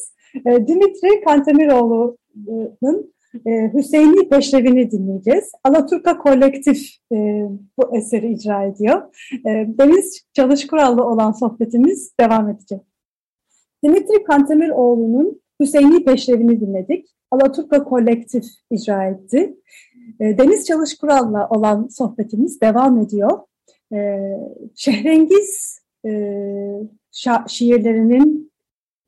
E, 0.47 0.67
Dimitri 0.67 1.25
Kantemiroğlu'nun 1.25 3.13
e, 3.47 3.73
Hüseyin'i 3.75 4.29
Peşrevini 4.29 4.91
dinleyeceğiz. 4.91 5.51
Alaturka 5.65 6.19
Kolektif 6.19 6.89
e, 7.13 7.17
bu 7.79 7.97
eseri 7.97 8.33
icra 8.33 8.65
ediyor. 8.65 9.03
E, 9.47 9.67
Deniz 9.79 10.27
Çalışkurallı 10.33 11.05
olan 11.05 11.33
sohbetimiz 11.33 12.13
devam 12.21 12.49
edecek. 12.49 12.81
Dimitri 13.85 14.25
Kantemiroğlu'nun 14.25 15.41
Hüseyin'i 15.61 16.05
Peşrevini 16.05 16.61
dinledik. 16.61 17.16
Alaturka 17.31 17.85
Kolektif 17.85 18.45
icra 18.71 19.05
etti. 19.05 19.57
E, 20.21 20.38
Deniz 20.38 20.66
Çalışkural'la 20.66 21.49
olan 21.49 21.88
sohbetimiz 21.88 22.61
devam 22.61 22.99
ediyor. 22.99 23.40
E, 23.92 24.19
Şehrengiz 24.75 25.81
e, 26.07 26.11
şiirlerinin 27.49 28.53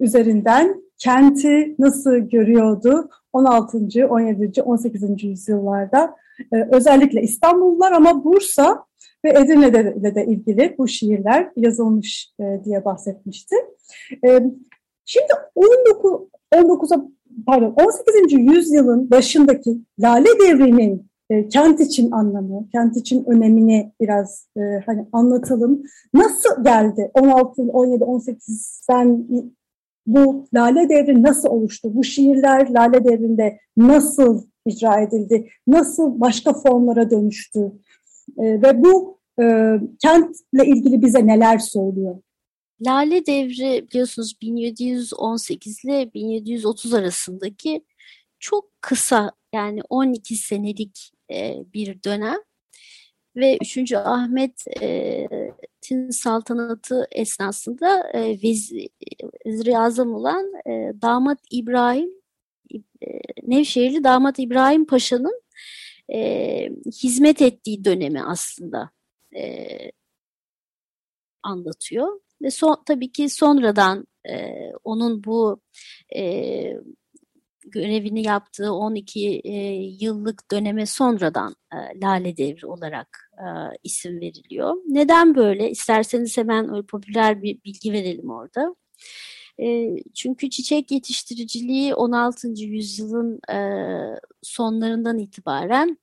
üzerinden 0.01 0.83
kenti 0.99 1.75
nasıl 1.79 2.17
görüyordu 2.17 3.11
16. 3.33 3.79
17. 4.09 4.63
18. 4.63 5.25
yüzyıllarda 5.25 6.17
özellikle 6.71 7.23
İstanbullular 7.23 7.93
ama 7.93 8.25
Bursa 8.25 8.85
ve 9.25 9.31
Edirne'de 9.31 10.15
de 10.15 10.27
ilgili 10.27 10.75
bu 10.79 10.89
şiirler 10.89 11.51
yazılmış 11.57 12.33
e, 12.41 12.65
diye 12.65 12.85
bahsetmişti. 12.85 13.57
E, 14.25 14.41
şimdi 15.05 15.33
19 15.55 16.29
19'a 16.55 17.09
pardon 17.47 17.75
18. 17.85 18.33
yüzyılın 18.33 19.11
başındaki 19.11 19.79
Lale 19.99 20.29
Devri'nin 20.41 21.09
e, 21.31 21.49
kent 21.49 21.81
için 21.81 22.11
anlamı, 22.11 22.69
kent 22.73 22.97
için 22.97 23.25
önemini 23.25 23.93
biraz 24.01 24.49
e, 24.57 24.61
hani 24.87 25.07
anlatalım. 25.13 25.83
Nasıl 26.15 26.65
geldi 26.65 27.11
16, 27.15 27.63
17, 27.63 28.05
18'den 28.05 29.27
bu 30.07 30.49
Lale 30.55 30.89
Devri 30.89 31.23
nasıl 31.23 31.49
oluştu? 31.49 31.95
Bu 31.95 32.05
şiirler 32.05 32.71
Lale 32.71 33.05
Devri'nde 33.05 33.59
nasıl 33.77 34.43
icra 34.67 35.01
edildi? 35.01 35.49
Nasıl 35.67 36.21
başka 36.21 36.53
formlara 36.53 37.11
dönüştü? 37.11 37.73
E, 38.39 38.63
ve 38.63 38.83
bu 38.83 39.19
e, 39.41 39.75
kentle 40.03 40.67
ilgili 40.67 41.03
bize 41.03 41.27
neler 41.27 41.59
söylüyor? 41.59 42.17
Lale 42.81 43.27
Devri 43.27 43.89
biliyorsunuz 43.89 44.41
1718 44.41 45.85
ile 45.85 46.15
1730 46.15 46.95
arasındaki 46.95 47.85
çok 48.39 48.83
kısa 48.83 49.33
yani 49.55 49.81
12 49.89 50.37
senelik 50.37 51.13
e, 51.31 51.55
bir 51.75 52.03
dönem 52.03 52.39
ve 53.37 53.59
3. 53.63 53.93
Ahmet'in 53.93 55.51
saltanatı 56.11 57.07
esnasında 57.13 58.11
e, 58.15 58.21
vezir 58.43 59.75
azam 59.75 60.15
olan 60.15 60.53
e, 60.67 60.93
damat 61.03 61.39
İbrahim 61.51 62.11
e, 62.75 63.07
Nevşehirli 63.43 64.05
damat 64.05 64.39
İbrahim 64.39 64.87
Paşa'nın 64.87 65.43
e, 66.13 66.71
hizmet 67.03 67.43
ettiği 67.43 67.85
dönemi 67.85 68.23
aslında 68.23 68.91
e, 69.37 69.69
anlatıyor. 71.43 72.21
Ve 72.43 72.51
son, 72.51 72.83
tabii 72.87 73.13
ki 73.13 73.29
sonradan 73.29 74.07
e, 74.31 74.55
onun 74.85 75.25
bu 75.25 75.61
e, 76.17 76.23
görevini 77.67 78.27
yaptığı 78.27 78.73
12 78.73 79.41
e, 79.45 79.53
yıllık 80.01 80.51
döneme 80.53 80.87
sonradan 80.87 81.55
e, 81.73 82.01
Lale 82.01 82.37
Devri 82.37 82.67
olarak 82.67 83.31
e, 83.39 83.45
isim 83.85 84.21
veriliyor. 84.21 84.75
Neden 84.87 85.35
böyle? 85.35 85.71
İsterseniz 85.71 86.39
hemen 86.39 86.75
öyle 86.75 86.87
popüler 86.87 87.43
bir 87.43 87.63
bilgi 87.65 87.93
verelim 87.93 88.31
orada. 88.31 88.77
E, 89.61 89.97
çünkü 90.15 90.51
çiçek 90.51 90.91
yetiştiriciliği 90.91 91.95
16. 91.95 92.49
yüzyılın 92.49 93.41
e, 93.53 93.59
sonlarından 94.43 95.19
itibaren 95.19 95.99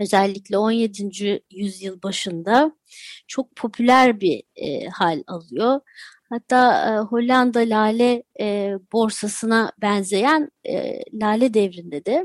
özellikle 0.00 0.58
17. 0.58 1.42
yüzyıl 1.50 2.02
başında 2.02 2.72
çok 3.28 3.56
popüler 3.56 4.20
bir 4.20 4.42
e, 4.56 4.88
hal 4.88 5.22
alıyor. 5.26 5.80
Hatta 6.30 6.94
e, 6.94 6.98
Hollanda 6.98 7.58
lale 7.60 8.22
e, 8.40 8.74
borsasına 8.92 9.72
benzeyen 9.82 10.50
e, 10.64 11.02
lale 11.12 11.54
devrinde 11.54 12.04
de 12.04 12.22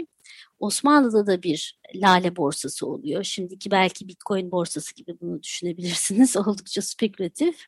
Osmanlı'da 0.60 1.28
da 1.28 1.44
bir 1.44 1.80
lale 1.96 2.36
borsası 2.36 2.88
oluyor. 2.88 3.24
Şimdiki 3.24 3.72
belki 3.72 4.08
Bitcoin 4.08 4.52
borsası 4.52 4.96
gibi 4.96 5.20
bunu 5.22 5.44
düşünebilirsiniz. 5.44 6.38
Oldukça 6.48 6.82
spekülatif. 6.82 7.66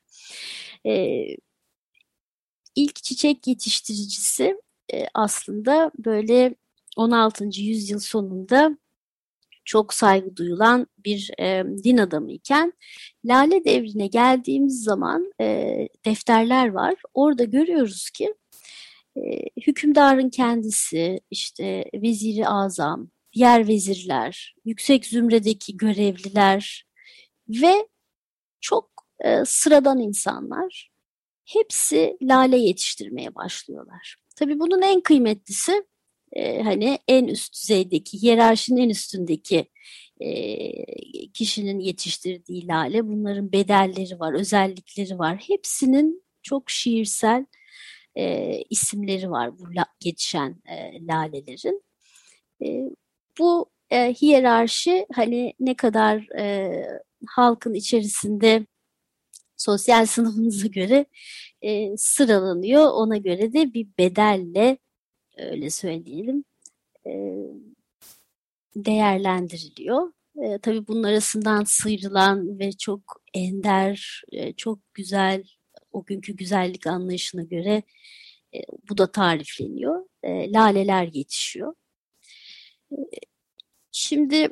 E, 0.86 1.26
ilk 2.76 2.96
çiçek 3.04 3.48
yetiştiricisi 3.48 4.62
e, 4.94 5.06
aslında 5.14 5.92
böyle 6.06 6.56
16. 6.98 7.46
yüzyıl 7.62 8.00
sonunda 8.00 8.78
çok 9.66 9.94
saygı 9.94 10.36
duyulan 10.36 10.88
bir 10.98 11.32
e, 11.40 11.64
din 11.84 11.98
adamı 11.98 12.32
iken 12.32 12.74
Lale 13.26 13.66
devrine 13.66 14.08
geldiğimiz 14.08 14.84
zaman 14.84 15.32
e, 15.42 15.78
defterler 16.06 16.68
var. 16.68 16.96
Orada 17.14 17.44
görüyoruz 17.44 18.10
ki 18.10 18.34
e, 19.18 19.22
hükümdarın 19.68 20.30
kendisi, 20.30 21.20
işte 21.32 21.86
veziri 21.94 22.48
azam, 22.48 23.10
diğer 23.34 23.68
vezirler, 23.68 24.56
yüksek 24.66 25.06
zümredeki 25.06 25.78
görevliler 25.78 26.86
ve 27.50 27.88
çok 28.62 28.92
e, 29.20 29.46
sıradan 29.46 30.00
insanlar 30.00 30.92
hepsi 31.46 32.18
lale 32.22 32.58
yetiştirmeye 32.58 33.36
başlıyorlar. 33.36 34.18
Tabii 34.36 34.60
bunun 34.60 34.82
en 34.82 35.02
kıymetlisi 35.02 35.84
hani 36.38 37.00
en 37.08 37.28
üst 37.28 37.54
düzeydeki, 37.54 38.22
hiyerarşinin 38.22 38.82
en 38.82 38.90
üstündeki 38.90 39.66
e, 40.20 41.28
kişinin 41.34 41.80
yetiştirdiği 41.80 42.68
lale. 42.68 43.08
Bunların 43.08 43.52
bedelleri 43.52 44.20
var, 44.20 44.34
özellikleri 44.34 45.20
var. 45.20 45.44
Hepsinin 45.48 46.24
çok 46.44 46.70
şiirsel 46.70 47.46
e, 48.16 48.58
isimleri 48.70 49.32
var 49.32 49.60
bu 49.60 49.76
la, 49.76 49.86
geçen 50.00 50.62
e, 50.66 51.08
lalelerin. 51.08 51.84
E, 52.64 52.90
bu 53.40 53.70
e, 53.90 54.14
hiyerarşi 54.14 55.06
hani 55.14 55.54
ne 55.60 55.76
kadar 55.76 56.40
e, 56.40 56.72
halkın 57.28 57.74
içerisinde 57.74 58.66
sosyal 59.58 60.06
sınıfınıza 60.06 60.68
göre 60.68 61.06
e, 61.62 61.98
sıralanıyor. 61.98 62.92
Ona 62.94 63.18
göre 63.18 63.54
de 63.54 63.74
bir 63.74 63.88
bedelle 64.00 64.78
öyle 65.38 65.70
söyleyelim 65.70 66.44
değerlendiriliyor. 68.76 70.14
E, 70.44 70.60
tabii 70.60 70.88
bunun 70.88 71.04
arasından 71.04 71.64
sıyrılan 71.64 72.60
ve 72.60 72.72
çok 72.72 73.22
ender, 73.34 74.24
çok 74.58 74.94
güzel, 74.94 75.44
o 75.92 76.06
günkü 76.06 76.36
güzellik 76.36 76.88
anlayışına 76.88 77.44
göre 77.44 77.84
bu 78.90 78.98
da 78.98 79.12
tarifleniyor. 79.12 80.06
Laleler 80.26 81.10
yetişiyor. 81.14 81.74
Şimdi 83.92 84.50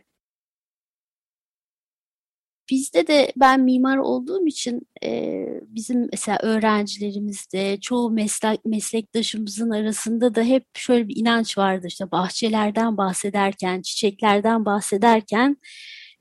Bizde 2.69 3.07
de 3.07 3.31
ben 3.37 3.61
mimar 3.61 3.97
olduğum 3.97 4.47
için 4.47 4.81
e, 5.03 5.45
bizim 5.67 6.09
mesela 6.11 6.39
öğrencilerimizde 6.43 7.79
çoğu 7.81 8.11
meslek, 8.11 8.65
meslektaşımızın 8.65 9.69
arasında 9.69 10.35
da 10.35 10.43
hep 10.43 10.65
şöyle 10.73 11.07
bir 11.07 11.15
inanç 11.15 11.57
vardır. 11.57 11.87
İşte 11.87 12.11
bahçelerden 12.11 12.97
bahsederken, 12.97 13.81
çiçeklerden 13.81 14.65
bahsederken 14.65 15.57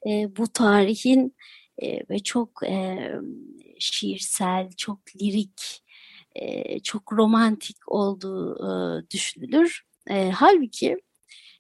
e, 0.09 0.37
bu 0.37 0.47
tarihin 0.49 1.37
e, 1.83 2.01
ve 2.11 2.19
çok 2.19 2.63
e, 2.67 2.99
şiirsel, 3.79 4.71
çok 4.77 5.01
lirik, 5.23 5.85
e, 6.35 6.81
çok 6.81 7.13
romantik 7.13 7.77
olduğu 7.87 8.57
e, 8.57 8.71
düşünülür. 9.11 9.83
E, 10.11 10.31
halbuki 10.31 10.97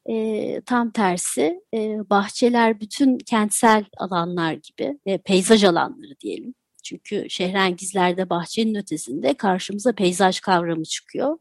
e, 0.06 0.60
tam 0.66 0.90
tersi 0.90 1.60
e, 1.74 2.10
bahçeler 2.10 2.80
bütün 2.80 3.18
kentsel 3.18 3.84
alanlar 3.98 4.52
gibi 4.52 4.98
ve 5.06 5.18
peyzaj 5.18 5.64
alanları 5.64 6.20
diyelim. 6.20 6.54
Çünkü 6.84 7.26
şehrengizlerde 7.30 8.30
bahçenin 8.30 8.74
ötesinde 8.74 9.34
karşımıza 9.34 9.92
peyzaj 9.92 10.40
kavramı 10.40 10.84
çıkıyor. 10.84 11.38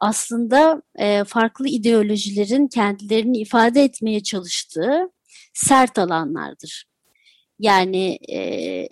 Aslında 0.00 0.82
e, 0.98 1.24
farklı 1.24 1.68
ideolojilerin 1.68 2.68
kendilerini 2.68 3.38
ifade 3.38 3.82
etmeye 3.82 4.22
çalıştığı 4.22 5.10
sert 5.54 5.98
alanlardır. 5.98 6.84
Yani 7.58 8.18
e, 8.28 8.38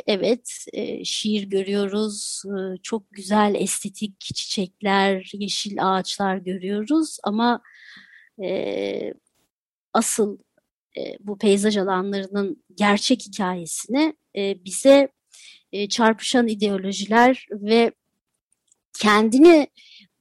evet 0.07 0.67
e, 0.73 1.05
şiir 1.05 1.43
görüyoruz, 1.43 2.43
e, 2.47 2.77
çok 2.83 3.11
güzel 3.11 3.55
estetik 3.59 4.21
çiçekler, 4.21 5.31
yeşil 5.35 5.77
ağaçlar 5.97 6.37
görüyoruz 6.37 7.19
ama 7.25 7.63
e, 8.43 9.15
asıl 9.93 10.39
e, 10.97 11.01
bu 11.21 11.39
peyzaj 11.39 11.77
alanlarının 11.77 12.65
gerçek 12.75 13.23
hikayesini 13.27 14.17
e, 14.37 14.65
bize 14.65 15.09
e, 15.73 15.89
çarpışan 15.89 16.49
ideolojiler 16.49 17.47
ve 17.51 17.93
kendini 18.99 19.67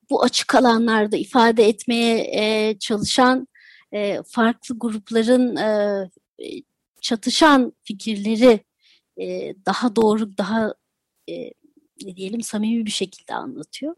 bu 0.10 0.24
açık 0.24 0.56
alanlarda 0.56 1.18
ifade 1.18 1.68
etmeye 1.68 2.20
e, 2.34 2.78
çalışan 2.80 3.48
e, 3.94 4.20
farklı 4.28 4.80
grupların 4.80 5.56
e, 5.56 6.10
çatışan 7.02 7.74
fikirleri 7.84 8.60
e, 9.22 9.56
daha 9.66 9.96
doğru, 9.96 10.38
daha 10.38 10.74
e, 11.30 11.52
ne 12.04 12.16
diyelim 12.16 12.42
samimi 12.42 12.86
bir 12.86 12.92
şekilde 12.92 13.34
anlatıyor. 13.34 13.96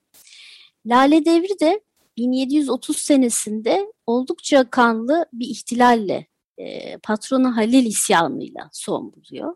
Lale 0.85 1.25
Devri 1.25 1.59
de 1.59 1.81
1730 2.17 2.97
senesinde 2.97 3.93
oldukça 4.05 4.69
kanlı 4.69 5.25
bir 5.33 5.47
ihtilalle 5.47 6.27
e, 6.57 6.97
patronu 6.97 7.57
Halil 7.57 7.85
isyanıyla 7.85 8.69
son 8.73 9.13
buluyor. 9.13 9.55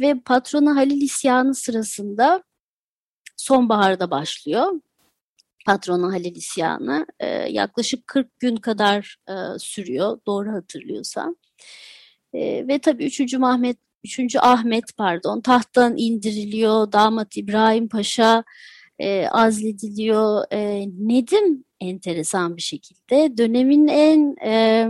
Ve 0.00 0.20
patronu 0.24 0.76
Halil 0.76 1.02
isyanı 1.02 1.54
sırasında 1.54 2.42
sonbaharda 3.36 4.10
başlıyor. 4.10 4.80
Patronu 5.66 6.12
Halil 6.12 6.36
isyanı 6.36 7.06
e, 7.20 7.26
yaklaşık 7.28 8.06
40 8.06 8.40
gün 8.40 8.56
kadar 8.56 9.16
e, 9.28 9.58
sürüyor 9.58 10.20
doğru 10.26 10.52
hatırlıyorsam. 10.52 11.36
E, 12.32 12.68
ve 12.68 12.78
tabii 12.78 13.04
3. 13.06 13.34
Mahmet 13.34 13.78
3. 14.04 14.36
Ahmet 14.36 14.96
pardon 14.96 15.40
tahttan 15.40 15.94
indiriliyor. 15.96 16.92
Damat 16.92 17.36
İbrahim 17.36 17.88
Paşa 17.88 18.44
e, 18.98 19.28
azlediliyor. 19.28 20.44
E, 20.52 20.88
Nedim 20.98 21.64
enteresan 21.80 22.56
bir 22.56 22.62
şekilde 22.62 23.38
dönemin 23.38 23.88
en 23.88 24.36
e, 24.46 24.88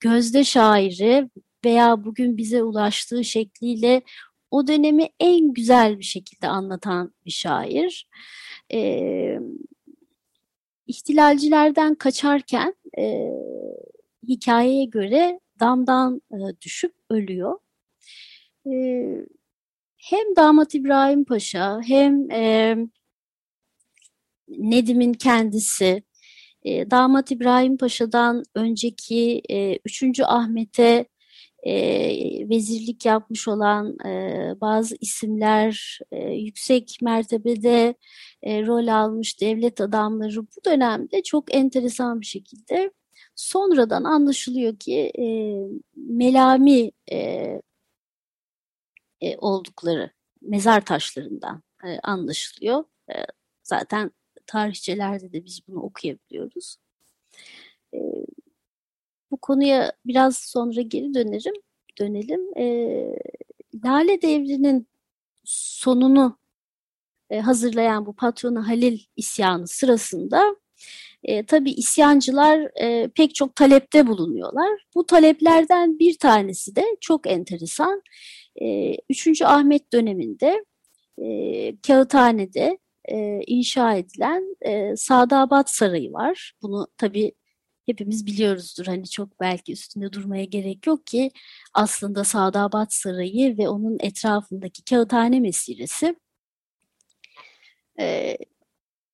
gözde 0.00 0.44
şairi 0.44 1.30
veya 1.64 2.04
bugün 2.04 2.36
bize 2.36 2.62
ulaştığı 2.62 3.24
şekliyle 3.24 4.02
o 4.50 4.66
dönemi 4.66 5.08
en 5.20 5.52
güzel 5.52 5.98
bir 5.98 6.04
şekilde 6.04 6.48
anlatan 6.48 7.14
bir 7.26 7.30
şair. 7.30 8.08
E, 8.72 9.38
ihtilalcilerden 10.86 11.94
kaçarken 11.94 12.74
e, 12.98 13.28
hikayeye 14.28 14.84
göre 14.84 15.40
damdan 15.60 16.22
e, 16.32 16.60
düşüp 16.60 16.94
ölüyor. 17.10 17.58
E, 18.66 18.72
hem 19.96 20.36
Damat 20.36 20.74
İbrahim 20.74 21.24
Paşa 21.24 21.80
hem 21.82 22.30
e, 22.30 22.76
Nedim'in 24.48 25.12
kendisi 25.12 26.02
e, 26.62 26.90
Damat 26.90 27.30
İbrahim 27.30 27.76
Paşa'dan 27.76 28.42
önceki 28.54 29.42
e, 29.50 29.78
3. 29.84 30.20
Ahmet'e 30.20 31.06
e, 31.62 31.74
vezirlik 32.48 33.06
yapmış 33.06 33.48
olan 33.48 33.98
e, 34.06 34.54
bazı 34.60 34.96
isimler 35.00 35.98
e, 36.12 36.18
yüksek 36.18 36.98
mertebede 37.02 37.94
e, 38.42 38.66
rol 38.66 38.86
almış 38.86 39.40
devlet 39.40 39.80
adamları 39.80 40.42
bu 40.42 40.64
dönemde 40.66 41.22
çok 41.22 41.54
enteresan 41.54 42.20
bir 42.20 42.26
şekilde 42.26 42.92
sonradan 43.34 44.04
anlaşılıyor 44.04 44.76
ki 44.78 45.12
e, 45.18 45.26
melami 45.96 46.90
e, 47.12 47.16
e, 49.20 49.36
oldukları 49.38 50.10
mezar 50.42 50.84
taşlarından 50.84 51.62
e, 51.84 51.98
anlaşılıyor. 52.02 52.84
E, 53.10 53.14
zaten 53.62 54.10
tarihçelerde 54.46 55.32
de 55.32 55.44
biz 55.44 55.60
bunu 55.68 55.82
okuyabiliyoruz. 55.82 56.76
E, 57.94 57.98
bu 59.30 59.36
konuya 59.36 59.92
biraz 60.06 60.36
sonra 60.36 60.80
geri 60.80 61.14
dönerim, 61.14 61.54
dönelim. 61.98 62.58
E, 62.58 62.64
Lale 63.84 64.22
Devri'nin 64.22 64.86
sonunu 65.44 66.38
e, 67.30 67.40
hazırlayan 67.40 68.06
bu 68.06 68.12
patronu 68.12 68.68
Halil 68.68 69.00
isyanı 69.16 69.68
sırasında 69.68 70.56
e, 71.24 71.46
tabii 71.46 71.70
isyancılar 71.70 72.70
e, 72.82 73.08
pek 73.08 73.34
çok 73.34 73.56
talepte 73.56 74.06
bulunuyorlar. 74.06 74.86
Bu 74.94 75.06
taleplerden 75.06 75.98
bir 75.98 76.18
tanesi 76.18 76.76
de 76.76 76.84
çok 77.00 77.26
enteresan. 77.26 78.02
E, 78.62 78.96
3. 79.10 79.42
Ahmet 79.42 79.92
döneminde 79.92 80.64
e, 81.18 81.76
Kağıthane'de 81.86 82.78
e, 83.08 83.40
inşa 83.46 83.94
edilen 83.94 84.56
e, 84.60 84.96
Sadabat 84.96 85.70
Sarayı 85.70 86.12
var. 86.12 86.52
Bunu 86.62 86.86
tabii 86.96 87.32
hepimiz 87.86 88.26
biliyoruzdur. 88.26 88.86
Hani 88.86 89.10
çok 89.10 89.40
belki 89.40 89.72
üstünde 89.72 90.12
durmaya 90.12 90.44
gerek 90.44 90.86
yok 90.86 91.06
ki 91.06 91.30
aslında 91.74 92.24
Sadabat 92.24 92.92
Sarayı 92.92 93.58
ve 93.58 93.68
onun 93.68 93.98
etrafındaki 94.00 94.84
Kağıthane 94.84 95.40
Mesiresi 95.40 96.16
e, 98.00 98.36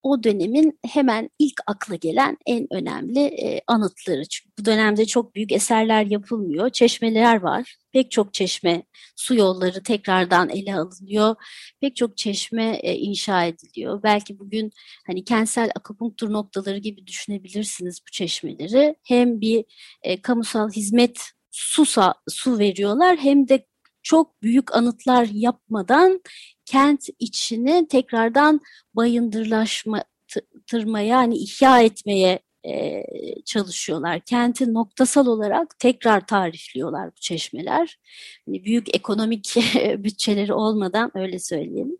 o 0.03 0.23
dönemin 0.23 0.79
hemen 0.87 1.31
ilk 1.39 1.61
akla 1.67 1.95
gelen 1.95 2.37
en 2.47 2.67
önemli 2.73 3.21
e, 3.21 3.61
anıtları. 3.67 4.29
Çünkü 4.29 4.51
bu 4.59 4.65
dönemde 4.65 5.07
çok 5.07 5.35
büyük 5.35 5.53
eserler 5.53 6.07
yapılmıyor. 6.07 6.71
Çeşmeler 6.71 7.41
var. 7.41 7.77
Pek 7.93 8.11
çok 8.11 8.35
çeşme, 8.35 8.83
su 9.17 9.35
yolları 9.35 9.83
tekrardan 9.83 10.49
ele 10.49 10.75
alınıyor. 10.75 11.35
Pek 11.81 11.97
çok 11.97 12.17
çeşme 12.17 12.79
e, 12.83 12.95
inşa 12.95 13.45
ediliyor. 13.45 14.03
Belki 14.03 14.39
bugün 14.39 14.73
hani 15.07 15.25
kentsel 15.25 15.71
akupunktur 15.77 16.33
noktaları 16.33 16.79
gibi 16.79 17.07
düşünebilirsiniz 17.07 18.01
bu 18.09 18.11
çeşmeleri. 18.11 18.97
Hem 19.05 19.41
bir 19.41 19.65
e, 20.03 20.23
kamusal 20.23 20.71
hizmet 20.71 21.21
su, 21.51 21.85
su 22.29 22.59
veriyorlar 22.59 23.17
hem 23.17 23.49
de 23.49 23.67
çok 24.09 24.43
büyük 24.43 24.77
anıtlar 24.77 25.29
yapmadan 25.33 26.23
kent 26.65 27.09
içini 27.19 27.89
tekrardan 27.89 28.61
bayındırlaştırmaya 28.95 31.07
yani 31.07 31.37
ihya 31.37 31.83
etmeye 31.83 32.39
e, 32.67 33.05
çalışıyorlar. 33.45 34.21
Kenti 34.21 34.75
noktasal 34.75 35.27
olarak 35.27 35.79
tekrar 35.79 36.27
tarifliyorlar 36.27 37.07
bu 37.07 37.21
çeşmeler. 37.21 37.99
Yani 38.47 38.65
büyük 38.65 38.95
ekonomik 38.95 39.57
bütçeleri 39.99 40.53
olmadan 40.53 41.11
öyle 41.15 41.39
söyleyelim. 41.39 41.99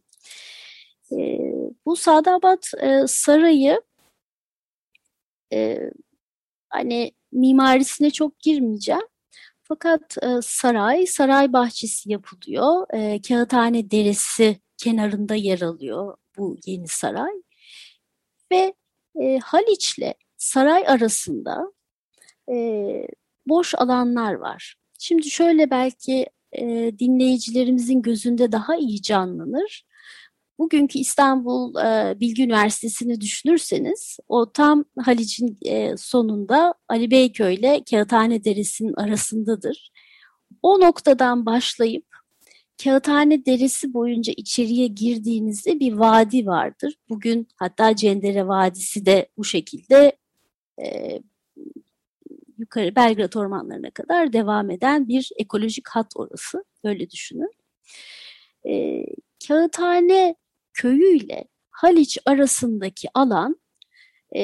E, 1.13 1.39
bu 1.87 1.97
Sadabat 1.97 2.73
e, 2.81 3.07
Sarayı 3.07 3.83
e, 5.53 5.79
hani 6.69 7.13
mimarisine 7.33 8.11
çok 8.11 8.41
girmeyeceğim. 8.41 9.07
Fakat 9.69 10.17
e, 10.23 10.27
saray, 10.43 11.07
saray 11.07 11.53
bahçesi 11.53 12.13
yapılıyor. 12.13 12.87
E, 12.95 13.23
Kağıthane 13.23 13.91
Deresi 13.91 14.61
kenarında 14.77 15.35
yer 15.35 15.61
alıyor 15.61 16.17
bu 16.37 16.57
yeni 16.67 16.89
saray. 16.89 17.33
Ve 18.53 18.75
e, 19.23 19.39
Haliç'le 19.39 20.15
saray 20.37 20.85
arasında 20.89 21.73
e, 22.51 22.57
boş 23.47 23.75
alanlar 23.75 24.35
var. 24.35 24.77
Şimdi 24.99 25.31
şöyle 25.31 25.71
belki 25.71 26.27
e, 26.53 26.93
dinleyicilerimizin 26.99 28.03
gözünde 28.03 28.53
daha 28.53 28.77
iyi 28.77 29.03
canlanır. 29.03 29.85
Bugünkü 30.59 30.99
İstanbul 30.99 31.75
e, 31.77 32.21
Bilgi 32.21 32.45
Üniversitesi'ni 32.45 33.21
düşünürseniz 33.21 34.19
o 34.29 34.53
tam 34.53 34.85
Haliç'in 34.99 35.59
e, 35.67 35.97
sonunda 35.97 36.75
Ali 36.89 37.11
Beyköy 37.11 37.55
ile 37.55 37.83
Kağıthane 37.91 38.45
Deresi'nin 38.45 38.95
arasındadır. 38.95 39.91
O 40.63 40.81
noktadan 40.81 41.47
başlayıp 41.47 42.07
Kağıthane 42.85 43.47
Deresi 43.47 43.95
boyunca 43.95 44.33
içeriye 44.37 44.87
girdiğinizde 44.87 45.81
bir 45.81 45.93
vadi 45.93 46.47
vardır. 46.47 46.95
Bugün 47.09 47.49
hatta 47.57 47.97
Cendere 47.97 48.49
Vadisi 48.49 49.07
de 49.07 49.29
bu 49.37 49.45
şekilde 49.45 50.17
e, 50.83 51.19
yukarı 52.59 52.97
Belgrad 52.97 53.33
ormanlarına 53.33 53.91
kadar 53.91 54.33
devam 54.33 54.71
eden 54.71 55.09
bir 55.09 55.31
ekolojik 55.37 55.89
hat 55.89 56.13
orası. 56.17 56.65
Öyle 56.85 57.11
düşünün. 57.11 57.53
E, 58.69 59.05
Kağıthane 59.49 60.35
köyüyle 60.79 61.45
Haliç 61.71 62.19
arasındaki 62.27 63.09
alan 63.15 63.61
e, 64.37 64.43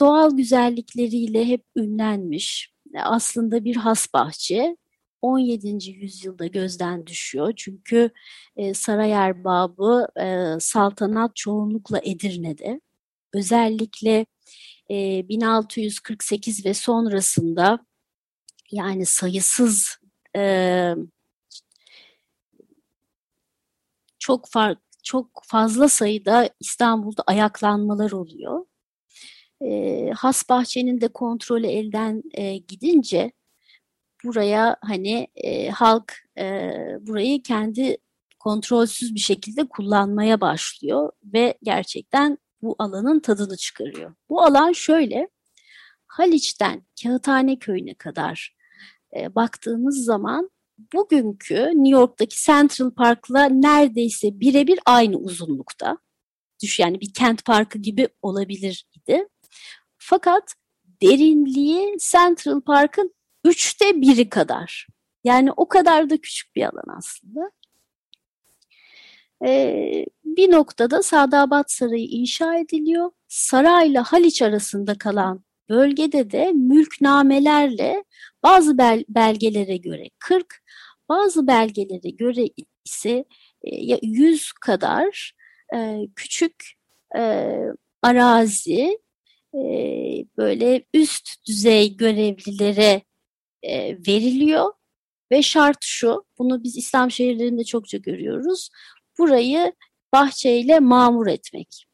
doğal 0.00 0.36
güzellikleriyle 0.36 1.44
hep 1.44 1.64
ünlenmiş. 1.76 2.72
Aslında 3.02 3.64
bir 3.64 3.76
has 3.76 4.06
bahçe. 4.14 4.76
17. 5.22 5.90
yüzyılda 5.90 6.46
gözden 6.46 7.06
düşüyor. 7.06 7.52
Çünkü 7.56 8.10
e, 8.56 8.74
saray 8.74 9.12
erbabı 9.12 10.06
e, 10.20 10.60
saltanat 10.60 11.36
çoğunlukla 11.36 12.00
Edirne'de. 12.02 12.80
Özellikle 13.34 14.26
e, 14.90 15.28
1648 15.28 16.66
ve 16.66 16.74
sonrasında 16.74 17.78
yani 18.72 19.06
sayısız 19.06 19.98
e, 20.36 20.94
çok 24.18 24.48
farklı 24.48 24.83
çok 25.04 25.42
fazla 25.46 25.88
sayıda 25.88 26.50
İstanbul'da 26.60 27.22
ayaklanmalar 27.26 28.12
oluyor. 28.12 28.66
E, 29.60 30.10
has 30.16 30.48
bahçenin 30.48 31.00
de 31.00 31.08
kontrolü 31.08 31.66
elden 31.66 32.22
e, 32.34 32.56
gidince 32.56 33.32
buraya 34.24 34.76
hani 34.80 35.28
e, 35.34 35.68
halk 35.68 36.14
e, 36.38 36.72
burayı 37.00 37.42
kendi 37.42 37.96
kontrolsüz 38.38 39.14
bir 39.14 39.20
şekilde 39.20 39.68
kullanmaya 39.68 40.40
başlıyor 40.40 41.12
ve 41.24 41.58
gerçekten 41.62 42.38
bu 42.62 42.76
alanın 42.78 43.20
tadını 43.20 43.56
çıkarıyor. 43.56 44.14
Bu 44.28 44.42
alan 44.42 44.72
şöyle, 44.72 45.28
Haliç'ten 46.06 46.82
Kağıthane 47.02 47.58
Köyü'ne 47.58 47.94
kadar 47.94 48.56
e, 49.16 49.34
baktığımız 49.34 50.04
zaman 50.04 50.50
bugünkü 50.78 51.54
New 51.54 51.88
York'taki 51.88 52.44
Central 52.44 52.90
Park'la 52.90 53.44
neredeyse 53.44 54.40
birebir 54.40 54.78
aynı 54.86 55.16
uzunlukta. 55.16 55.98
Düş 56.62 56.78
yani 56.78 57.00
bir 57.00 57.12
kent 57.12 57.44
parkı 57.44 57.78
gibi 57.78 58.08
olabilir 58.22 58.86
idi. 58.96 59.28
Fakat 59.98 60.54
derinliği 61.02 61.96
Central 62.10 62.60
Park'ın 62.60 63.14
üçte 63.44 64.00
biri 64.00 64.28
kadar. 64.28 64.86
Yani 65.24 65.52
o 65.56 65.68
kadar 65.68 66.10
da 66.10 66.16
küçük 66.20 66.56
bir 66.56 66.62
alan 66.62 66.98
aslında. 66.98 67.50
Ee, 69.46 70.06
bir 70.24 70.52
noktada 70.52 71.02
Sadabat 71.02 71.72
Sarayı 71.72 72.06
inşa 72.06 72.58
ediliyor. 72.58 73.10
Sarayla 73.28 74.04
Haliç 74.04 74.42
arasında 74.42 74.98
kalan 74.98 75.44
bölgede 75.68 76.30
de 76.30 76.52
mülknamelerle 76.52 78.04
bazı 78.42 78.78
bel 78.78 79.04
belgelere 79.08 79.76
göre 79.76 80.08
40, 80.18 80.64
Bazı 81.08 81.46
belgelere 81.46 82.10
göre 82.10 82.44
ise 82.84 83.24
e, 83.62 83.98
100 84.02 84.52
kadar 84.52 85.34
e, 85.74 86.00
küçük 86.16 86.54
e, 87.16 87.54
arazi 88.02 88.98
e, 89.54 89.60
böyle 90.36 90.84
üst 90.94 91.46
düzey 91.48 91.96
görevlilere 91.96 93.02
e, 93.62 93.98
veriliyor 94.08 94.72
ve 95.32 95.42
şart 95.42 95.78
şu, 95.80 96.24
bunu 96.38 96.64
biz 96.64 96.76
İslam 96.76 97.10
şehirlerinde 97.10 97.64
çokça 97.64 97.98
görüyoruz, 97.98 98.70
burayı 99.18 99.72
bahçeyle 100.12 100.80
mamur 100.80 101.26
etmek. 101.26 101.86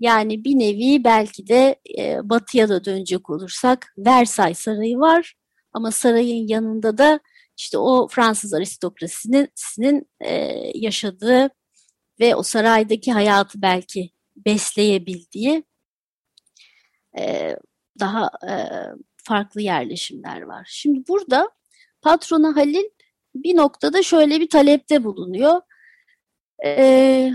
Yani 0.00 0.44
bir 0.44 0.58
nevi 0.58 1.04
belki 1.04 1.46
de 1.46 1.80
e, 1.98 2.28
batıya 2.28 2.68
da 2.68 2.84
dönecek 2.84 3.30
olursak 3.30 3.94
Versailles 3.98 4.58
Sarayı 4.58 4.98
var 4.98 5.34
ama 5.72 5.90
sarayın 5.90 6.48
yanında 6.48 6.98
da 6.98 7.20
işte 7.56 7.78
o 7.78 8.08
Fransız 8.08 8.54
aristokrasinin 8.54 10.08
e, 10.20 10.32
yaşadığı 10.74 11.50
ve 12.20 12.34
o 12.34 12.42
saraydaki 12.42 13.12
hayatı 13.12 13.62
belki 13.62 14.10
besleyebildiği 14.36 15.64
e, 17.18 17.56
daha 18.00 18.30
e, 18.48 18.52
farklı 19.16 19.62
yerleşimler 19.62 20.42
var. 20.42 20.66
Şimdi 20.70 21.08
burada 21.08 21.50
patrona 22.02 22.56
Halil 22.56 22.84
bir 23.34 23.56
noktada 23.56 24.02
şöyle 24.02 24.40
bir 24.40 24.48
talepte 24.48 25.04
bulunuyor. 25.04 25.60
E, 26.64 27.32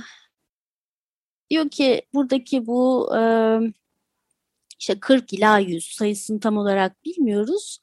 diyor 1.54 1.70
ki 1.70 2.02
buradaki 2.14 2.68
bu 2.68 3.16
e, 3.18 3.22
işte 4.80 5.00
40 5.00 5.34
ila 5.34 5.60
100 5.60 5.86
sayısını 5.86 6.40
tam 6.40 6.58
olarak 6.58 7.06
bilmiyoruz. 7.06 7.80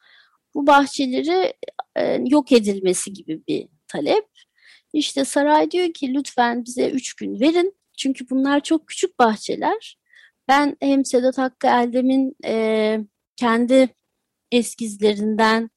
Bu 0.54 0.66
bahçeleri 0.66 1.54
e, 1.96 2.20
yok 2.26 2.52
edilmesi 2.52 3.12
gibi 3.12 3.42
bir 3.48 3.68
talep. 3.88 4.26
İşte 4.92 5.24
saray 5.24 5.70
diyor 5.70 5.92
ki 5.92 6.14
lütfen 6.14 6.64
bize 6.64 6.90
üç 6.90 7.14
gün 7.14 7.40
verin. 7.40 7.74
Çünkü 7.98 8.30
bunlar 8.30 8.60
çok 8.60 8.88
küçük 8.88 9.18
bahçeler. 9.18 9.98
Ben 10.48 10.76
hem 10.80 11.04
Sedat 11.04 11.38
Hakkı 11.38 11.66
Eldem'in 11.66 12.36
e, 12.44 12.98
kendi 13.36 13.88
eskizlerinden 14.52 15.70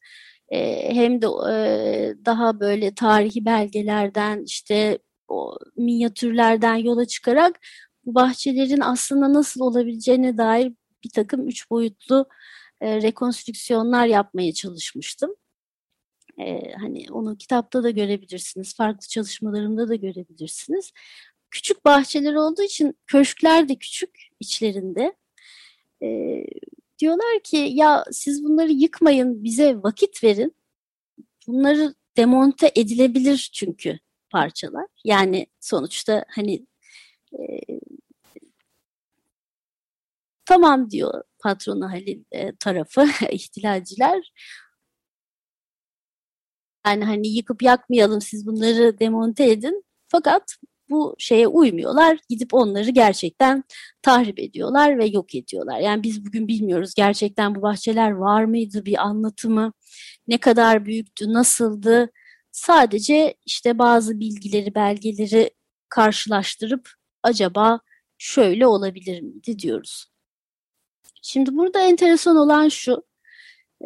e, 0.49 0.89
hem 0.95 1.21
de 1.21 1.27
e, 1.27 2.25
daha 2.25 2.59
böyle 2.59 2.95
tarihi 2.95 3.45
belgelerden 3.45 4.43
işte 4.45 4.99
o 5.27 5.57
minyatürlerden 5.75 6.75
yola 6.75 7.05
çıkarak 7.05 7.59
bu 8.05 8.15
bahçelerin 8.15 8.81
aslında 8.81 9.33
nasıl 9.33 9.61
olabileceğine 9.61 10.37
dair 10.37 10.73
bir 11.03 11.09
takım 11.09 11.47
üç 11.47 11.69
boyutlu 11.69 12.29
e, 12.81 13.01
rekonstrüksiyonlar 13.01 14.05
yapmaya 14.05 14.53
çalışmıştım. 14.53 15.35
E, 16.39 16.73
hani 16.73 17.05
onu 17.11 17.37
kitapta 17.37 17.83
da 17.83 17.89
görebilirsiniz, 17.89 18.75
farklı 18.75 19.07
çalışmalarımda 19.07 19.89
da 19.89 19.95
görebilirsiniz. 19.95 20.91
Küçük 21.51 21.85
bahçeler 21.85 22.33
olduğu 22.33 22.63
için 22.63 22.97
köşkler 23.07 23.69
de 23.69 23.75
küçük 23.75 24.09
içlerinde. 24.39 25.13
E, 26.03 26.07
diyorlar 26.99 27.39
ki 27.43 27.57
ya 27.57 28.05
siz 28.11 28.43
bunları 28.43 28.71
yıkmayın, 28.71 29.43
bize 29.43 29.83
vakit 29.83 30.23
verin. 30.23 30.55
Bunları 31.47 31.95
demonte 32.17 32.71
edilebilir 32.75 33.49
çünkü 33.53 33.99
parçalar. 34.33 34.85
Yani 35.05 35.47
sonuçta 35.59 36.25
hani 36.35 36.67
e, 37.33 37.39
tamam 40.45 40.89
diyor 40.89 41.23
patronu 41.39 41.91
Halil 41.91 42.23
e, 42.31 42.55
tarafı 42.55 43.05
ihtilalciler. 43.31 44.31
Yani 46.87 47.05
hani 47.05 47.27
yıkıp 47.27 47.61
yakmayalım 47.63 48.21
siz 48.21 48.47
bunları 48.47 48.99
demonte 48.99 49.51
edin. 49.51 49.83
Fakat 50.07 50.55
bu 50.89 51.15
şeye 51.19 51.47
uymuyorlar. 51.47 52.17
Gidip 52.29 52.53
onları 52.53 52.89
gerçekten 52.91 53.63
tahrip 54.01 54.39
ediyorlar 54.39 54.97
ve 54.99 55.05
yok 55.05 55.35
ediyorlar. 55.35 55.79
Yani 55.79 56.03
biz 56.03 56.25
bugün 56.25 56.47
bilmiyoruz 56.47 56.93
gerçekten 56.95 57.55
bu 57.55 57.61
bahçeler 57.61 58.11
var 58.11 58.45
mıydı 58.45 58.85
bir 58.85 58.97
anlatımı, 58.97 59.73
ne 60.27 60.37
kadar 60.37 60.85
büyüktü, 60.85 61.33
nasıldı. 61.33 62.09
Sadece 62.53 63.35
işte 63.45 63.79
bazı 63.79 64.19
bilgileri, 64.19 64.75
belgeleri 64.75 65.51
karşılaştırıp 65.89 66.89
acaba 67.23 67.79
şöyle 68.17 68.67
olabilir 68.67 69.21
miydi 69.21 69.59
diyoruz. 69.59 70.05
Şimdi 71.21 71.55
burada 71.55 71.81
enteresan 71.81 72.37
olan 72.37 72.69
şu, 72.69 73.03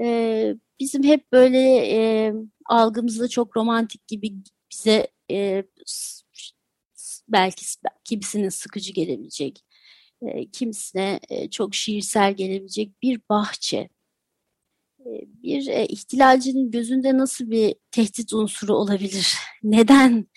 e, 0.01 0.55
bizim 0.80 1.03
hep 1.03 1.32
böyle 1.32 1.59
e, 1.88 2.34
algımızda 2.65 3.28
çok 3.28 3.57
romantik 3.57 4.07
gibi 4.07 4.34
bize 4.72 5.07
e, 5.32 5.63
belki 7.30 7.65
kimisinin 8.03 8.49
sıkıcı 8.49 8.93
gelebilecek, 8.93 9.65
e, 10.22 10.51
kimisine 10.51 11.20
e, 11.30 11.49
çok 11.49 11.76
şiirsel 11.76 12.34
gelebilecek 12.34 13.01
bir 13.01 13.22
bahçe. 13.30 13.89
E, 15.08 15.22
bir 15.43 15.68
e, 15.68 15.86
ihtilalcinin 15.86 16.72
gözünde 16.72 17.18
nasıl 17.18 17.51
bir 17.51 17.76
tehdit 17.91 18.34
unsuru 18.34 18.76
olabilir? 18.76 19.36
Neden 19.64 20.28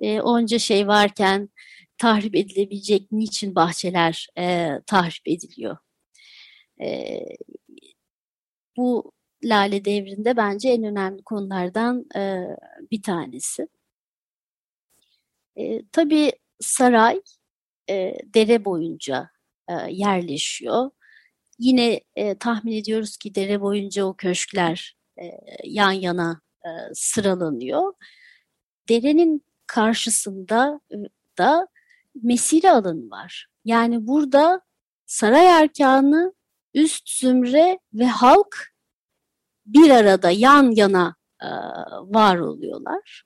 e, 0.00 0.20
onca 0.20 0.58
şey 0.58 0.86
varken 0.88 1.48
tahrip 1.98 2.36
edilebilecek, 2.36 3.12
niçin 3.12 3.54
bahçeler 3.54 4.28
e, 4.38 4.70
tahrip 4.86 5.28
ediliyor? 5.28 5.76
E, 6.80 7.20
bu 8.76 9.12
Lale 9.44 9.84
devrinde 9.84 10.36
bence 10.36 10.68
en 10.68 10.84
önemli 10.84 11.22
konulardan 11.22 12.04
bir 12.90 13.02
tanesi. 13.02 13.68
Tabii 15.92 16.32
saray 16.60 17.20
dere 18.34 18.64
boyunca 18.64 19.30
yerleşiyor. 19.88 20.90
Yine 21.58 22.00
e, 22.16 22.38
tahmin 22.38 22.72
ediyoruz 22.72 23.16
ki 23.16 23.34
dere 23.34 23.60
boyunca 23.60 24.04
o 24.04 24.14
köşkler 24.16 24.96
e, 25.20 25.24
yan 25.64 25.92
yana 25.92 26.40
e, 26.64 26.68
sıralanıyor. 26.94 27.92
Derenin 28.88 29.44
karşısında 29.66 30.80
e, 30.92 30.96
da 31.38 31.68
mesire 32.22 32.70
alanı 32.70 33.10
var. 33.10 33.46
Yani 33.64 34.06
burada 34.06 34.60
saray 35.06 35.46
erkanı, 35.46 36.34
üst 36.74 37.10
zümre 37.10 37.78
ve 37.94 38.06
halk 38.06 38.72
bir 39.66 39.90
arada 39.90 40.30
yan 40.30 40.70
yana 40.70 41.14
e, 41.42 41.48
var 42.00 42.36
oluyorlar. 42.38 43.24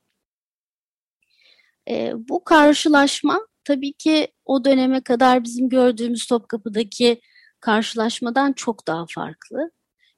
E, 1.88 2.12
bu 2.16 2.44
karşılaşma 2.44 3.40
tabii 3.64 3.92
ki 3.92 4.28
o 4.44 4.64
döneme 4.64 5.00
kadar 5.00 5.44
bizim 5.44 5.68
gördüğümüz 5.68 6.26
Topkapı'daki 6.26 7.20
karşılaşmadan 7.60 8.52
çok 8.52 8.86
daha 8.86 9.06
farklı. 9.08 9.70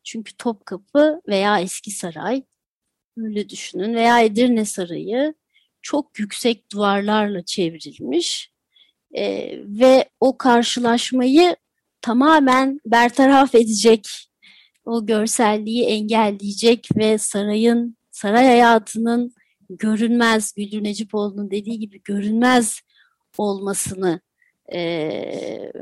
Çünkü 0.05 0.37
Topkapı 0.37 1.21
veya 1.29 1.61
Eski 1.61 1.91
Saray, 1.91 2.43
öyle 3.17 3.49
düşünün 3.49 3.95
veya 3.95 4.21
Edirne 4.21 4.65
Sarayı 4.65 5.35
çok 5.83 6.19
yüksek 6.19 6.73
duvarlarla 6.73 7.45
çevrilmiş 7.45 8.53
e, 9.15 9.55
ve 9.67 10.09
o 10.21 10.39
karşılaşmayı 10.39 11.57
tamamen 12.01 12.81
bertaraf 12.87 13.55
edecek, 13.55 14.09
o 14.85 15.07
görselliği 15.07 15.85
engelleyecek 15.85 16.89
ve 16.97 17.19
sarayın, 17.19 17.97
saray 18.11 18.47
hayatının 18.47 19.35
görünmez, 19.69 20.53
Güldür 20.57 20.85
Necipoğlu'nun 20.85 21.51
dediği 21.51 21.79
gibi 21.79 22.03
görünmez 22.03 22.81
olmasını 23.39 24.21
e, 24.75 25.73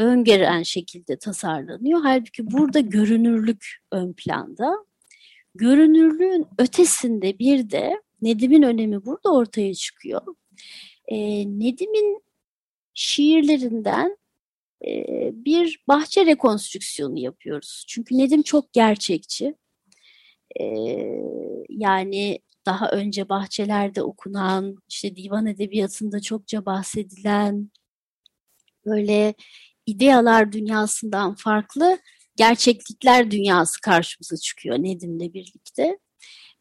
öngören 0.00 0.62
şekilde 0.62 1.16
tasarlanıyor. 1.18 2.00
Halbuki 2.02 2.50
burada 2.50 2.80
görünürlük 2.80 3.66
ön 3.92 4.12
planda. 4.12 4.84
Görünürlüğün 5.54 6.46
ötesinde 6.58 7.38
bir 7.38 7.70
de 7.70 8.02
Nedim'in 8.22 8.62
önemi 8.62 9.04
burada 9.04 9.32
ortaya 9.32 9.74
çıkıyor. 9.74 10.22
E, 11.06 11.18
Nedim'in 11.46 12.22
şiirlerinden 12.94 14.16
e, 14.86 15.04
bir 15.32 15.84
bahçe 15.88 16.26
rekonstrüksiyonu 16.26 17.18
yapıyoruz. 17.18 17.84
Çünkü 17.88 18.18
Nedim 18.18 18.42
çok 18.42 18.72
gerçekçi. 18.72 19.54
E, 20.60 20.64
yani 21.68 22.38
daha 22.66 22.90
önce 22.90 23.28
bahçelerde 23.28 24.02
okunan, 24.02 24.76
işte 24.88 25.16
divan 25.16 25.46
edebiyatında 25.46 26.20
çokça 26.20 26.66
bahsedilen 26.66 27.70
böyle 28.86 29.34
idealar 29.90 30.52
dünyasından 30.52 31.34
farklı 31.34 31.98
gerçeklikler 32.36 33.30
dünyası 33.30 33.80
karşımıza 33.80 34.36
çıkıyor 34.36 34.78
Nedim'le 34.78 35.34
birlikte. 35.34 35.98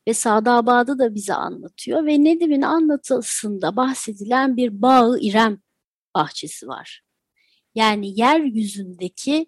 Ve 0.07 0.13
Sadabad'ı 0.13 0.99
da 0.99 1.15
bize 1.15 1.34
anlatıyor 1.34 2.05
ve 2.05 2.23
Nedim'in 2.23 2.61
anlatısında 2.61 3.75
bahsedilen 3.75 4.57
bir 4.57 4.82
bağı 4.82 5.19
İrem 5.19 5.61
bahçesi 6.15 6.67
var. 6.67 7.03
Yani 7.75 8.19
yeryüzündeki 8.19 9.47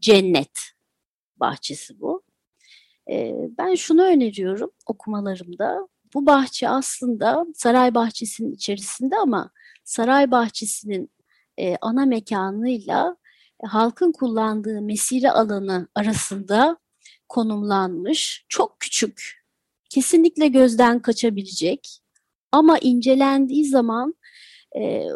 cennet 0.00 0.58
bahçesi 1.36 2.00
bu. 2.00 2.22
Ee, 3.10 3.34
ben 3.58 3.74
şunu 3.74 4.02
öneriyorum 4.02 4.70
okumalarımda. 4.86 5.88
bu 6.14 6.26
bahçe 6.26 6.68
aslında 6.68 7.46
saray 7.54 7.94
bahçesinin 7.94 8.52
içerisinde 8.52 9.16
ama 9.16 9.50
saray 9.84 10.30
bahçesinin 10.30 11.10
e, 11.58 11.76
ana 11.80 12.06
mekanıyla 12.06 13.16
halkın 13.62 14.12
kullandığı 14.12 14.82
mesire 14.82 15.30
alanı 15.30 15.88
arasında 15.94 16.76
konumlanmış. 17.28 18.44
Çok 18.48 18.80
küçük, 18.80 19.44
kesinlikle 19.90 20.48
gözden 20.48 21.02
kaçabilecek 21.02 21.98
ama 22.52 22.78
incelendiği 22.78 23.64
zaman 23.64 24.14
e, 24.78 25.06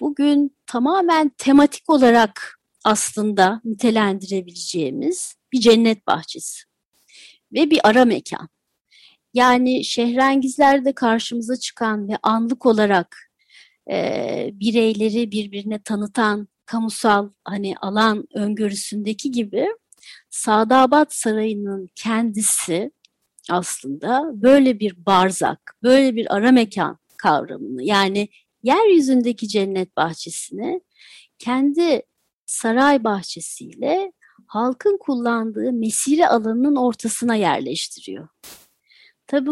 bugün 0.00 0.56
tamamen 0.66 1.28
tematik 1.38 1.90
olarak 1.90 2.60
aslında 2.84 3.60
nitelendirebileceğimiz 3.64 5.36
bir 5.52 5.60
cennet 5.60 6.06
bahçesi 6.06 6.62
ve 7.52 7.70
bir 7.70 7.80
ara 7.84 8.04
mekan. 8.04 8.48
Yani 9.34 9.84
şehrengizlerde 9.84 10.92
karşımıza 10.92 11.56
çıkan 11.56 12.08
ve 12.08 12.16
anlık 12.22 12.66
olarak 12.66 13.30
e, 13.90 14.50
bireyleri 14.52 15.30
birbirine 15.30 15.82
tanıtan 15.82 16.48
kamusal 16.66 17.30
hani 17.44 17.74
alan 17.76 18.24
öngörüsündeki 18.34 19.30
gibi 19.30 19.68
Sadabat 20.30 21.14
Sarayı'nın 21.14 21.90
kendisi 21.94 22.90
aslında 23.50 24.30
böyle 24.34 24.80
bir 24.80 25.06
barzak, 25.06 25.76
böyle 25.82 26.16
bir 26.16 26.34
ara 26.36 26.52
mekan 26.52 26.98
kavramını 27.18 27.82
yani 27.82 28.28
yeryüzündeki 28.62 29.48
cennet 29.48 29.96
bahçesini 29.96 30.80
kendi 31.38 32.02
saray 32.46 33.04
bahçesiyle 33.04 34.12
halkın 34.46 34.98
kullandığı 35.00 35.72
mesire 35.72 36.26
alanının 36.28 36.76
ortasına 36.76 37.34
yerleştiriyor. 37.34 38.28
Tabi 39.26 39.50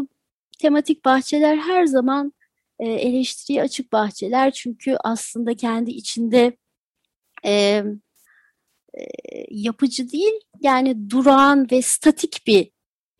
tematik 0.58 1.04
bahçeler 1.04 1.56
her 1.56 1.86
zaman 1.86 2.32
e, 2.78 2.88
eleştiriye 2.88 3.62
açık 3.62 3.92
bahçeler 3.92 4.50
çünkü 4.50 4.96
aslında 5.04 5.54
kendi 5.54 5.90
içinde 5.90 6.56
e, 7.45 7.84
yapıcı 9.51 10.11
değil 10.12 10.32
yani 10.61 11.11
durağan 11.11 11.70
ve 11.70 11.82
statik 11.82 12.47
bir 12.47 12.70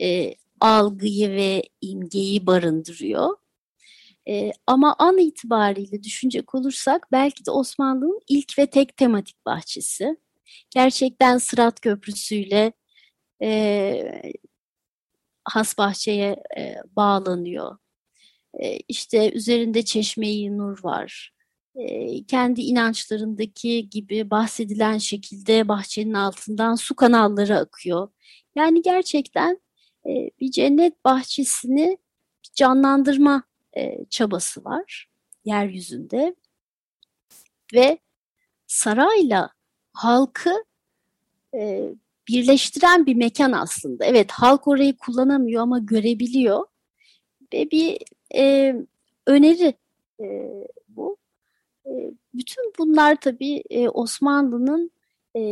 e, 0.03 0.35
algıyı 0.61 1.31
ve 1.31 1.63
imgeyi 1.81 2.47
barındırıyor. 2.47 3.37
E, 4.29 4.53
ama 4.67 4.97
an 4.99 5.19
itibariyle 5.19 6.03
düşünecek 6.03 6.55
olursak 6.55 7.13
belki 7.13 7.47
de 7.47 7.51
Osmanlı'nın 7.51 8.21
ilk 8.29 8.59
ve 8.59 8.67
tek 8.67 8.97
tematik 8.97 9.47
bahçesi. 9.47 10.17
Gerçekten 10.71 11.39
Sırat 11.39 11.81
Köprüsü'yle 11.81 12.73
e, 13.43 14.23
has 15.45 15.79
bahçeye 15.79 16.37
e, 16.59 16.77
bağlanıyor. 16.97 17.79
E, 18.61 18.77
işte 18.89 19.33
üzerinde 19.33 19.85
çeşmeyi 19.85 20.59
nur 20.59 20.85
var. 20.85 21.33
Kendi 22.29 22.61
inançlarındaki 22.61 23.91
gibi 23.91 24.31
bahsedilen 24.31 24.99
şekilde 24.99 25.69
bahçenin 25.69 26.15
altından 26.15 26.75
su 26.75 26.97
kanalları 26.97 27.59
akıyor. 27.59 28.09
Yani 28.55 28.83
gerçekten 28.83 29.61
bir 30.41 30.51
cennet 30.51 31.05
bahçesini 31.05 31.99
canlandırma 32.55 33.43
çabası 34.11 34.65
var 34.65 35.09
yeryüzünde 35.45 36.35
ve 37.75 37.99
sarayla 38.67 39.51
halkı 39.93 40.65
birleştiren 42.29 43.07
bir 43.07 43.15
mekan 43.15 43.53
aslında. 43.53 44.05
Evet 44.05 44.31
halk 44.33 44.69
orayı 44.69 44.97
kullanamıyor 44.97 45.63
ama 45.63 45.79
görebiliyor 45.79 46.67
ve 47.55 47.71
bir 47.71 47.99
öneri 49.27 49.75
bütün 52.35 52.73
bunlar 52.79 53.21
tabii 53.21 53.63
e, 53.71 53.89
Osmanlı'nın 53.89 54.91
e, 55.37 55.43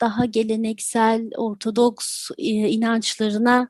daha 0.00 0.24
geleneksel, 0.24 1.30
ortodoks 1.36 2.30
e, 2.38 2.44
inançlarına 2.44 3.68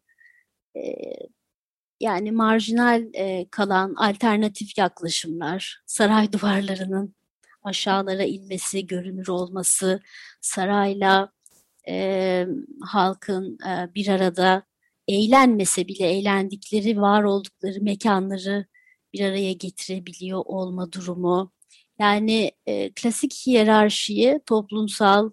yani 2.00 2.32
marjinal 2.32 3.04
kalan 3.50 3.94
alternatif 3.94 4.78
yaklaşımlar, 4.78 5.82
saray 5.86 6.32
duvarlarının 6.32 7.14
aşağılara 7.62 8.24
inmesi, 8.24 8.86
görünür 8.86 9.28
olması, 9.28 10.00
sarayla 10.40 11.32
e, 11.88 12.46
halkın 12.80 13.58
e, 13.68 13.94
bir 13.94 14.08
arada 14.08 14.62
eğlenmese 15.08 15.88
bile 15.88 16.06
eğlendikleri, 16.06 17.00
var 17.00 17.22
oldukları 17.22 17.82
mekanları 17.82 18.66
bir 19.12 19.20
araya 19.20 19.52
getirebiliyor 19.52 20.42
olma 20.46 20.92
durumu. 20.92 21.52
Yani 21.98 22.52
e, 22.66 22.92
klasik 22.92 23.34
hiyerarşiyi, 23.46 24.40
toplumsal 24.46 25.30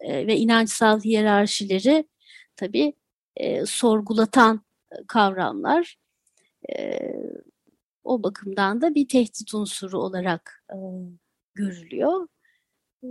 e, 0.00 0.26
ve 0.26 0.36
inançsal 0.36 1.00
hiyerarşileri 1.00 2.08
tabii 2.56 2.92
e, 3.36 3.66
sorgulatan 3.66 4.62
kavramlar. 5.08 5.96
E, 6.78 7.00
o 8.04 8.22
bakımdan 8.22 8.80
da 8.80 8.94
bir 8.94 9.08
tehdit 9.08 9.54
unsuru 9.54 9.98
olarak 9.98 10.64
e, 10.72 10.76
görülüyor. 11.54 12.28
E, 13.04 13.08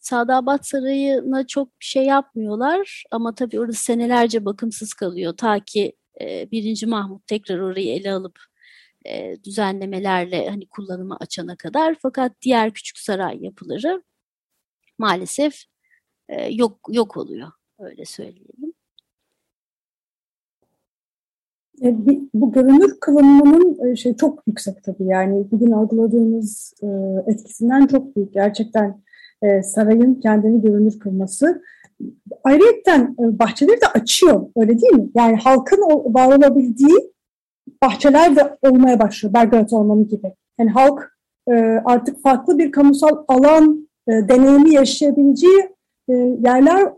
Sadabat 0.00 0.66
Sarayı'na 0.66 1.46
çok 1.46 1.68
bir 1.80 1.84
şey 1.84 2.04
yapmıyorlar 2.04 3.04
ama 3.10 3.34
tabii 3.34 3.60
orası 3.60 3.84
senelerce 3.84 4.44
bakımsız 4.44 4.94
kalıyor. 4.94 5.36
Ta 5.36 5.60
ki 5.60 5.92
e, 6.20 6.50
1. 6.50 6.86
Mahmut 6.86 7.26
tekrar 7.26 7.58
orayı 7.58 7.88
ele 7.88 8.12
alıp 8.12 8.38
e, 9.04 9.36
düzenlemelerle 9.44 10.48
hani 10.48 10.66
kullanıma 10.66 11.16
açana 11.20 11.56
kadar. 11.56 11.96
Fakat 12.02 12.32
diğer 12.42 12.70
küçük 12.70 12.98
saray 12.98 13.44
yapıları 13.44 14.02
maalesef 14.98 15.64
e, 16.28 16.54
yok 16.54 16.78
yok 16.90 17.16
oluyor 17.16 17.48
öyle 17.78 18.04
söyleyelim. 18.04 18.74
E, 21.82 21.96
bu 22.34 22.52
görünür 22.52 23.00
kılınmanın 23.00 23.90
e, 23.90 23.96
şey 23.96 24.16
çok 24.16 24.42
yüksek 24.46 24.84
tabii 24.84 25.04
yani 25.04 25.46
bugün 25.50 25.70
algıladığımız 25.70 26.74
e, 26.82 26.86
etkisinden 27.26 27.86
çok 27.86 28.16
büyük 28.16 28.34
gerçekten 28.34 29.04
sarayın 29.62 30.14
kendini 30.14 30.62
görünür 30.62 30.98
kılması. 30.98 31.62
Ayrıyeten 32.44 33.14
bahçeleri 33.18 33.80
de 33.80 33.86
açıyor 33.86 34.46
öyle 34.56 34.80
değil 34.80 34.92
mi? 34.92 35.10
Yani 35.14 35.36
halkın 35.36 35.80
var 36.14 36.36
olabildiği 36.36 37.13
bahçeler 37.84 38.36
de 38.36 38.58
olmaya 38.62 38.98
başlıyor 38.98 39.34
Belgrad 39.34 39.70
Ormanı 39.70 40.08
gibi. 40.08 40.34
Yani 40.58 40.70
halk 40.70 41.10
artık 41.84 42.22
farklı 42.22 42.58
bir 42.58 42.72
kamusal 42.72 43.24
alan 43.28 43.88
deneyimi 44.08 44.74
yaşayabileceği 44.74 45.68
yerler 46.44 46.92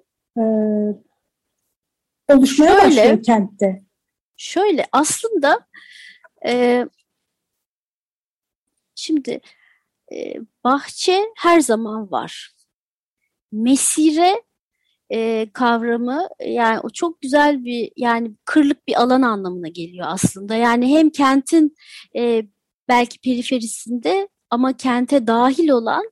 oluşmaya 2.28 2.80
Şöyle, 2.80 2.86
başlıyor 2.86 3.22
kentte. 3.22 3.82
Şöyle 4.36 4.86
aslında 4.92 5.66
e, 6.46 6.84
şimdi 8.94 9.40
e, 10.12 10.34
bahçe 10.64 11.24
her 11.36 11.60
zaman 11.60 12.10
var. 12.10 12.54
Mesire 13.52 14.42
e, 15.10 15.50
kavramı 15.52 16.28
yani 16.46 16.80
o 16.80 16.90
çok 16.90 17.20
güzel 17.20 17.64
bir 17.64 17.92
yani 17.96 18.30
kırlık 18.44 18.88
bir 18.88 19.02
alan 19.02 19.22
anlamına 19.22 19.68
geliyor 19.68 20.06
aslında. 20.08 20.54
Yani 20.54 20.98
hem 20.98 21.10
kentin 21.10 21.74
e, 22.16 22.42
belki 22.88 23.18
periferisinde 23.20 24.28
ama 24.50 24.76
kente 24.76 25.26
dahil 25.26 25.68
olan 25.68 26.10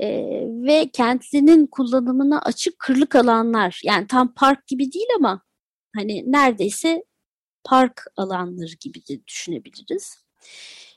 e, 0.00 0.08
ve 0.46 0.90
kentlinin 0.92 1.66
kullanımına 1.66 2.40
açık 2.42 2.78
kırlık 2.78 3.16
alanlar. 3.16 3.80
Yani 3.84 4.06
tam 4.06 4.34
park 4.34 4.66
gibi 4.66 4.92
değil 4.92 5.08
ama 5.18 5.42
hani 5.96 6.32
neredeyse 6.32 7.04
park 7.64 8.04
alanları 8.16 8.74
gibi 8.80 8.98
de 9.08 9.26
düşünebiliriz. 9.26 10.24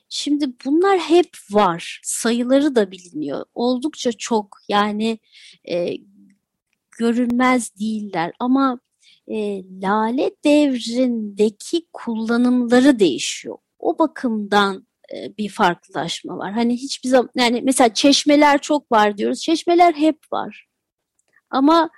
Şimdi 0.09 0.45
bunlar 0.65 0.99
hep 0.99 1.29
var. 1.51 2.01
Sayıları 2.03 2.75
da 2.75 2.91
biliniyor. 2.91 3.45
Oldukça 3.53 4.11
çok 4.11 4.57
yani 4.69 5.19
e, 5.69 5.93
görünmez 6.97 7.79
değiller 7.79 8.33
ama 8.39 8.79
e, 9.27 9.63
lale 9.81 10.31
devrindeki 10.45 11.87
kullanımları 11.93 12.99
değişiyor. 12.99 13.57
O 13.79 13.99
bakımdan 13.99 14.87
e, 15.15 15.37
bir 15.37 15.49
farklılaşma 15.49 16.37
var. 16.37 16.53
Hani 16.53 16.73
hiçbir 16.73 17.09
zaman 17.09 17.29
yani 17.35 17.61
mesela 17.61 17.93
çeşmeler 17.93 18.61
çok 18.61 18.91
var 18.91 19.17
diyoruz. 19.17 19.41
Çeşmeler 19.41 19.93
hep 19.93 20.19
var. 20.31 20.67
Ama 21.49 21.89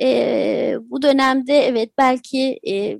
e, 0.00 0.76
bu 0.80 1.02
dönemde 1.02 1.54
evet 1.54 1.92
belki 1.98 2.60
e, 2.68 2.98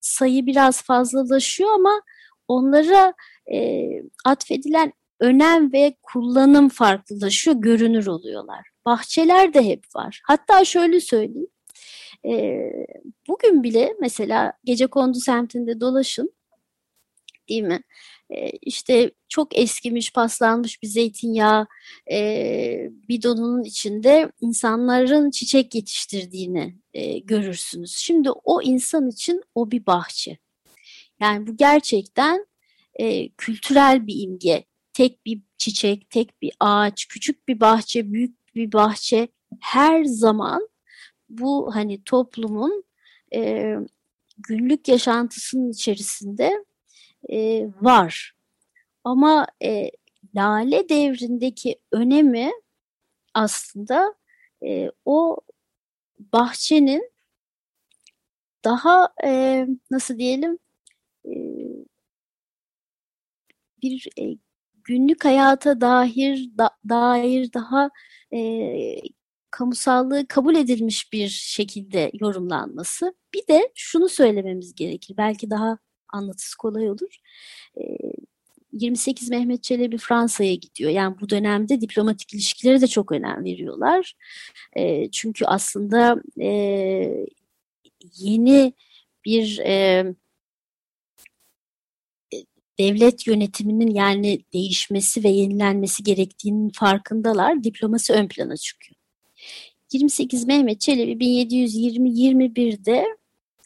sayı 0.00 0.46
biraz 0.46 0.82
fazlalaşıyor 0.82 1.70
ama 1.74 2.02
onlara 2.48 3.14
e, 3.52 3.88
atfedilen 4.24 4.92
önem 5.20 5.72
ve 5.72 5.96
kullanım 6.02 6.68
farklılaşıyor, 6.68 7.56
görünür 7.56 8.06
oluyorlar. 8.06 8.71
Bahçeler 8.86 9.54
de 9.54 9.62
hep 9.64 9.84
var. 9.96 10.20
Hatta 10.24 10.64
şöyle 10.64 11.00
söyleyeyim. 11.00 11.48
E, 12.26 12.60
bugün 13.28 13.62
bile 13.62 13.94
mesela 14.00 14.52
gece 14.64 14.86
kondu 14.86 15.18
semtinde 15.20 15.80
dolaşın. 15.80 16.32
değil 17.48 17.62
mi? 17.62 17.82
E, 18.30 18.50
işte 18.50 19.10
çok 19.28 19.58
eskimiş, 19.58 20.12
paslanmış 20.12 20.82
bir 20.82 20.88
zeytinyağı 20.88 21.66
e, 22.12 22.88
bidonunun 23.08 23.64
içinde 23.64 24.32
insanların 24.40 25.30
çiçek 25.30 25.74
yetiştirdiğini 25.74 26.76
e, 26.94 27.18
görürsünüz. 27.18 27.96
Şimdi 27.96 28.30
o 28.30 28.62
insan 28.62 29.08
için 29.08 29.42
o 29.54 29.70
bir 29.70 29.86
bahçe. 29.86 30.38
Yani 31.20 31.46
bu 31.46 31.56
gerçekten 31.56 32.46
e, 32.94 33.28
kültürel 33.28 34.06
bir 34.06 34.14
imge. 34.22 34.64
Tek 34.92 35.26
bir 35.26 35.40
çiçek, 35.58 36.10
tek 36.10 36.42
bir 36.42 36.52
ağaç, 36.60 37.08
küçük 37.08 37.48
bir 37.48 37.60
bahçe, 37.60 38.12
büyük 38.12 38.41
bir 38.54 38.72
bahçe 38.72 39.28
her 39.60 40.04
zaman 40.04 40.68
bu 41.28 41.74
hani 41.74 42.04
toplumun 42.04 42.84
e, 43.34 43.74
günlük 44.38 44.88
yaşantısının 44.88 45.70
içerisinde 45.70 46.64
e, 47.30 47.66
var. 47.80 48.34
Ama 49.04 49.46
e, 49.62 49.90
lale 50.36 50.88
devrindeki 50.88 51.80
önemi 51.92 52.52
aslında 53.34 54.14
e, 54.66 54.90
o 55.04 55.36
bahçenin 56.32 57.12
daha 58.64 59.08
e, 59.24 59.66
nasıl 59.90 60.18
diyelim 60.18 60.58
e, 61.26 61.32
bir 63.82 64.08
e, 64.18 64.36
günlük 64.84 65.24
hayata 65.24 65.80
dair 65.80 66.50
da, 66.58 66.70
dair 66.88 67.52
daha 67.52 67.90
e, 68.34 68.40
kamusallığı 69.50 70.26
kabul 70.28 70.54
edilmiş 70.56 71.12
bir 71.12 71.28
şekilde 71.28 72.10
yorumlanması. 72.20 73.14
Bir 73.34 73.46
de 73.48 73.72
şunu 73.74 74.08
söylememiz 74.08 74.74
gerekir. 74.74 75.14
Belki 75.18 75.50
daha 75.50 75.78
anlatısı 76.08 76.58
kolay 76.58 76.90
olur. 76.90 77.16
E, 77.80 77.82
28 78.72 79.30
Mehmet 79.30 79.62
Çelebi 79.62 79.98
Fransa'ya 79.98 80.54
gidiyor. 80.54 80.90
Yani 80.90 81.16
bu 81.20 81.28
dönemde 81.28 81.80
diplomatik 81.80 82.34
ilişkilere 82.34 82.80
de 82.80 82.86
çok 82.86 83.12
önem 83.12 83.44
veriyorlar. 83.44 84.14
E, 84.76 85.10
çünkü 85.10 85.44
aslında 85.44 86.22
e, 86.40 86.48
yeni 88.16 88.72
bir 89.24 89.58
e, 89.58 90.04
devlet 92.82 93.26
yönetiminin 93.26 93.94
yani 93.94 94.40
değişmesi 94.52 95.24
ve 95.24 95.28
yenilenmesi 95.28 96.02
gerektiğinin 96.02 96.70
farkındalar. 96.74 97.64
Diplomasi 97.64 98.12
ön 98.12 98.28
plana 98.28 98.56
çıkıyor. 98.56 98.96
28 99.92 100.46
Mehmet 100.46 100.80
Çelebi 100.80 101.24
1720-21'de 101.24 103.04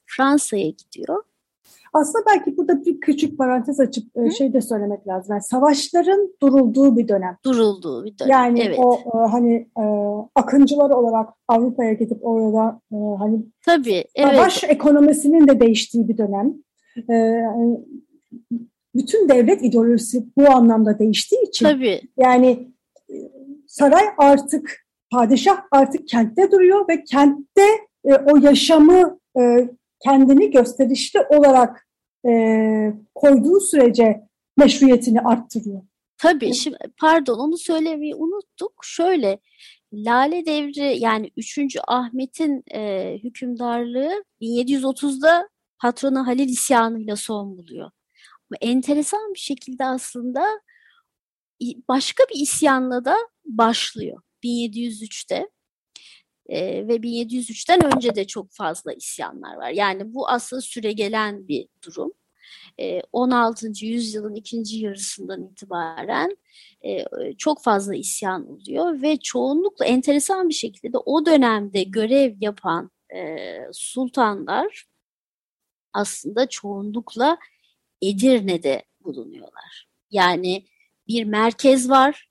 Fransa'ya 0.06 0.68
gidiyor. 0.68 1.22
Aslında 1.92 2.24
belki 2.26 2.56
burada 2.56 2.84
bir 2.84 3.00
küçük 3.00 3.38
parantez 3.38 3.80
açıp 3.80 4.16
e, 4.16 4.20
Hı? 4.20 4.30
şey 4.30 4.52
de 4.52 4.60
söylemek 4.60 5.08
lazım. 5.08 5.32
Yani 5.32 5.42
savaşların 5.42 6.30
durulduğu 6.42 6.96
bir 6.96 7.08
dönem. 7.08 7.36
Durulduğu 7.44 8.04
bir 8.04 8.18
dönem. 8.18 8.30
Yani 8.30 8.60
evet. 8.60 8.78
o 8.78 8.94
e, 8.94 9.30
hani 9.30 9.54
e, 9.78 9.84
akıncılar 10.34 10.90
olarak 10.90 11.28
Avrupa'ya 11.48 11.92
gidip 11.92 12.18
orada 12.22 12.80
e, 12.92 12.96
hani 13.18 13.38
Tabii, 13.66 14.04
savaş 14.16 14.64
evet. 14.64 14.74
ekonomisinin 14.74 15.48
de 15.48 15.60
değiştiği 15.60 16.08
bir 16.08 16.18
dönem. 16.18 16.54
E, 17.10 17.14
bütün 18.98 19.28
devlet 19.28 19.62
ideolojisi 19.62 20.24
bu 20.36 20.50
anlamda 20.50 20.98
değiştiği 20.98 21.48
için 21.48 21.64
Tabii. 21.66 22.00
yani 22.16 22.68
e, 23.10 23.14
saray 23.66 24.04
artık 24.18 24.86
padişah 25.10 25.58
artık 25.70 26.08
kentte 26.08 26.50
duruyor 26.50 26.88
ve 26.88 27.04
kentte 27.04 27.62
e, 28.04 28.14
o 28.14 28.36
yaşamı 28.36 29.18
e, 29.38 29.68
kendini 30.04 30.50
gösterişli 30.50 31.20
olarak 31.20 31.88
e, 32.28 32.32
koyduğu 33.14 33.60
sürece 33.60 34.22
meşruiyetini 34.56 35.20
arttırıyor. 35.20 35.82
Tabii 36.18 36.54
şimdi 36.54 36.78
pardon 37.00 37.38
onu 37.38 37.58
söylemeyi 37.58 38.14
unuttuk. 38.14 38.72
Şöyle 38.82 39.38
Lale 39.92 40.46
Devri 40.46 40.98
yani 40.98 41.30
3. 41.36 41.58
Ahmet'in 41.88 42.64
e, 42.74 43.12
hükümdarlığı 43.24 44.24
1730'da 44.40 45.48
patrona 45.78 46.26
Halil 46.26 46.48
isyanıyla 46.48 47.16
son 47.16 47.58
buluyor. 47.58 47.90
Enteresan 48.60 49.34
bir 49.34 49.38
şekilde 49.38 49.84
aslında 49.84 50.60
başka 51.88 52.24
bir 52.24 52.40
isyanla 52.40 53.04
da 53.04 53.16
başlıyor 53.44 54.22
1703'te. 54.44 55.48
E, 56.48 56.88
ve 56.88 56.96
1703'ten 56.96 57.94
önce 57.96 58.14
de 58.14 58.26
çok 58.26 58.52
fazla 58.52 58.92
isyanlar 58.92 59.56
var. 59.56 59.70
Yani 59.70 60.14
bu 60.14 60.28
aslında 60.28 60.62
süre 60.62 60.92
gelen 60.92 61.48
bir 61.48 61.68
durum. 61.86 62.12
E, 62.80 63.00
16. 63.12 63.86
yüzyılın 63.86 64.34
ikinci 64.34 64.78
yarısından 64.78 65.44
itibaren 65.44 66.36
e, 66.84 67.04
çok 67.38 67.62
fazla 67.62 67.94
isyan 67.94 68.48
oluyor 68.48 69.02
ve 69.02 69.16
çoğunlukla 69.16 69.84
enteresan 69.84 70.48
bir 70.48 70.54
şekilde 70.54 70.92
de 70.92 70.98
o 70.98 71.26
dönemde 71.26 71.82
görev 71.82 72.34
yapan 72.40 72.90
e, 73.14 73.46
sultanlar 73.72 74.86
aslında 75.92 76.48
çoğunlukla 76.48 77.38
Edirne'de 78.02 78.84
bulunuyorlar. 79.04 79.88
Yani 80.10 80.66
bir 81.08 81.24
merkez 81.24 81.90
var. 81.90 82.28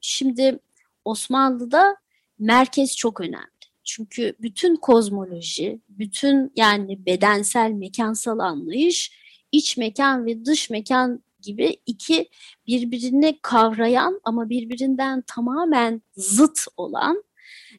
Şimdi 0.00 0.58
Osmanlı'da 1.04 1.96
merkez 2.38 2.96
çok 2.96 3.20
önemli. 3.20 3.60
Çünkü 3.84 4.34
bütün 4.40 4.76
kozmoloji, 4.76 5.80
bütün 5.88 6.52
yani 6.56 7.06
bedensel, 7.06 7.70
mekansal 7.70 8.38
anlayış, 8.38 9.12
iç 9.52 9.76
mekan 9.76 10.26
ve 10.26 10.44
dış 10.44 10.70
mekan 10.70 11.22
gibi 11.42 11.76
iki 11.86 12.28
birbirini 12.66 13.38
kavrayan 13.42 14.20
ama 14.24 14.48
birbirinden 14.48 15.22
tamamen 15.26 16.02
zıt 16.16 16.66
olan 16.76 17.24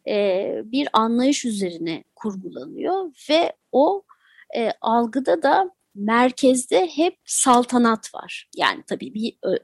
e, 0.07 0.53
bir 0.65 0.87
anlayış 0.93 1.45
üzerine 1.45 2.03
kurgulanıyor 2.15 3.11
ve 3.29 3.53
o 3.71 4.03
e, 4.55 4.71
algıda 4.81 5.43
da 5.43 5.71
merkezde 5.95 6.87
hep 6.95 7.17
saltanat 7.25 8.15
var. 8.15 8.49
Yani 8.57 8.83
tabii 8.87 9.13
bir 9.13 9.29
e, 9.29 9.59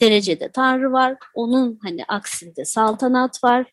derecede 0.00 0.52
tanrı 0.52 0.92
var. 0.92 1.16
Onun 1.34 1.78
hani 1.82 2.04
aksinde 2.04 2.64
saltanat 2.64 3.44
var. 3.44 3.72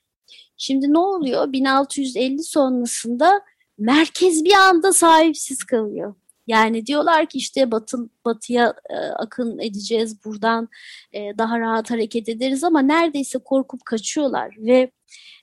Şimdi 0.58 0.94
ne 0.94 0.98
oluyor? 0.98 1.52
1650 1.52 2.44
sonrasında 2.44 3.42
merkez 3.78 4.46
bir 4.46 4.54
anda 4.54 4.94
sahipsiz 4.94 5.64
kalıyor. 5.64 6.16
Yani 6.48 6.86
diyorlar 6.86 7.26
ki 7.26 7.38
işte 7.38 7.72
batı, 7.72 7.98
batıya 8.26 8.74
e, 8.90 8.96
akın 8.96 9.60
edeceğiz, 9.60 10.26
buradan 10.26 10.70
e, 11.14 11.20
daha 11.38 11.60
rahat 11.60 11.92
hareket 11.92 12.30
ederiz 12.30 12.64
ama 12.64 12.82
neredeyse 12.82 13.40
korkup 13.40 13.86
kaçıyorlar 13.86 14.56
ve 14.58 14.92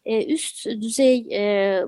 e, 0.05 0.35
üst 0.35 0.67
düzey 0.67 1.27
e, 1.33 1.83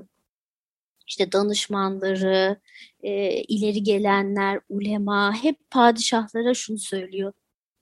işte 1.07 1.31
danışmanları, 1.31 2.57
e, 3.03 3.41
ileri 3.41 3.83
gelenler, 3.83 4.59
ulema 4.69 5.33
hep 5.43 5.69
padişahlara 5.71 6.53
şunu 6.53 6.77
söylüyor. 6.77 7.33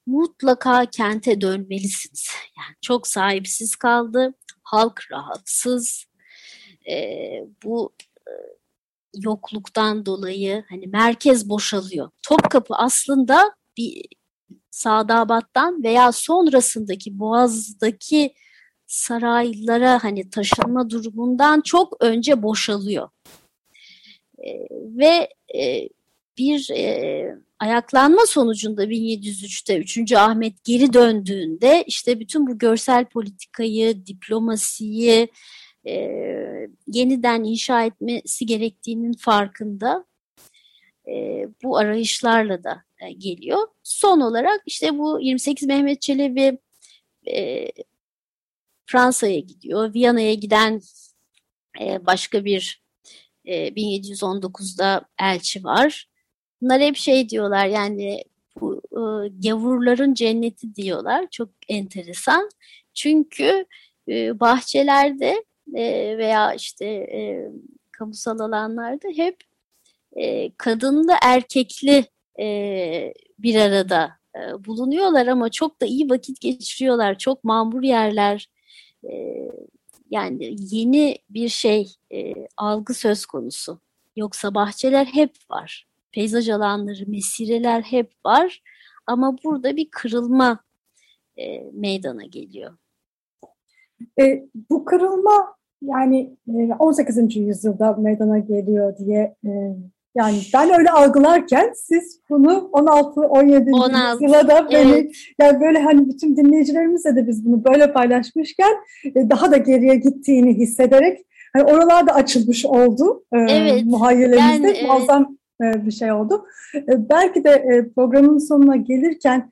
Mutlaka 0.05 0.85
kente 0.85 1.41
dönmelisiniz. 1.41 2.27
Yani 2.57 2.75
çok 2.81 3.07
sahipsiz 3.07 3.75
kaldı, 3.75 4.33
halk 4.63 5.11
rahatsız. 5.11 6.05
E, 6.89 6.95
bu 7.63 7.93
e, 8.27 8.31
yokluktan 9.15 10.05
dolayı 10.05 10.65
hani 10.69 10.87
merkez 10.87 11.49
boşalıyor. 11.49 12.09
Topkapı 12.23 12.75
aslında 12.75 13.55
bir 13.77 14.05
Sadabat'tan 14.71 15.83
veya 15.83 16.11
sonrasındaki 16.11 17.19
Boğaz'daki 17.19 18.33
saraylara 18.87 20.03
hani 20.03 20.29
taşınma 20.29 20.89
durumundan 20.89 21.61
çok 21.61 22.03
önce 22.03 22.43
boşalıyor. 22.43 23.09
E, 24.45 24.67
ve 24.71 25.29
e, 25.55 25.89
bir 26.37 26.69
e, 26.71 27.35
ayaklanma 27.59 28.25
sonucunda 28.25 28.85
1703'te 28.85 29.77
3. 29.77 30.13
Ahmet 30.13 30.63
geri 30.63 30.93
döndüğünde 30.93 31.83
işte 31.87 32.19
bütün 32.19 32.47
bu 32.47 32.57
görsel 32.57 33.05
politikayı, 33.05 34.05
diplomasiyi 34.05 35.27
e, 35.87 35.93
yeniden 36.87 37.43
inşa 37.43 37.83
etmesi 37.83 38.45
gerektiğinin 38.45 39.13
farkında 39.13 40.05
e, 41.07 41.47
bu 41.63 41.77
arayışlarla 41.77 42.63
da 42.63 42.83
e, 42.99 43.11
geliyor. 43.11 43.67
Son 43.83 44.21
olarak 44.21 44.61
işte 44.65 44.97
bu 44.97 45.19
28 45.21 45.67
Mehmet 45.67 46.01
Çelebi 46.01 46.57
e, 47.27 47.67
Fransa'ya 48.85 49.39
gidiyor. 49.39 49.93
Viyana'ya 49.93 50.33
giden 50.33 50.81
e, 51.81 52.05
başka 52.05 52.45
bir 52.45 52.80
e, 53.45 53.67
1719'da 53.67 55.01
elçi 55.19 55.63
var. 55.63 56.07
Bunlar 56.61 56.81
hep 56.81 56.95
şey 56.95 57.29
diyorlar 57.29 57.65
yani 57.67 58.23
bu 58.61 58.81
e, 58.91 59.01
gavurların 59.47 60.13
cenneti 60.13 60.75
diyorlar. 60.75 61.27
Çok 61.31 61.49
enteresan. 61.69 62.49
Çünkü 62.93 63.65
e, 64.07 64.39
bahçelerde 64.39 65.43
e, 65.75 66.17
veya 66.17 66.53
işte 66.53 66.85
e, 66.85 67.49
kamusal 67.91 68.39
alanlarda 68.39 69.07
hep 69.15 69.37
e, 70.15 70.51
kadınlı 70.57 71.13
erkekli 71.23 72.05
e, 72.39 73.13
bir 73.39 73.55
arada 73.55 74.11
e, 74.35 74.65
bulunuyorlar 74.65 75.27
ama 75.27 75.49
çok 75.49 75.81
da 75.81 75.85
iyi 75.85 76.09
vakit 76.09 76.41
geçiriyorlar. 76.41 77.17
Çok 77.17 77.43
mamur 77.43 77.83
yerler. 77.83 78.49
E, 79.03 79.11
yani 80.11 80.55
yeni 80.59 81.17
bir 81.29 81.49
şey 81.49 81.95
e, 82.13 82.33
algı 82.57 82.93
söz 82.93 83.25
konusu. 83.25 83.79
Yoksa 84.15 84.55
bahçeler 84.55 85.05
hep 85.05 85.35
var. 85.49 85.87
Peyzaj 86.11 86.49
alanları, 86.49 87.03
mesireler 87.07 87.81
hep 87.81 88.11
var. 88.25 88.63
Ama 89.07 89.37
burada 89.43 89.75
bir 89.75 89.89
kırılma 89.91 90.59
e, 91.37 91.71
meydana 91.73 92.23
geliyor. 92.25 92.77
E, 94.19 94.47
bu 94.69 94.85
kırılma 94.85 95.55
yani 95.81 96.37
18. 96.79 97.17
E, 97.17 97.39
yüzyılda 97.39 97.93
meydana 97.93 98.39
geliyor 98.39 98.97
diye 98.97 99.35
e, 99.45 99.75
yani 100.15 100.37
ben 100.53 100.79
öyle 100.79 100.91
algılarken 100.91 101.71
siz 101.75 102.19
bunu 102.29 102.69
16 102.71 103.21
17. 103.21 103.71
16, 103.73 104.13
yüzyıla 104.13 104.47
da 104.47 104.69
beni 104.71 104.91
evet. 104.91 105.15
yani 105.39 105.61
böyle 105.61 105.79
hani 105.79 106.09
bütün 106.09 106.37
dinleyicilerimizle 106.37 107.15
de 107.15 107.27
biz 107.27 107.45
bunu 107.45 107.65
böyle 107.65 107.93
paylaşmışken 107.93 108.71
e, 109.15 109.29
daha 109.29 109.51
da 109.51 109.57
geriye 109.57 109.95
gittiğini 109.95 110.57
hissederek 110.57 111.25
hani 111.53 111.63
oralarda 111.63 112.13
açılmış 112.13 112.65
oldu. 112.65 113.23
Evet. 113.33 113.85
Muhayyelemizde 113.85 114.67
yani, 114.67 114.87
muazzam 114.87 115.37
evet. 115.61 115.85
bir 115.85 115.91
şey 115.91 116.11
oldu. 116.11 116.45
Belki 116.87 117.43
de 117.43 117.85
programın 117.95 118.37
sonuna 118.37 118.75
gelirken 118.75 119.49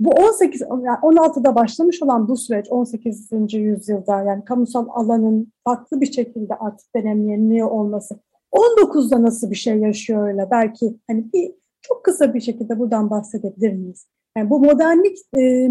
bu 0.00 0.10
18 0.10 0.60
yani 0.60 0.98
16'da 1.02 1.54
başlamış 1.54 2.02
olan 2.02 2.28
bu 2.28 2.36
süreç 2.36 2.66
18. 2.70 3.54
yüzyılda 3.54 4.22
yani 4.22 4.44
kamusal 4.44 4.86
alanın 4.90 5.52
farklı 5.64 6.00
bir 6.00 6.12
şekilde 6.12 6.54
artık 6.54 6.94
deneyimleniyor 6.94 7.70
olması 7.70 8.18
19'da 8.56 9.22
nasıl 9.22 9.50
bir 9.50 9.56
şey 9.56 9.78
yaşıyor 9.78 10.28
öyle 10.28 10.48
belki 10.50 10.96
hani 11.06 11.32
bir 11.32 11.52
çok 11.80 12.04
kısa 12.04 12.34
bir 12.34 12.40
şekilde 12.40 12.78
buradan 12.78 13.10
bahsedebilir 13.10 13.72
miyiz? 13.72 14.06
Yani 14.36 14.50
bu 14.50 14.60
modernlik 14.60 15.18
e, 15.36 15.70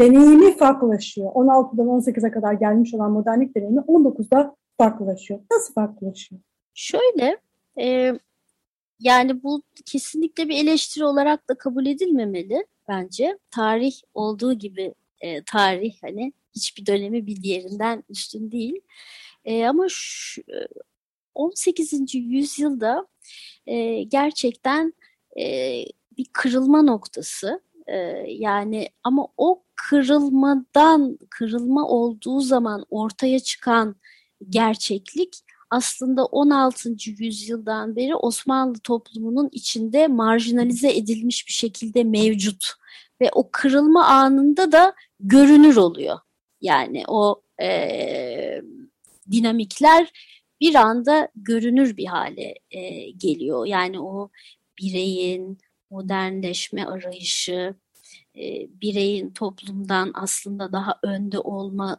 deneyimi 0.00 0.56
farklılaşıyor. 0.56 1.30
16'dan 1.32 1.86
18'e 1.86 2.30
kadar 2.30 2.52
gelmiş 2.52 2.94
olan 2.94 3.12
modernlik 3.12 3.56
deneyimi 3.56 3.80
19'da 3.80 4.56
farklılaşıyor. 4.78 5.40
Nasıl 5.52 5.74
farklılaşıyor? 5.74 6.40
Şöyle 6.74 7.38
e, 7.80 8.12
yani 9.00 9.42
bu 9.42 9.62
kesinlikle 9.86 10.48
bir 10.48 10.64
eleştiri 10.64 11.04
olarak 11.04 11.48
da 11.48 11.54
kabul 11.54 11.86
edilmemeli 11.86 12.66
bence. 12.88 13.38
Tarih 13.50 13.94
olduğu 14.14 14.52
gibi 14.52 14.94
e, 15.20 15.44
tarih 15.44 15.94
hani 16.02 16.32
hiçbir 16.56 16.86
dönemi 16.86 17.26
bir 17.26 17.42
diğerinden 17.42 18.04
üstün 18.08 18.52
değil. 18.52 18.80
E, 19.44 19.66
ama 19.66 19.86
şu, 19.88 20.42
18. 21.36 22.14
yüzyılda 22.14 23.06
e, 23.66 24.02
gerçekten 24.02 24.92
e, 25.40 25.44
bir 26.16 26.26
kırılma 26.32 26.82
noktası. 26.82 27.60
E, 27.86 27.96
yani 28.28 28.88
ama 29.04 29.26
o 29.36 29.62
kırılmadan, 29.76 31.18
kırılma 31.30 31.88
olduğu 31.88 32.40
zaman 32.40 32.86
ortaya 32.90 33.40
çıkan 33.40 33.96
gerçeklik 34.50 35.34
aslında 35.70 36.24
16. 36.24 36.94
yüzyıldan 37.06 37.96
beri 37.96 38.14
Osmanlı 38.14 38.78
toplumunun 38.78 39.48
içinde 39.52 40.06
marjinalize 40.06 40.96
edilmiş 40.96 41.46
bir 41.46 41.52
şekilde 41.52 42.04
mevcut. 42.04 42.72
Ve 43.20 43.30
o 43.34 43.48
kırılma 43.52 44.04
anında 44.04 44.72
da 44.72 44.94
görünür 45.20 45.76
oluyor. 45.76 46.18
Yani 46.60 47.04
o 47.08 47.42
e, 47.62 48.62
dinamikler 49.30 50.12
bir 50.60 50.74
anda 50.74 51.28
görünür 51.36 51.96
bir 51.96 52.06
hale 52.06 52.54
e, 52.70 53.10
geliyor. 53.10 53.66
Yani 53.66 54.00
o 54.00 54.30
bireyin 54.78 55.58
modernleşme 55.90 56.84
arayışı, 56.84 57.74
e, 58.36 58.68
bireyin 58.82 59.30
toplumdan 59.30 60.10
aslında 60.14 60.72
daha 60.72 60.98
önde 61.02 61.38
olması 61.38 61.98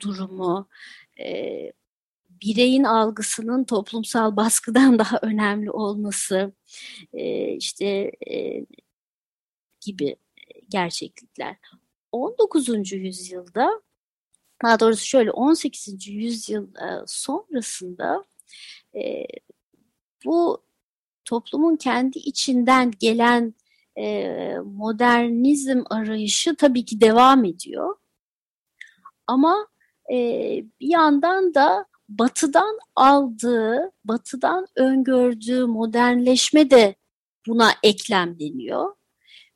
durumu, 0.00 0.68
e, 1.20 1.72
bireyin 2.30 2.84
algısının 2.84 3.64
toplumsal 3.64 4.36
baskıdan 4.36 4.98
daha 4.98 5.18
önemli 5.22 5.70
olması, 5.70 6.52
e, 7.12 7.52
işte 7.56 8.12
e, 8.30 8.66
gibi 9.80 10.16
gerçeklikler. 10.68 11.56
19. 12.12 12.92
yüzyılda 12.92 13.82
daha 14.62 14.80
doğrusu 14.80 15.06
şöyle 15.06 15.30
18. 15.30 16.08
yüzyıl 16.08 16.64
e, 16.74 17.04
sonrasında 17.06 18.24
e, 18.94 19.24
bu 20.24 20.62
toplumun 21.24 21.76
kendi 21.76 22.18
içinden 22.18 22.92
gelen 23.00 23.54
e, 23.98 24.56
modernizm 24.64 25.82
arayışı 25.90 26.56
tabii 26.56 26.84
ki 26.84 27.00
devam 27.00 27.44
ediyor. 27.44 27.96
Ama 29.26 29.66
e, 30.12 30.16
bir 30.80 30.88
yandan 30.88 31.54
da 31.54 31.86
batıdan 32.08 32.78
aldığı, 32.96 33.92
batıdan 34.04 34.66
öngördüğü 34.76 35.66
modernleşme 35.66 36.70
de 36.70 36.94
buna 37.46 37.70
eklemleniyor. 37.82 38.94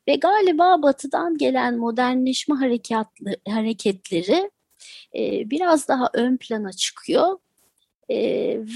Ve 0.09 0.17
galiba 0.17 0.83
batıdan 0.83 1.39
gelen 1.39 1.77
modernleşme 1.79 2.55
harekatlı, 2.55 3.37
hareketleri 3.49 4.51
e, 5.17 5.51
biraz 5.51 5.89
daha 5.89 6.11
ön 6.15 6.37
plana 6.37 6.73
çıkıyor 6.73 7.39
e, 8.09 8.19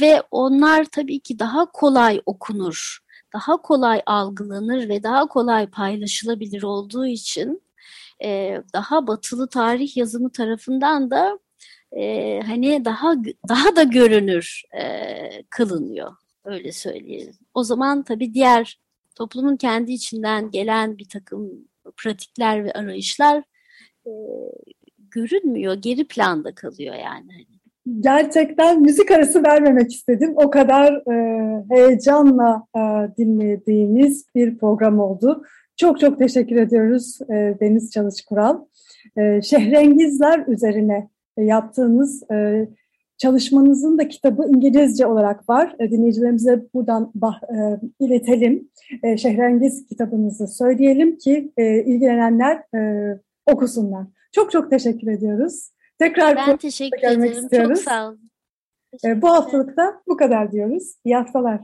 ve 0.00 0.22
onlar 0.30 0.84
tabii 0.84 1.20
ki 1.20 1.38
daha 1.38 1.70
kolay 1.72 2.20
okunur, 2.26 2.98
daha 3.32 3.56
kolay 3.56 4.02
algılanır 4.06 4.88
ve 4.88 5.02
daha 5.02 5.26
kolay 5.26 5.66
paylaşılabilir 5.70 6.62
olduğu 6.62 7.06
için 7.06 7.62
e, 8.24 8.58
daha 8.74 9.06
batılı 9.06 9.48
tarih 9.48 9.96
yazımı 9.96 10.32
tarafından 10.32 11.10
da 11.10 11.38
hani 12.46 12.84
daha 12.84 13.14
daha 13.48 13.76
da 13.76 13.82
görünür 13.82 14.62
kılınıyor 15.50 16.12
öyle 16.44 16.72
söyleyelim. 16.72 17.34
O 17.54 17.64
zaman 17.64 18.02
tabii 18.02 18.34
diğer 18.34 18.80
toplumun 19.14 19.56
kendi 19.56 19.92
içinden 19.92 20.50
gelen 20.50 20.98
bir 20.98 21.08
takım 21.08 21.68
pratikler 21.96 22.64
ve 22.64 22.72
arayışlar 22.72 23.42
görünmüyor, 25.10 25.74
geri 25.74 26.06
planda 26.06 26.54
kalıyor 26.54 26.94
yani. 26.94 27.46
Gerçekten 28.00 28.82
müzik 28.82 29.10
arası 29.10 29.42
vermemek 29.44 29.92
istedim. 29.92 30.32
O 30.36 30.50
kadar 30.50 30.92
e, 30.92 31.64
heyecanla 31.70 32.66
e, 32.76 32.80
dinlediğimiz 33.18 34.26
bir 34.34 34.58
program 34.58 34.98
oldu. 34.98 35.44
Çok 35.76 36.00
çok 36.00 36.18
teşekkür 36.18 36.56
ediyoruz 36.56 37.18
e, 37.22 37.56
Deniz 37.60 37.90
Çalışkural. 37.90 38.64
E, 39.16 39.42
Şehrengizler 39.42 40.46
üzerine 40.46 41.08
yaptığınız 41.36 42.30
e, 42.30 42.68
çalışmanızın 43.18 43.98
da 43.98 44.08
kitabı 44.08 44.46
İngilizce 44.48 45.06
olarak 45.06 45.48
var. 45.48 45.74
E, 45.78 45.90
dinleyicilerimize 45.90 46.62
buradan 46.74 47.10
bah, 47.14 47.40
e, 47.42 47.80
iletelim. 48.00 48.68
E, 49.02 49.16
Şehrengiz 49.16 49.86
kitabınızı 49.86 50.48
söyleyelim 50.48 51.18
ki 51.18 51.52
e, 51.56 51.82
ilgilenenler 51.84 52.62
e, 52.76 53.18
okusunlar. 53.46 54.06
Çok 54.32 54.52
çok 54.52 54.70
teşekkür 54.70 55.06
ediyoruz. 55.06 55.70
Tekrar 55.98 56.36
ben 56.36 56.56
teşekkür 56.56 56.98
ederim. 56.98 57.22
Istiyoruz. 57.22 57.78
Çok 57.78 57.84
sağ 57.84 58.08
olun. 58.08 58.30
Ee, 59.04 59.22
bu 59.22 59.28
haftalıkta 59.28 60.02
bu 60.06 60.16
kadar 60.16 60.52
diyoruz. 60.52 60.94
İyi 61.04 61.16
haftalar. 61.16 61.60